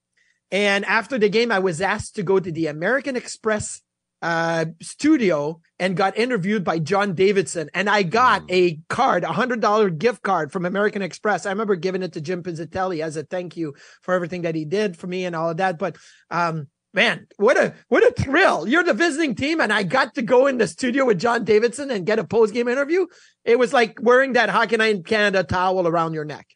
And 0.51 0.85
after 0.85 1.19
the 1.19 1.29
game, 1.29 1.53
I 1.53 1.61
was 1.61 1.81
asked 1.81 2.17
to 2.17 2.23
go 2.23 2.41
to 2.41 2.51
the 2.51 2.67
American 2.67 3.15
Express 3.17 3.81
uh, 4.23 4.67
studio 4.83 5.61
and 5.79 5.97
got 5.97 6.19
interviewed 6.19 6.65
by 6.65 6.79
John 6.79 7.15
Davidson. 7.15 7.71
And 7.73 7.89
I 7.89 8.03
got 8.03 8.43
a 8.51 8.81
card, 8.89 9.25
a 9.25 9.33
hundred 9.33 9.61
dollar 9.61 9.89
gift 9.89 10.23
card 10.23 10.53
from 10.53 10.67
American 10.67 11.03
Express. 11.03 11.47
I 11.47 11.51
remember 11.51 11.77
giving 11.77 12.03
it 12.03 12.13
to 12.15 12.21
Jim 12.21 12.43
Pizzutelli 12.43 13.03
as 13.03 13.17
a 13.17 13.23
thank 13.23 13.57
you 13.57 13.75
for 14.03 14.13
everything 14.13 14.43
that 14.43 14.55
he 14.55 14.65
did 14.65 14.97
for 14.97 15.07
me 15.07 15.25
and 15.25 15.35
all 15.35 15.51
of 15.51 15.57
that. 15.59 15.79
But, 15.79 15.97
um, 16.31 16.67
man, 16.93 17.29
what 17.37 17.57
a, 17.57 17.75
what 17.89 18.03
a 18.03 18.23
thrill. 18.23 18.69
You're 18.69 18.83
the 18.83 18.93
visiting 18.93 19.35
team 19.35 19.61
and 19.61 19.73
I 19.73 19.85
got 19.85 20.17
to 20.17 20.23
go 20.23 20.49
in 20.49 20.59
the 20.59 20.67
studio 20.67 21.07
with 21.07 21.21
John 21.21 21.45
Davidson 21.45 21.91
and 21.91 22.05
get 22.05 22.19
a 22.19 22.25
post 22.25 22.53
game 22.53 22.69
interview. 22.69 23.07
It 23.45 23.59
was 23.59 23.73
like 23.73 23.99
wearing 24.03 24.35
that 24.35 24.51
Hockey 24.51 24.77
Night 24.77 24.97
in 24.97 25.03
Canada 25.03 25.45
towel 25.45 25.87
around 25.87 26.13
your 26.13 26.25
neck. 26.25 26.47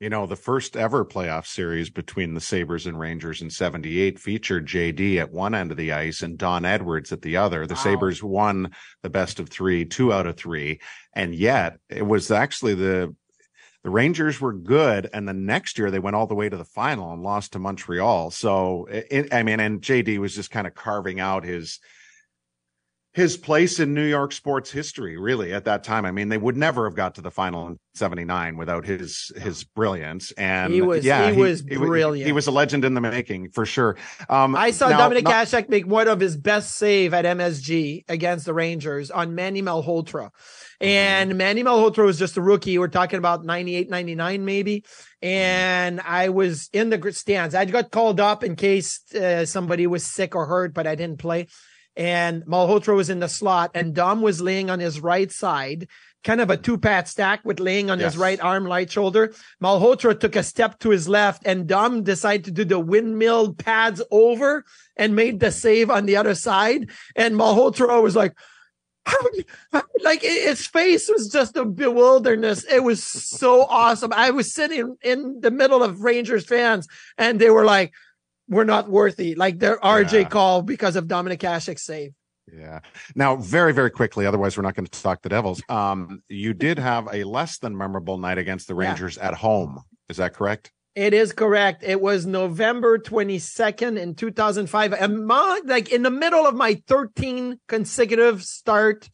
You 0.00 0.10
know, 0.10 0.26
the 0.26 0.36
first 0.36 0.76
ever 0.76 1.04
playoff 1.04 1.46
series 1.46 1.90
between 1.90 2.34
the 2.34 2.40
Sabres 2.40 2.86
and 2.86 2.98
Rangers 2.98 3.42
in 3.42 3.50
78 3.50 4.16
featured 4.20 4.66
JD 4.68 5.16
at 5.18 5.32
one 5.32 5.56
end 5.56 5.72
of 5.72 5.76
the 5.76 5.90
ice 5.90 6.22
and 6.22 6.38
Don 6.38 6.64
Edwards 6.64 7.10
at 7.10 7.22
the 7.22 7.36
other. 7.36 7.66
The 7.66 7.74
Wow. 7.74 7.80
Sabres 7.80 8.22
won 8.22 8.70
the 9.02 9.10
best 9.10 9.40
of 9.40 9.48
three, 9.48 9.84
two 9.84 10.12
out 10.12 10.28
of 10.28 10.36
three. 10.36 10.80
And 11.14 11.34
yet 11.34 11.78
it 11.88 12.06
was 12.06 12.30
actually 12.30 12.74
the, 12.74 13.12
the 13.82 13.90
Rangers 13.90 14.40
were 14.40 14.52
good. 14.52 15.10
And 15.12 15.26
the 15.26 15.32
next 15.34 15.78
year 15.78 15.90
they 15.90 15.98
went 15.98 16.14
all 16.14 16.28
the 16.28 16.34
way 16.36 16.48
to 16.48 16.56
the 16.56 16.64
final 16.64 17.12
and 17.12 17.22
lost 17.22 17.54
to 17.54 17.58
Montreal. 17.58 18.30
So, 18.30 18.86
it, 18.88 19.34
I 19.34 19.42
mean, 19.42 19.58
and 19.58 19.82
JD 19.82 20.18
was 20.18 20.32
just 20.32 20.52
kind 20.52 20.68
of 20.68 20.76
carving 20.76 21.18
out 21.18 21.42
his, 21.42 21.80
his 23.14 23.36
place 23.36 23.80
in 23.80 23.94
New 23.94 24.04
York 24.04 24.32
sports 24.32 24.70
history, 24.70 25.16
really, 25.16 25.52
at 25.52 25.64
that 25.64 25.82
time. 25.82 26.04
I 26.04 26.12
mean, 26.12 26.28
they 26.28 26.38
would 26.38 26.56
never 26.56 26.84
have 26.84 26.94
got 26.94 27.14
to 27.16 27.20
the 27.22 27.30
final 27.30 27.66
in 27.66 27.78
'79 27.94 28.56
without 28.56 28.84
his 28.84 29.32
his 29.40 29.64
brilliance. 29.64 30.30
And 30.32 30.72
He 30.72 30.82
was- 30.82 31.04
yeah, 31.04 31.30
he 31.30 31.40
was 31.40 31.62
brilliant. 31.62 32.26
he 32.26 32.32
was 32.32 32.46
a 32.46 32.50
legend 32.50 32.84
in 32.84 32.94
the 32.94 33.00
making 33.00 33.50
for 33.50 33.66
sure. 33.66 33.96
Um, 34.28 34.54
I 34.54 34.70
saw 34.70 34.88
now, 34.90 34.98
Dominic 34.98 35.24
not- 35.24 35.68
make 35.68 35.86
one 35.86 36.06
of 36.06 36.20
his 36.20 36.36
best 36.36 36.76
save 36.76 37.12
at 37.14 37.24
MSG 37.24 38.04
against 38.08 38.44
the 38.44 38.54
Rangers 38.54 39.10
on 39.10 39.34
Manny 39.34 39.62
Malhotra. 39.62 40.30
And 40.80 41.36
Manny 41.36 41.64
Malhotra 41.64 42.04
was 42.04 42.18
just 42.18 42.36
a 42.36 42.42
rookie. 42.42 42.78
We're 42.78 42.86
talking 42.88 43.18
about 43.18 43.44
98, 43.44 43.90
99 43.90 44.44
maybe. 44.44 44.84
And 45.20 46.00
I 46.00 46.28
was 46.28 46.68
in 46.72 46.90
the 46.90 47.12
stands. 47.12 47.54
I 47.54 47.64
got 47.64 47.90
called 47.90 48.20
up 48.20 48.44
in 48.44 48.54
case 48.54 49.00
uh, 49.14 49.44
somebody 49.44 49.88
was 49.88 50.06
sick 50.06 50.36
or 50.36 50.46
hurt, 50.46 50.72
but 50.74 50.86
I 50.86 50.94
didn't 50.94 51.18
play. 51.18 51.48
And 51.98 52.44
Malhotra 52.44 52.94
was 52.94 53.10
in 53.10 53.18
the 53.18 53.28
slot 53.28 53.72
and 53.74 53.92
Dom 53.92 54.22
was 54.22 54.40
laying 54.40 54.70
on 54.70 54.78
his 54.78 55.00
right 55.00 55.30
side, 55.32 55.88
kind 56.22 56.40
of 56.40 56.48
a 56.48 56.56
hmm. 56.56 56.62
two 56.62 56.78
pad 56.78 57.08
stack 57.08 57.44
with 57.44 57.58
laying 57.58 57.90
on 57.90 57.98
his 57.98 58.16
right 58.16 58.40
arm, 58.40 58.66
right 58.66 58.90
shoulder. 58.90 59.34
Malhotra 59.60 60.18
took 60.18 60.36
a 60.36 60.44
step 60.44 60.78
to 60.78 60.90
his 60.90 61.08
left 61.08 61.44
and 61.44 61.66
Dom 61.66 62.04
decided 62.04 62.44
to 62.44 62.50
do 62.52 62.64
the 62.64 62.78
windmill 62.78 63.52
pads 63.52 64.00
over 64.12 64.64
and 64.96 65.16
made 65.16 65.40
the 65.40 65.50
save 65.50 65.90
on 65.90 66.06
the 66.06 66.16
other 66.16 66.36
side. 66.36 66.88
And 67.16 67.34
Malhotra 67.34 68.00
was 68.00 68.14
like, 68.14 68.36
like 70.04 70.22
his 70.22 70.66
face 70.66 71.08
was 71.08 71.28
just 71.28 71.56
a 71.56 71.64
bewilderness. 71.64 72.64
It 72.64 72.84
was 72.84 73.02
so 73.02 73.62
awesome. 73.64 74.12
I 74.12 74.30
was 74.30 74.52
sitting 74.52 74.96
in 75.02 75.40
the 75.40 75.50
middle 75.50 75.82
of 75.82 76.02
Rangers 76.02 76.46
fans 76.46 76.86
and 77.16 77.40
they 77.40 77.50
were 77.50 77.64
like, 77.64 77.92
we're 78.48 78.64
not 78.64 78.88
worthy. 78.88 79.34
Like 79.34 79.58
their 79.58 79.78
RJ 79.78 80.22
Yeah. 80.22 80.28
call 80.28 80.62
because 80.62 80.96
of 80.96 81.06
Dominic 81.08 81.40
Hasek's 81.40 81.84
save. 81.84 82.12
Yeah. 82.52 82.80
Now, 83.14 83.36
very, 83.36 83.74
very 83.74 83.90
quickly, 83.90 84.24
otherwise 84.24 84.56
we're 84.56 84.62
not 84.62 84.74
going 84.74 84.86
to 84.86 85.02
talk 85.02 85.20
the 85.22 85.28
Devils. 85.28 85.62
Um, 85.68 86.22
you 86.28 86.54
did 86.54 86.78
have 86.78 87.06
a 87.12 87.24
less 87.24 87.58
than 87.58 87.76
memorable 87.76 88.16
night 88.16 88.38
against 88.38 88.68
the 88.68 88.74
Yeah. 88.74 88.88
Rangers 88.88 89.18
at 89.18 89.34
home. 89.34 89.82
Is 90.08 90.16
that 90.16 90.32
correct? 90.34 90.72
It 90.94 91.12
is 91.14 91.32
correct. 91.32 91.84
It 91.84 92.00
was 92.00 92.26
November 92.26 92.98
22nd 92.98 93.98
in 94.00 94.14
2005. 94.14 94.94
Among, 94.94 95.66
like 95.66 95.92
in 95.92 96.02
the 96.02 96.10
middle 96.10 96.46
of 96.46 96.54
my 96.56 96.82
13 96.88 97.60
consecutive 97.68 98.42
start 98.42 99.08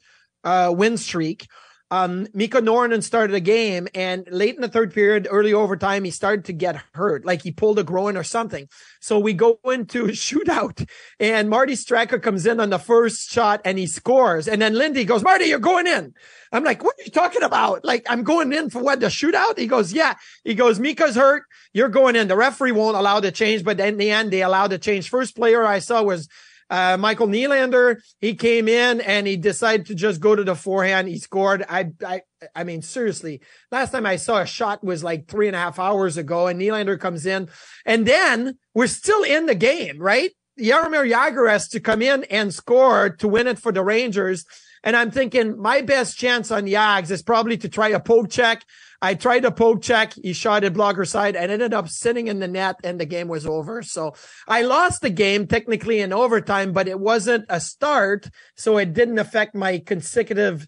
uh, 0.45 0.73
win 0.75 0.97
streak. 0.97 1.47
Um, 1.95 2.27
Mikko 2.35 2.61
Noronen 2.61 3.05
started 3.05 3.37
a 3.37 3.41
game 3.41 3.87
and 3.95 4.27
late 4.29 4.57
in 4.57 4.63
the 4.63 4.69
third 4.69 4.93
period, 4.93 5.29
early 5.31 5.53
overtime, 5.53 6.03
he 6.03 6.11
started 6.11 6.47
to 6.47 6.53
get 6.53 6.83
hurt, 6.93 7.25
like 7.25 7.43
he 7.43 7.53
pulled 7.53 7.79
a 7.79 7.85
groin 7.85 8.17
or 8.17 8.25
something. 8.25 8.69
So 8.99 9.21
we 9.21 9.33
go 9.33 9.61
into 9.65 10.07
a 10.07 10.09
shootout 10.09 10.89
and 11.21 11.49
Marty 11.49 11.75
Straka 11.75 12.21
comes 12.21 12.47
in 12.47 12.59
on 12.59 12.71
the 12.71 12.81
first 12.81 13.31
shot 13.31 13.61
and 13.65 13.79
he 13.79 13.87
scores. 13.87 14.49
And 14.49 14.61
then 14.61 14.75
Lindy 14.75 15.05
goes, 15.05 15.23
Marty, 15.23 15.45
you're 15.45 15.61
going 15.61 15.87
in. 15.87 16.15
I'm 16.51 16.65
like, 16.65 16.83
what 16.83 16.99
are 16.99 17.05
you 17.05 17.13
talking 17.13 17.45
about? 17.45 17.85
Like, 17.85 18.05
I'm 18.09 18.25
going 18.25 18.53
in 18.53 18.71
for 18.71 18.83
what? 18.83 18.99
The 18.99 19.07
shootout? 19.07 19.57
He 19.57 19.69
goes, 19.69 19.93
yeah. 19.93 20.15
He 20.43 20.55
goes, 20.55 20.81
Mika's 20.81 21.15
hurt. 21.15 21.45
You're 21.73 21.89
going 21.89 22.17
in. 22.17 22.27
The 22.27 22.37
referee 22.37 22.73
won't 22.73 22.97
allow 22.97 23.21
the 23.21 23.31
change, 23.31 23.63
but 23.63 23.79
in 23.79 23.99
the 23.99 24.11
end, 24.11 24.33
they 24.33 24.43
allowed 24.43 24.73
the 24.73 24.79
change. 24.79 25.09
First 25.09 25.37
player 25.37 25.65
I 25.65 25.79
saw 25.79 26.03
was 26.03 26.29
uh, 26.71 26.97
Michael 26.99 27.29
Nylander, 27.29 27.97
he 28.21 28.35
came 28.35 28.69
in 28.69 29.01
and 29.01 29.27
he 29.27 29.37
decided 29.37 29.87
to 29.87 29.95
just 29.95 30.21
go 30.21 30.35
to 30.35 30.45
the 30.45 30.55
forehand. 30.55 31.09
He 31.09 31.19
scored. 31.19 31.65
I, 31.69 31.91
I, 32.05 32.23
I 32.55 32.65
mean, 32.65 32.83
seriously, 32.83 33.41
last 33.71 33.93
time 33.93 34.07
I 34.07 34.17
saw 34.17 34.39
a 34.39 34.47
shot 34.47 34.85
was 34.85 35.05
like 35.05 35.29
three 35.29 35.47
and 35.47 35.57
a 35.57 35.61
half 35.61 35.79
hours 35.79 36.17
ago 36.17 36.47
and 36.47 36.61
Nylander 36.61 36.99
comes 36.99 37.27
in 37.27 37.49
and 37.85 38.07
then 38.07 38.59
we're 38.75 38.87
still 38.87 39.23
in 39.23 39.47
the 39.47 39.55
game, 39.55 39.99
right? 39.99 40.31
Jaromir 40.59 41.11
Jagr 41.11 41.51
has 41.51 41.69
to 41.69 41.81
come 41.81 42.01
in 42.01 42.25
and 42.25 42.55
score 42.55 43.11
to 43.11 43.29
win 43.29 43.47
it 43.47 43.59
for 43.59 43.73
the 43.73 43.83
Rangers. 43.83 44.45
And 44.85 44.97
I'm 44.97 45.11
thinking 45.11 45.61
my 45.61 45.81
best 45.81 46.19
chance 46.19 46.51
on 46.51 46.67
Yags 46.67 47.11
is 47.11 47.23
probably 47.23 47.57
to 47.59 47.69
try 47.69 47.89
a 47.89 48.01
poke 48.01 48.31
check. 48.31 48.63
I 49.05 49.15
tried 49.15 49.45
a 49.45 49.51
poke 49.51 49.83
check. 49.83 50.15
He 50.15 50.33
shot 50.33 50.65
at 50.65 50.73
blocker 50.73 51.05
side 51.05 51.37
and 51.37 51.53
ended 51.53 51.75
up 51.75 51.91
sitting 51.91 52.29
in 52.29 52.41
the 52.41 52.49
net 52.49 52.77
and 52.83 52.99
the 52.99 53.05
game 53.05 53.29
was 53.29 53.45
over. 53.45 53.83
So 53.83 54.15
I 54.49 54.63
lost 54.63 55.03
the 55.03 55.11
game 55.11 55.47
technically 55.47 56.01
in 56.01 56.11
overtime, 56.11 56.73
but 56.73 56.89
it 56.89 56.99
wasn't 56.99 57.45
a 57.51 57.61
start. 57.61 58.31
So 58.57 58.79
it 58.79 58.95
didn't 58.95 59.19
affect 59.19 59.55
my 59.55 59.79
consecutive 59.79 60.67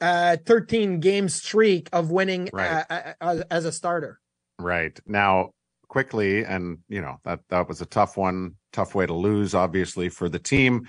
uh, 0.00 0.38
13 0.44 0.98
game 0.98 1.28
streak 1.28 1.88
of 1.92 2.10
winning 2.10 2.50
Right. 2.52 2.84
uh, 2.90 3.12
uh, 3.20 3.42
as 3.50 3.64
a 3.64 3.70
starter. 3.72 4.18
Right. 4.58 4.98
Now, 5.06 5.50
quickly, 5.86 6.44
and 6.44 6.78
you 6.88 7.00
know, 7.00 7.20
that 7.24 7.40
that 7.50 7.68
was 7.68 7.80
a 7.80 7.86
tough 7.86 8.16
one, 8.16 8.56
tough 8.76 8.94
way 8.94 9.06
to 9.06 9.14
lose, 9.14 9.54
obviously, 9.54 10.10
for 10.10 10.28
the 10.28 10.38
team 10.38 10.86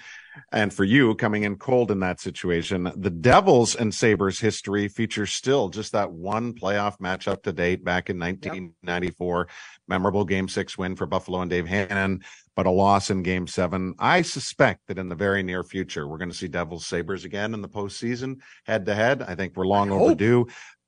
and 0.51 0.73
for 0.73 0.83
you 0.83 1.15
coming 1.15 1.43
in 1.43 1.55
cold 1.55 1.89
in 1.89 2.01
that 2.01 2.19
situation. 2.19 2.91
The 2.97 3.09
Devils 3.09 3.75
and 3.75 3.95
Sabres 3.95 4.39
history 4.39 4.89
features 4.89 5.31
still 5.31 5.69
just 5.69 5.93
that 5.93 6.11
one 6.11 6.53
playoff 6.53 6.99
matchup 6.99 7.43
to 7.43 7.53
date 7.53 7.85
back 7.85 8.09
in 8.09 8.19
1994. 8.19 9.47
Memorable 9.87 10.25
game 10.25 10.49
six 10.49 10.77
win 10.77 10.97
for 10.97 11.05
Buffalo 11.05 11.39
and 11.39 11.49
Dave 11.49 11.65
Hannan, 11.65 12.23
but 12.57 12.65
a 12.65 12.71
loss 12.71 13.09
in 13.09 13.23
game 13.23 13.47
seven. 13.47 13.95
I 13.97 14.21
suspect 14.21 14.87
that 14.87 14.99
in 14.99 15.07
the 15.07 15.15
very 15.15 15.41
near 15.41 15.63
future, 15.63 16.09
we're 16.09 16.17
going 16.17 16.31
to 16.31 16.37
see 16.37 16.49
Devils 16.49 16.85
Sabres 16.85 17.23
again 17.23 17.53
in 17.53 17.61
the 17.61 17.69
postseason 17.69 18.41
head 18.65 18.85
to 18.87 18.95
head. 18.95 19.21
I 19.21 19.35
think 19.35 19.55
we're 19.55 19.65
long 19.65 19.91
overdue. 19.91 20.47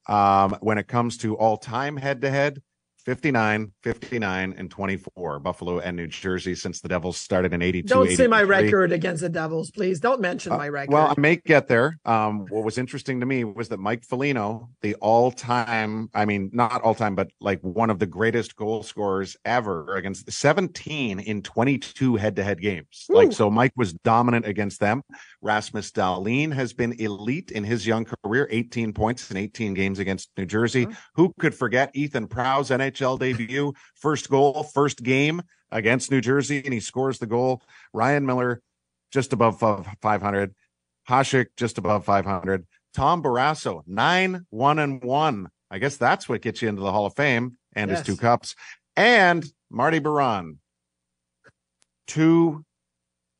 Um, 0.09 0.57
when 0.59 0.77
it 0.77 0.87
comes 0.87 1.17
to 1.19 1.37
all 1.37 1.55
time 1.55 1.95
head 1.95 2.21
to 2.21 2.29
head, 2.29 2.61
59, 3.05 3.71
59, 3.83 4.55
and 4.57 4.69
24, 4.69 5.39
Buffalo 5.39 5.79
and 5.79 5.97
New 5.97 6.07
Jersey 6.07 6.55
since 6.55 6.81
the 6.81 6.87
Devils 6.89 7.17
started 7.17 7.53
in 7.53 7.61
82. 7.61 7.87
Don't 7.87 8.09
say 8.11 8.27
my 8.27 8.43
record 8.43 8.91
against 8.91 9.21
the 9.21 9.29
Devils, 9.29 9.71
please. 9.71 9.99
Don't 9.99 10.21
mention 10.21 10.51
my 10.51 10.67
record. 10.69 10.93
Uh, 10.93 10.97
Well, 10.97 11.13
I 11.17 11.19
may 11.19 11.37
get 11.37 11.67
there. 11.67 11.97
Um, 12.05 12.45
what 12.49 12.63
was 12.63 12.77
interesting 12.77 13.19
to 13.21 13.25
me 13.25 13.43
was 13.43 13.69
that 13.69 13.79
Mike 13.79 14.03
Foligno, 14.05 14.69
the 14.81 14.95
all-time, 14.95 16.09
I 16.13 16.25
mean, 16.25 16.49
not 16.53 16.81
all-time, 16.81 17.15
but 17.15 17.29
like 17.39 17.59
one 17.61 17.89
of 17.89 17.99
the 17.99 18.05
greatest 18.05 18.55
goal 18.55 18.83
scorers 18.83 19.37
ever 19.45 19.95
against 19.95 20.31
17 20.31 21.19
in 21.19 21.41
22 21.41 22.15
head-to-head 22.15 22.61
games. 22.61 23.05
Like, 23.09 23.31
so 23.31 23.49
Mike 23.49 23.73
was 23.75 23.93
dominant 23.93 24.45
against 24.45 24.79
them. 24.79 25.01
Rasmus 25.41 25.91
Dahlin 25.91 26.51
has 26.53 26.73
been 26.73 26.93
elite 26.99 27.51
in 27.51 27.63
his 27.63 27.87
young 27.87 28.05
career, 28.05 28.47
18 28.51 28.93
points 28.93 29.31
in 29.31 29.37
18 29.37 29.73
games 29.73 29.99
against 29.99 30.29
New 30.37 30.45
Jersey. 30.45 30.87
Who 31.15 31.33
could 31.39 31.55
forget 31.55 31.91
Ethan 31.93 32.27
Prow's 32.27 32.71
NHL 32.91 33.19
debut, 33.19 33.73
first 33.95 34.29
goal, 34.29 34.63
first 34.63 35.03
game 35.03 35.41
against 35.71 36.11
New 36.11 36.21
Jersey, 36.21 36.61
and 36.63 36.73
he 36.73 36.79
scores 36.79 37.19
the 37.19 37.27
goal. 37.27 37.61
Ryan 37.93 38.25
Miller, 38.25 38.61
just 39.11 39.33
above 39.33 39.59
500. 39.59 40.55
Hasek, 41.09 41.47
just 41.57 41.77
above 41.77 42.05
500. 42.05 42.65
Tom 42.93 43.23
Barrasso, 43.23 43.81
nine, 43.87 44.45
one, 44.49 44.79
and 44.79 45.03
one. 45.03 45.49
I 45.71 45.77
guess 45.79 45.97
that's 45.97 46.27
what 46.27 46.41
gets 46.41 46.61
you 46.61 46.69
into 46.69 46.81
the 46.81 46.91
Hall 46.91 47.05
of 47.05 47.15
Fame 47.15 47.57
and 47.73 47.89
Yes. 47.89 47.99
his 47.99 48.07
two 48.07 48.17
cups. 48.19 48.55
And 48.95 49.45
Marty 49.69 49.99
Biron, 49.99 50.59
two, 52.07 52.65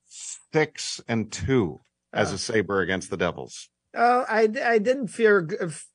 six, 0.07 1.01
and 1.07 1.31
two 1.31 1.81
as 2.13 2.31
a 2.31 2.37
Saber 2.37 2.81
against 2.81 3.09
the 3.09 3.17
Devils. 3.17 3.69
Uh, 3.91 4.23
I 4.29 4.47
I 4.63 4.77
didn't 4.77 5.07
fear 5.07 5.47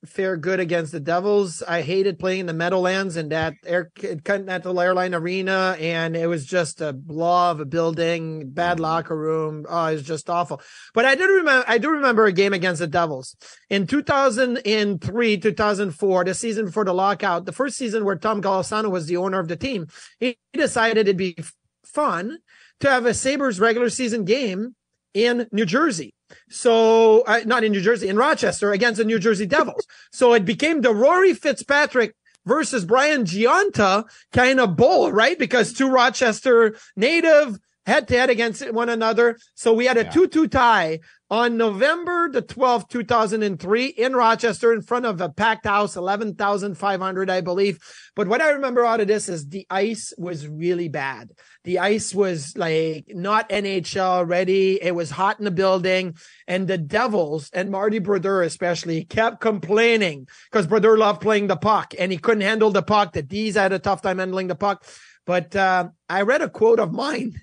fare 0.04 0.36
good 0.36 0.58
against 0.58 0.90
the 0.90 0.98
Devils. 0.98 1.62
I 1.62 1.82
hated 1.82 2.18
playing 2.18 2.40
in 2.40 2.46
the 2.46 2.52
Meadowlands 2.52 3.16
and 3.16 3.30
that 3.30 3.54
air 3.64 3.92
Continental 4.24 4.80
Airline 4.80 5.14
Arena, 5.14 5.76
and 5.78 6.16
it 6.16 6.26
was 6.26 6.44
just 6.44 6.80
a 6.80 6.92
blah 6.92 7.52
of 7.52 7.60
a 7.60 7.64
building, 7.64 8.50
bad 8.50 8.80
locker 8.80 9.16
room. 9.16 9.64
Oh, 9.68 9.86
it 9.86 9.94
was 9.94 10.02
just 10.02 10.28
awful. 10.28 10.60
But 10.92 11.04
I 11.04 11.14
did 11.14 11.26
remember 11.26 11.64
I 11.68 11.78
do 11.78 11.90
remember 11.90 12.24
a 12.24 12.32
game 12.32 12.52
against 12.52 12.80
the 12.80 12.88
Devils 12.88 13.36
in 13.70 13.86
2003, 13.86 15.36
2004, 15.38 16.24
the 16.24 16.34
season 16.34 16.64
before 16.64 16.84
the 16.84 16.92
lockout, 16.92 17.46
the 17.46 17.52
first 17.52 17.76
season 17.76 18.04
where 18.04 18.16
Tom 18.16 18.42
Golisano 18.42 18.90
was 18.90 19.06
the 19.06 19.18
owner 19.18 19.38
of 19.38 19.46
the 19.46 19.56
team. 19.56 19.86
He 20.18 20.36
decided 20.52 21.06
it'd 21.06 21.16
be 21.16 21.36
fun 21.84 22.38
to 22.80 22.90
have 22.90 23.06
a 23.06 23.14
Sabres 23.14 23.60
regular 23.60 23.88
season 23.88 24.24
game 24.24 24.74
in 25.14 25.46
New 25.52 25.64
Jersey. 25.64 26.12
So, 26.50 27.22
uh, 27.22 27.40
not 27.46 27.64
in 27.64 27.72
New 27.72 27.80
Jersey, 27.80 28.08
in 28.08 28.16
Rochester 28.16 28.72
against 28.72 28.98
the 28.98 29.04
New 29.04 29.18
Jersey 29.18 29.46
Devils. 29.46 29.86
so 30.12 30.34
it 30.34 30.44
became 30.44 30.80
the 30.80 30.94
Rory 30.94 31.32
Fitzpatrick 31.32 32.14
versus 32.44 32.84
Brian 32.84 33.24
Gionta 33.24 34.04
kind 34.32 34.60
of 34.60 34.76
bowl, 34.76 35.12
right? 35.12 35.38
Because 35.38 35.72
two 35.72 35.88
Rochester 35.88 36.76
native 36.96 37.58
head 37.86 38.08
to 38.08 38.18
head 38.18 38.30
against 38.30 38.70
one 38.72 38.88
another. 38.88 39.38
So 39.54 39.72
we 39.72 39.86
had 39.86 39.96
a 39.96 40.04
Yeah. 40.04 40.10
2-2 40.10 40.48
tie 40.48 41.00
on 41.30 41.56
November 41.56 42.30
the 42.30 42.42
12th, 42.42 42.88
2003 42.88 43.86
in 43.86 44.14
Rochester 44.14 44.72
in 44.72 44.82
front 44.82 45.06
of 45.06 45.20
a 45.20 45.28
packed 45.28 45.66
house, 45.66 45.96
11,500, 45.96 47.30
I 47.30 47.40
believe. 47.40 47.78
But 48.14 48.28
what 48.28 48.40
I 48.40 48.50
remember 48.50 48.84
out 48.84 49.00
of 49.00 49.08
this 49.08 49.28
is 49.28 49.48
the 49.48 49.66
ice 49.70 50.12
was 50.18 50.46
really 50.46 50.88
bad. 50.88 51.30
The 51.64 51.78
ice 51.78 52.14
was 52.14 52.56
like 52.56 53.06
not 53.08 53.48
NHL 53.48 54.28
ready. 54.28 54.78
It 54.80 54.94
was 54.94 55.10
hot 55.10 55.38
in 55.38 55.44
the 55.44 55.50
building 55.50 56.14
and 56.46 56.68
the 56.68 56.78
Devils 56.78 57.50
and 57.52 57.70
Marty 57.70 57.98
Brodeur 57.98 58.42
especially 58.42 59.04
kept 59.04 59.40
complaining 59.40 60.28
because 60.50 60.66
Brodeur 60.66 60.98
loved 60.98 61.22
playing 61.22 61.46
the 61.46 61.56
puck 61.56 61.94
and 61.98 62.12
he 62.12 62.18
couldn't 62.18 62.42
handle 62.42 62.70
the 62.70 62.82
puck. 62.82 63.12
The 63.12 63.22
D's 63.22 63.56
had 63.56 63.72
a 63.72 63.78
tough 63.78 64.02
time 64.02 64.18
handling 64.18 64.48
the 64.48 64.54
puck. 64.54 64.84
But, 65.26 65.56
uh, 65.56 65.88
I 66.08 66.20
read 66.22 66.42
a 66.42 66.50
quote 66.50 66.78
of 66.78 66.92
mine. 66.92 67.40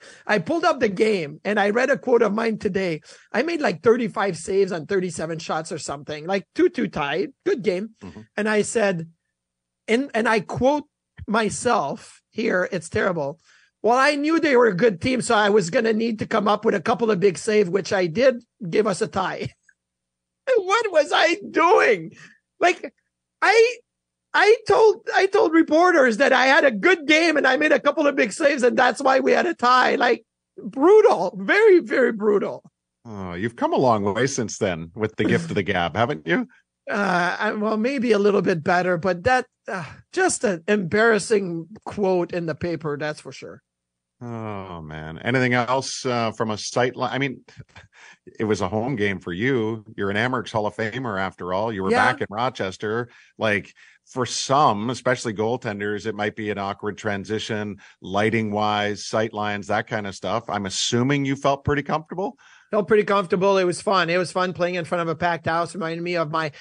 I 0.26 0.38
pulled 0.38 0.64
up 0.64 0.80
the 0.80 0.88
game 0.88 1.40
and 1.44 1.58
I 1.58 1.70
read 1.70 1.90
a 1.90 1.98
quote 1.98 2.22
of 2.22 2.34
mine 2.34 2.58
today. 2.58 3.00
I 3.32 3.42
made 3.42 3.60
like 3.60 3.82
35 3.82 4.36
saves 4.36 4.72
on 4.72 4.86
37 4.86 5.38
shots 5.38 5.72
or 5.72 5.78
something, 5.78 6.26
like 6.26 6.46
2 6.54 6.68
2 6.68 6.88
tied. 6.88 7.32
Good 7.44 7.62
game. 7.62 7.90
Mhm. 8.02 8.26
And 8.36 8.48
I 8.48 8.62
said, 8.62 9.08
and, 9.88 10.10
and 10.14 10.28
I 10.28 10.40
quote 10.40 10.84
myself 11.26 12.22
here. 12.30 12.68
It's 12.72 12.88
terrible. 12.88 13.40
Well, 13.82 13.98
I 13.98 14.14
knew 14.14 14.38
they 14.38 14.56
were 14.56 14.68
a 14.68 14.76
good 14.76 15.00
team, 15.00 15.20
so 15.22 15.34
I 15.34 15.50
was 15.50 15.68
going 15.70 15.86
to 15.86 15.92
need 15.92 16.20
to 16.20 16.26
come 16.26 16.46
up 16.46 16.64
with 16.64 16.74
a 16.74 16.80
couple 16.80 17.10
of 17.10 17.18
big 17.18 17.36
saves, 17.36 17.68
which 17.68 17.92
I 17.92 18.06
did 18.06 18.42
give 18.70 18.86
us 18.86 19.02
a 19.02 19.08
tie. 19.08 19.48
what 20.56 20.92
was 20.92 21.10
I 21.12 21.36
doing? 21.50 22.12
Like, 22.60 22.94
I, 23.40 23.76
I 24.34 24.56
told, 24.66 25.06
I 25.14 25.26
told 25.26 25.52
reporters 25.52 26.16
that 26.16 26.32
I 26.32 26.46
had 26.46 26.64
a 26.64 26.70
good 26.70 27.06
game 27.06 27.36
and 27.36 27.46
I 27.46 27.56
made 27.56 27.72
a 27.72 27.80
couple 27.80 28.06
of 28.06 28.16
big 28.16 28.32
saves 28.32 28.62
and 28.62 28.76
that's 28.76 29.02
why 29.02 29.20
we 29.20 29.32
had 29.32 29.46
a 29.46 29.54
tie. 29.54 29.96
Like, 29.96 30.24
brutal, 30.56 31.34
very, 31.38 31.80
very 31.80 32.12
brutal. 32.12 32.62
Oh, 33.04 33.34
you've 33.34 33.56
come 33.56 33.72
a 33.72 33.76
long 33.78 34.04
way 34.14 34.26
since 34.26 34.58
then 34.58 34.90
with 34.94 35.16
the 35.16 35.24
gift 35.24 35.50
of 35.50 35.54
the 35.56 35.62
gab, 35.62 35.96
haven't 35.96 36.26
you? 36.26 36.48
Uh, 36.90 37.36
I, 37.38 37.52
well, 37.52 37.76
maybe 37.76 38.10
a 38.10 38.18
little 38.18 38.42
bit 38.42 38.64
better, 38.64 38.98
but 38.98 39.22
that, 39.22 39.46
uh, 39.68 39.84
just 40.12 40.42
an 40.42 40.64
embarrassing 40.66 41.68
quote 41.84 42.32
in 42.32 42.46
the 42.46 42.56
paper. 42.56 42.98
That's 42.98 43.20
for 43.20 43.30
sure. 43.30 43.62
Oh 44.20 44.82
man. 44.82 45.18
Anything 45.18 45.54
else 45.54 46.04
uh, 46.04 46.32
from 46.32 46.50
a 46.50 46.58
sight 46.58 46.96
line? 46.96 47.10
I 47.12 47.18
mean, 47.18 47.40
it 48.38 48.44
was 48.44 48.60
a 48.62 48.68
home 48.68 48.96
game 48.96 49.20
for 49.20 49.32
you. 49.32 49.84
You're 49.96 50.10
an 50.10 50.16
Amerks 50.16 50.50
Hall 50.50 50.66
of 50.66 50.74
Famer 50.74 51.20
after 51.20 51.52
all. 51.52 51.72
You 51.72 51.84
were 51.84 51.90
Yeah. 51.92 52.04
back 52.04 52.20
in 52.20 52.26
Rochester. 52.28 53.08
Like 53.38 53.72
for 54.06 54.26
some, 54.26 54.90
especially 54.90 55.32
goaltenders, 55.32 56.06
it 56.06 56.14
might 56.14 56.36
be 56.36 56.50
an 56.50 56.58
awkward 56.58 56.98
transition, 56.98 57.78
lighting 58.00 58.50
wise, 58.50 59.04
sight 59.04 59.32
lines, 59.32 59.68
that 59.68 59.86
kind 59.86 60.06
of 60.06 60.14
stuff. 60.14 60.48
I'm 60.48 60.66
assuming 60.66 61.24
you 61.24 61.36
felt 61.36 61.64
pretty 61.64 61.82
comfortable. 61.82 62.36
felt 62.70 62.88
pretty 62.88 63.04
comfortable. 63.04 63.58
It 63.58 63.64
was 63.64 63.80
fun. 63.80 64.10
It 64.10 64.18
was 64.18 64.32
fun 64.32 64.52
playing 64.52 64.74
in 64.74 64.84
front 64.84 65.02
of 65.02 65.08
a 65.08 65.14
packed 65.14 65.46
house. 65.46 65.74
Reminded 65.74 66.02
me 66.02 66.16
of 66.16 66.30
my, 66.30 66.52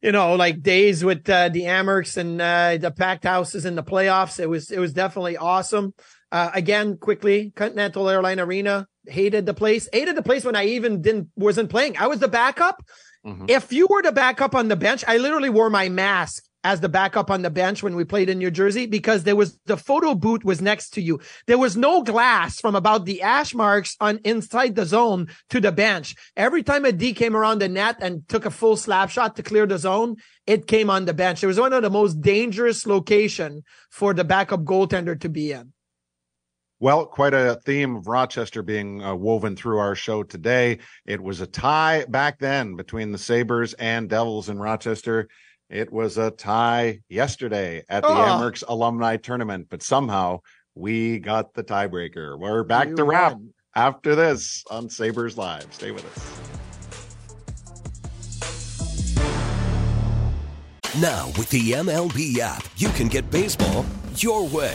you 0.00 0.12
know, 0.12 0.34
like 0.34 0.62
days 0.62 1.04
with 1.04 1.28
uh, 1.28 1.48
the 1.50 1.62
Amerks 1.62 2.16
and 2.16 2.40
uh, 2.40 2.78
the 2.78 2.90
packed 2.90 3.24
houses 3.24 3.66
in 3.66 3.74
the 3.74 3.82
playoffs. 3.82 4.40
It 4.40 4.48
was 4.48 4.70
it 4.70 4.78
was 4.78 4.92
definitely 4.92 5.36
awesome. 5.36 5.94
Uh, 6.30 6.50
again, 6.54 6.96
quickly, 6.96 7.52
Continental 7.56 8.08
Airline 8.08 8.40
Arena 8.40 8.86
hated 9.06 9.46
the 9.46 9.54
place. 9.54 9.88
Hated 9.92 10.16
the 10.16 10.22
place 10.22 10.44
when 10.44 10.56
I 10.56 10.66
even 10.66 11.02
didn't 11.02 11.28
wasn't 11.36 11.70
playing. 11.70 11.96
I 11.98 12.06
was 12.06 12.20
the 12.20 12.28
backup, 12.28 12.82
Mm-hmm. 13.26 13.46
If 13.48 13.72
you 13.72 13.86
were 13.88 14.02
the 14.02 14.12
backup 14.12 14.54
on 14.54 14.68
the 14.68 14.76
bench, 14.76 15.04
I 15.06 15.18
literally 15.18 15.50
wore 15.50 15.70
my 15.70 15.88
mask 15.88 16.44
as 16.64 16.80
the 16.80 16.88
backup 16.88 17.30
on 17.30 17.42
the 17.42 17.50
bench 17.50 17.82
when 17.82 17.94
we 17.94 18.04
played 18.04 18.28
in 18.28 18.38
New 18.38 18.50
Jersey 18.50 18.86
because 18.86 19.24
there 19.24 19.36
was 19.36 19.58
the 19.66 19.76
photo 19.76 20.14
booth 20.14 20.44
was 20.44 20.60
next 20.60 20.90
to 20.90 21.00
you. 21.00 21.20
There 21.46 21.58
was 21.58 21.76
no 21.76 22.02
glass 22.02 22.60
from 22.60 22.74
about 22.74 23.04
the 23.04 23.18
hash 23.18 23.54
marks 23.54 23.96
on 24.00 24.20
inside 24.24 24.74
the 24.74 24.84
zone 24.84 25.28
to 25.50 25.60
the 25.60 25.72
bench. 25.72 26.14
Every 26.36 26.62
time 26.62 26.84
a 26.84 26.92
D 26.92 27.14
came 27.14 27.36
around 27.36 27.60
the 27.60 27.68
net 27.68 27.96
and 28.00 28.28
took 28.28 28.44
a 28.44 28.50
full 28.50 28.76
slap 28.76 29.10
shot 29.10 29.36
to 29.36 29.42
clear 29.42 29.66
the 29.66 29.78
zone, 29.78 30.16
it 30.46 30.66
came 30.66 30.90
on 30.90 31.04
the 31.04 31.14
bench. 31.14 31.42
It 31.42 31.46
was 31.46 31.60
one 31.60 31.72
of 31.72 31.82
the 31.82 31.90
most 31.90 32.20
dangerous 32.20 32.86
location 32.86 33.62
for 33.90 34.12
the 34.12 34.24
backup 34.24 34.64
goaltender 34.64 35.18
to 35.20 35.28
be 35.28 35.52
in. 35.52 35.72
Well, 36.80 37.06
quite 37.06 37.34
a 37.34 37.58
theme 37.64 37.96
of 37.96 38.06
Rochester 38.06 38.62
being 38.62 39.02
uh, 39.02 39.12
woven 39.14 39.56
through 39.56 39.78
our 39.78 39.96
show 39.96 40.22
today. 40.22 40.78
It 41.06 41.20
was 41.20 41.40
a 41.40 41.46
tie 41.46 42.04
back 42.08 42.38
then 42.38 42.76
between 42.76 43.10
the 43.10 43.18
Sabres 43.18 43.74
and 43.74 44.08
Devils 44.08 44.48
in 44.48 44.60
Rochester. 44.60 45.28
It 45.70 45.92
was 45.92 46.16
a 46.16 46.30
tie 46.30 47.00
yesterday 47.10 47.82
at 47.90 48.02
the 48.02 48.08
Oh. 48.08 48.14
Amerks 48.14 48.64
Alumni 48.66 49.18
Tournament, 49.18 49.66
but 49.68 49.82
somehow 49.82 50.40
we 50.74 51.18
got 51.18 51.52
the 51.52 51.62
tiebreaker. 51.62 52.38
We're 52.38 52.64
back 52.64 52.88
You 52.88 52.96
to 52.96 53.04
wrap 53.04 53.32
won. 53.32 53.52
after 53.76 54.14
this 54.14 54.64
on 54.70 54.88
Sabres 54.88 55.36
Live. 55.36 55.66
Stay 55.70 55.90
with 55.90 56.06
us. 56.06 56.38
Now, 60.98 61.26
with 61.36 61.50
the 61.50 61.72
MLB 61.72 62.38
app, 62.38 62.64
you 62.76 62.88
can 62.88 63.08
get 63.08 63.30
baseball 63.30 63.84
your 64.16 64.48
way. 64.48 64.74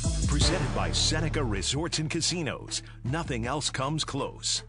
presented 0.31 0.73
by 0.73 0.89
Seneca 0.93 1.43
Resorts 1.43 1.99
and 1.99 2.09
Casinos. 2.09 2.83
Nothing 3.03 3.47
else 3.47 3.69
comes 3.69 4.05
close. 4.05 4.63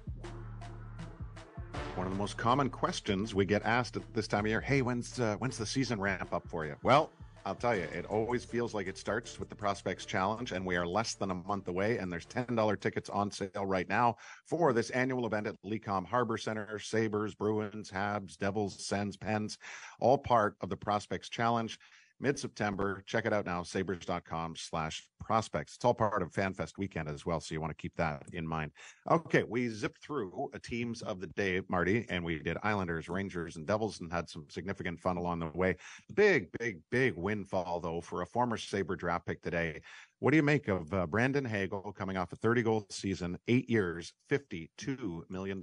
One 1.94 2.04
of 2.04 2.12
the 2.12 2.18
most 2.18 2.36
common 2.36 2.68
questions 2.68 3.32
we 3.32 3.44
get 3.44 3.62
asked 3.62 3.96
at 3.96 4.02
this 4.12 4.26
time 4.26 4.44
of 4.44 4.50
year: 4.50 4.60
Hey, 4.60 4.82
when's 4.82 5.20
uh, 5.20 5.36
when's 5.36 5.56
the 5.56 5.64
season 5.64 6.00
ramp 6.00 6.34
up 6.34 6.48
for 6.48 6.66
you? 6.66 6.74
Well, 6.82 7.12
I'll 7.46 7.54
tell 7.54 7.76
you, 7.76 7.84
it 7.94 8.06
always 8.06 8.44
feels 8.44 8.74
like 8.74 8.88
it 8.88 8.98
starts 8.98 9.38
with 9.38 9.48
the 9.48 9.54
Prospects 9.54 10.04
Challenge, 10.04 10.50
and 10.50 10.66
we 10.66 10.74
are 10.74 10.84
less 10.84 11.14
than 11.14 11.30
a 11.30 11.34
month 11.34 11.68
away. 11.68 11.98
And 11.98 12.10
there's 12.10 12.26
ten 12.26 12.56
dollar 12.56 12.74
tickets 12.74 13.08
on 13.08 13.30
sale 13.30 13.64
right 13.64 13.88
now 13.88 14.16
for 14.44 14.72
this 14.72 14.90
annual 14.90 15.26
event 15.26 15.46
at 15.46 15.62
Lecom 15.64 16.04
Harbor 16.04 16.38
Center. 16.38 16.76
Sabres, 16.80 17.36
Bruins, 17.36 17.88
Habs, 17.88 18.36
Devils, 18.36 18.84
Sens, 18.84 19.16
Pens, 19.16 19.58
all 20.00 20.18
part 20.18 20.56
of 20.60 20.70
the 20.70 20.76
Prospects 20.76 21.28
Challenge. 21.28 21.78
Mid-September, 22.22 23.02
check 23.04 23.26
it 23.26 23.32
out 23.32 23.44
now, 23.44 23.64
sabres.com 23.64 24.54
slash 24.56 25.04
prospects. 25.20 25.74
It's 25.74 25.84
all 25.84 25.92
part 25.92 26.22
of 26.22 26.30
FanFest 26.30 26.78
weekend 26.78 27.08
as 27.08 27.26
well, 27.26 27.40
so 27.40 27.52
you 27.52 27.60
want 27.60 27.76
to 27.76 27.82
keep 27.82 27.96
that 27.96 28.22
in 28.32 28.46
mind. 28.46 28.70
Okay, 29.10 29.42
we 29.42 29.68
zipped 29.68 30.00
through 30.04 30.48
uh, 30.54 30.58
teams 30.62 31.02
of 31.02 31.20
the 31.20 31.26
day, 31.26 31.60
Marty, 31.68 32.06
and 32.08 32.24
we 32.24 32.38
did 32.38 32.58
Islanders, 32.62 33.08
Rangers, 33.08 33.56
and 33.56 33.66
Devils 33.66 34.00
and 34.00 34.12
had 34.12 34.28
some 34.28 34.46
significant 34.48 35.00
fun 35.00 35.16
along 35.16 35.40
the 35.40 35.46
way. 35.46 35.74
Big, 36.14 36.46
big, 36.60 36.78
big 36.92 37.14
windfall, 37.16 37.80
though, 37.80 38.00
for 38.00 38.22
a 38.22 38.26
former 38.26 38.56
Sabre 38.56 38.94
draft 38.94 39.26
pick 39.26 39.42
today. 39.42 39.80
What 40.20 40.30
do 40.30 40.36
you 40.36 40.44
make 40.44 40.68
of 40.68 40.94
uh, 40.94 41.08
Brandon 41.08 41.44
Hagel 41.44 41.92
coming 41.92 42.16
off 42.16 42.32
a 42.32 42.36
30 42.36 42.62
goal 42.62 42.86
season, 42.88 43.36
eight 43.48 43.68
years, 43.68 44.12
$52 44.30 45.22
million? 45.28 45.60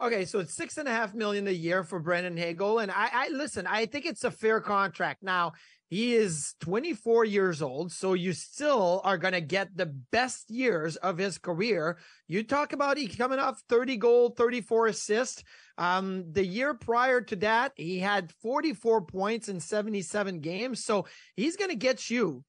Okay, 0.00 0.24
so 0.24 0.40
it's 0.40 0.54
six 0.54 0.76
and 0.76 0.88
a 0.88 0.90
half 0.90 1.14
million 1.14 1.46
a 1.46 1.52
year 1.52 1.84
for 1.84 2.00
Brandon 2.00 2.36
Hagel. 2.36 2.80
And 2.80 2.90
I, 2.90 3.10
I 3.12 3.28
listen, 3.28 3.66
I 3.66 3.86
think 3.86 4.06
it's 4.06 4.24
a 4.24 4.30
fair 4.30 4.60
contract. 4.60 5.22
Now, 5.22 5.52
he 5.88 6.14
is 6.14 6.54
24 6.60 7.24
years 7.26 7.62
old, 7.62 7.92
so 7.92 8.14
you 8.14 8.32
still 8.32 9.00
are 9.04 9.16
going 9.16 9.34
to 9.34 9.40
get 9.40 9.76
the 9.76 9.94
best 10.10 10.50
years 10.50 10.96
of 10.96 11.16
his 11.16 11.38
career. 11.38 11.98
You 12.26 12.42
talk 12.42 12.72
about 12.72 12.96
he 12.96 13.06
coming 13.06 13.38
off 13.38 13.62
30 13.68 13.96
goal, 13.98 14.30
34 14.30 14.88
assists. 14.88 15.44
Um, 15.78 16.24
the 16.32 16.44
year 16.44 16.74
prior 16.74 17.20
to 17.20 17.36
that, 17.36 17.72
he 17.76 18.00
had 18.00 18.32
44 18.42 19.02
points 19.02 19.48
in 19.48 19.60
77 19.60 20.40
games. 20.40 20.84
So 20.84 21.06
he's 21.36 21.56
going 21.56 21.70
to 21.70 21.76
get 21.76 22.10
you 22.10 22.42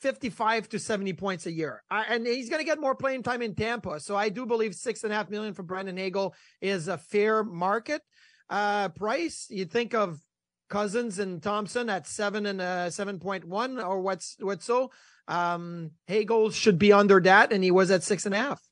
55 0.00 0.68
to 0.70 0.78
70 0.78 1.12
points 1.14 1.46
a 1.46 1.52
year. 1.52 1.82
Uh, 1.90 2.04
and 2.08 2.26
he's 2.26 2.48
going 2.48 2.60
to 2.60 2.66
get 2.66 2.80
more 2.80 2.94
playing 2.94 3.22
time 3.22 3.42
in 3.42 3.54
Tampa. 3.54 4.00
So 4.00 4.16
I 4.16 4.28
do 4.28 4.46
believe 4.46 4.74
six 4.74 5.04
and 5.04 5.12
a 5.12 5.16
half 5.16 5.30
million 5.30 5.54
for 5.54 5.62
Brandon 5.62 5.96
Hagel 5.96 6.34
is 6.60 6.88
a 6.88 6.98
fair 6.98 7.44
market 7.44 8.02
uh, 8.50 8.88
price. 8.90 9.46
You 9.50 9.64
think 9.64 9.94
of 9.94 10.20
Cozens 10.68 11.18
and 11.18 11.42
Thompson 11.42 11.88
at 11.88 12.06
seven 12.06 12.46
and 12.46 12.60
uh, 12.60 12.86
7.1 12.88 13.84
or 13.84 14.00
what's 14.00 14.36
what's 14.40 14.64
so. 14.64 14.90
Um, 15.26 15.90
Hagel 16.06 16.50
should 16.50 16.78
be 16.78 16.92
under 16.92 17.20
that, 17.20 17.52
and 17.52 17.62
he 17.62 17.70
was 17.70 17.90
at 17.90 18.02
six 18.02 18.24
and 18.24 18.34
a 18.34 18.38
half. 18.38 18.62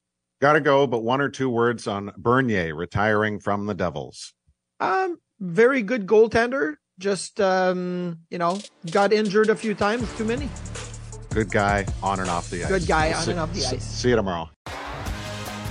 Got 0.41 0.55
to 0.55 0.61
go, 0.61 0.87
but 0.87 1.03
one 1.03 1.21
or 1.21 1.29
two 1.29 1.49
words 1.49 1.87
on 1.87 2.13
Bernier 2.17 2.75
retiring 2.75 3.41
from 3.41 3.67
the 3.67 3.75
Devils. 3.75 4.33
Um, 4.81 5.19
very 5.41 5.83
good 5.83 6.07
goaltender. 6.07 6.77
Just 6.99 7.41
um, 7.41 8.21
you 8.31 8.39
know, 8.39 8.59
got 8.91 9.13
injured 9.13 9.51
a 9.51 9.57
few 9.57 9.75
times. 9.75 10.11
Too 10.17 10.25
many. 10.25 10.49
Good 11.37 11.51
guy 11.53 11.85
on 12.03 12.19
and 12.21 12.31
off 12.31 12.49
the 12.49 12.65
ice. 12.65 12.71
Good 12.71 12.87
guy 12.87 13.09
We'll 13.09 13.19
on 13.19 13.25
see- 13.25 13.31
and 13.33 13.41
off 13.41 13.53
the 13.53 13.61
see- 13.61 13.77
ice. 13.77 13.85
See 13.85 14.09
you 14.09 14.17
tomorrow. 14.17 14.49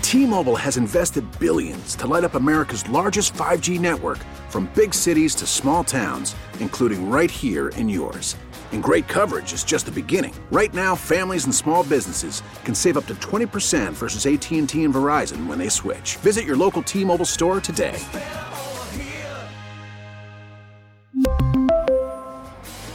T-Mobile 0.03 0.55
has 0.55 0.77
invested 0.77 1.25
billions 1.39 1.95
to 1.95 2.05
light 2.05 2.23
up 2.23 2.35
America's 2.35 2.87
largest 2.87 3.33
5G 3.33 3.79
network 3.79 4.19
from 4.49 4.69
big 4.75 4.93
cities 4.93 5.33
to 5.33 5.47
small 5.47 5.83
towns, 5.83 6.35
including 6.59 7.09
right 7.09 7.31
here 7.31 7.69
in 7.69 7.89
yours. 7.89 8.35
And 8.73 8.83
great 8.83 9.07
coverage 9.07 9.53
is 9.53 9.63
just 9.63 9.87
the 9.87 9.91
beginning. 9.91 10.35
Right 10.51 10.71
now, 10.71 10.93
families 10.93 11.45
and 11.45 11.55
small 11.55 11.83
businesses 11.83 12.43
can 12.63 12.75
save 12.75 12.95
up 12.95 13.07
to 13.07 13.15
20% 13.15 13.93
versus 13.93 14.27
AT&T 14.27 14.83
and 14.83 14.93
Verizon 14.93 15.47
when 15.47 15.57
they 15.57 15.69
switch. 15.69 16.17
Visit 16.17 16.45
your 16.45 16.57
local 16.57 16.83
T-Mobile 16.83 17.25
store 17.25 17.59
today. 17.59 17.97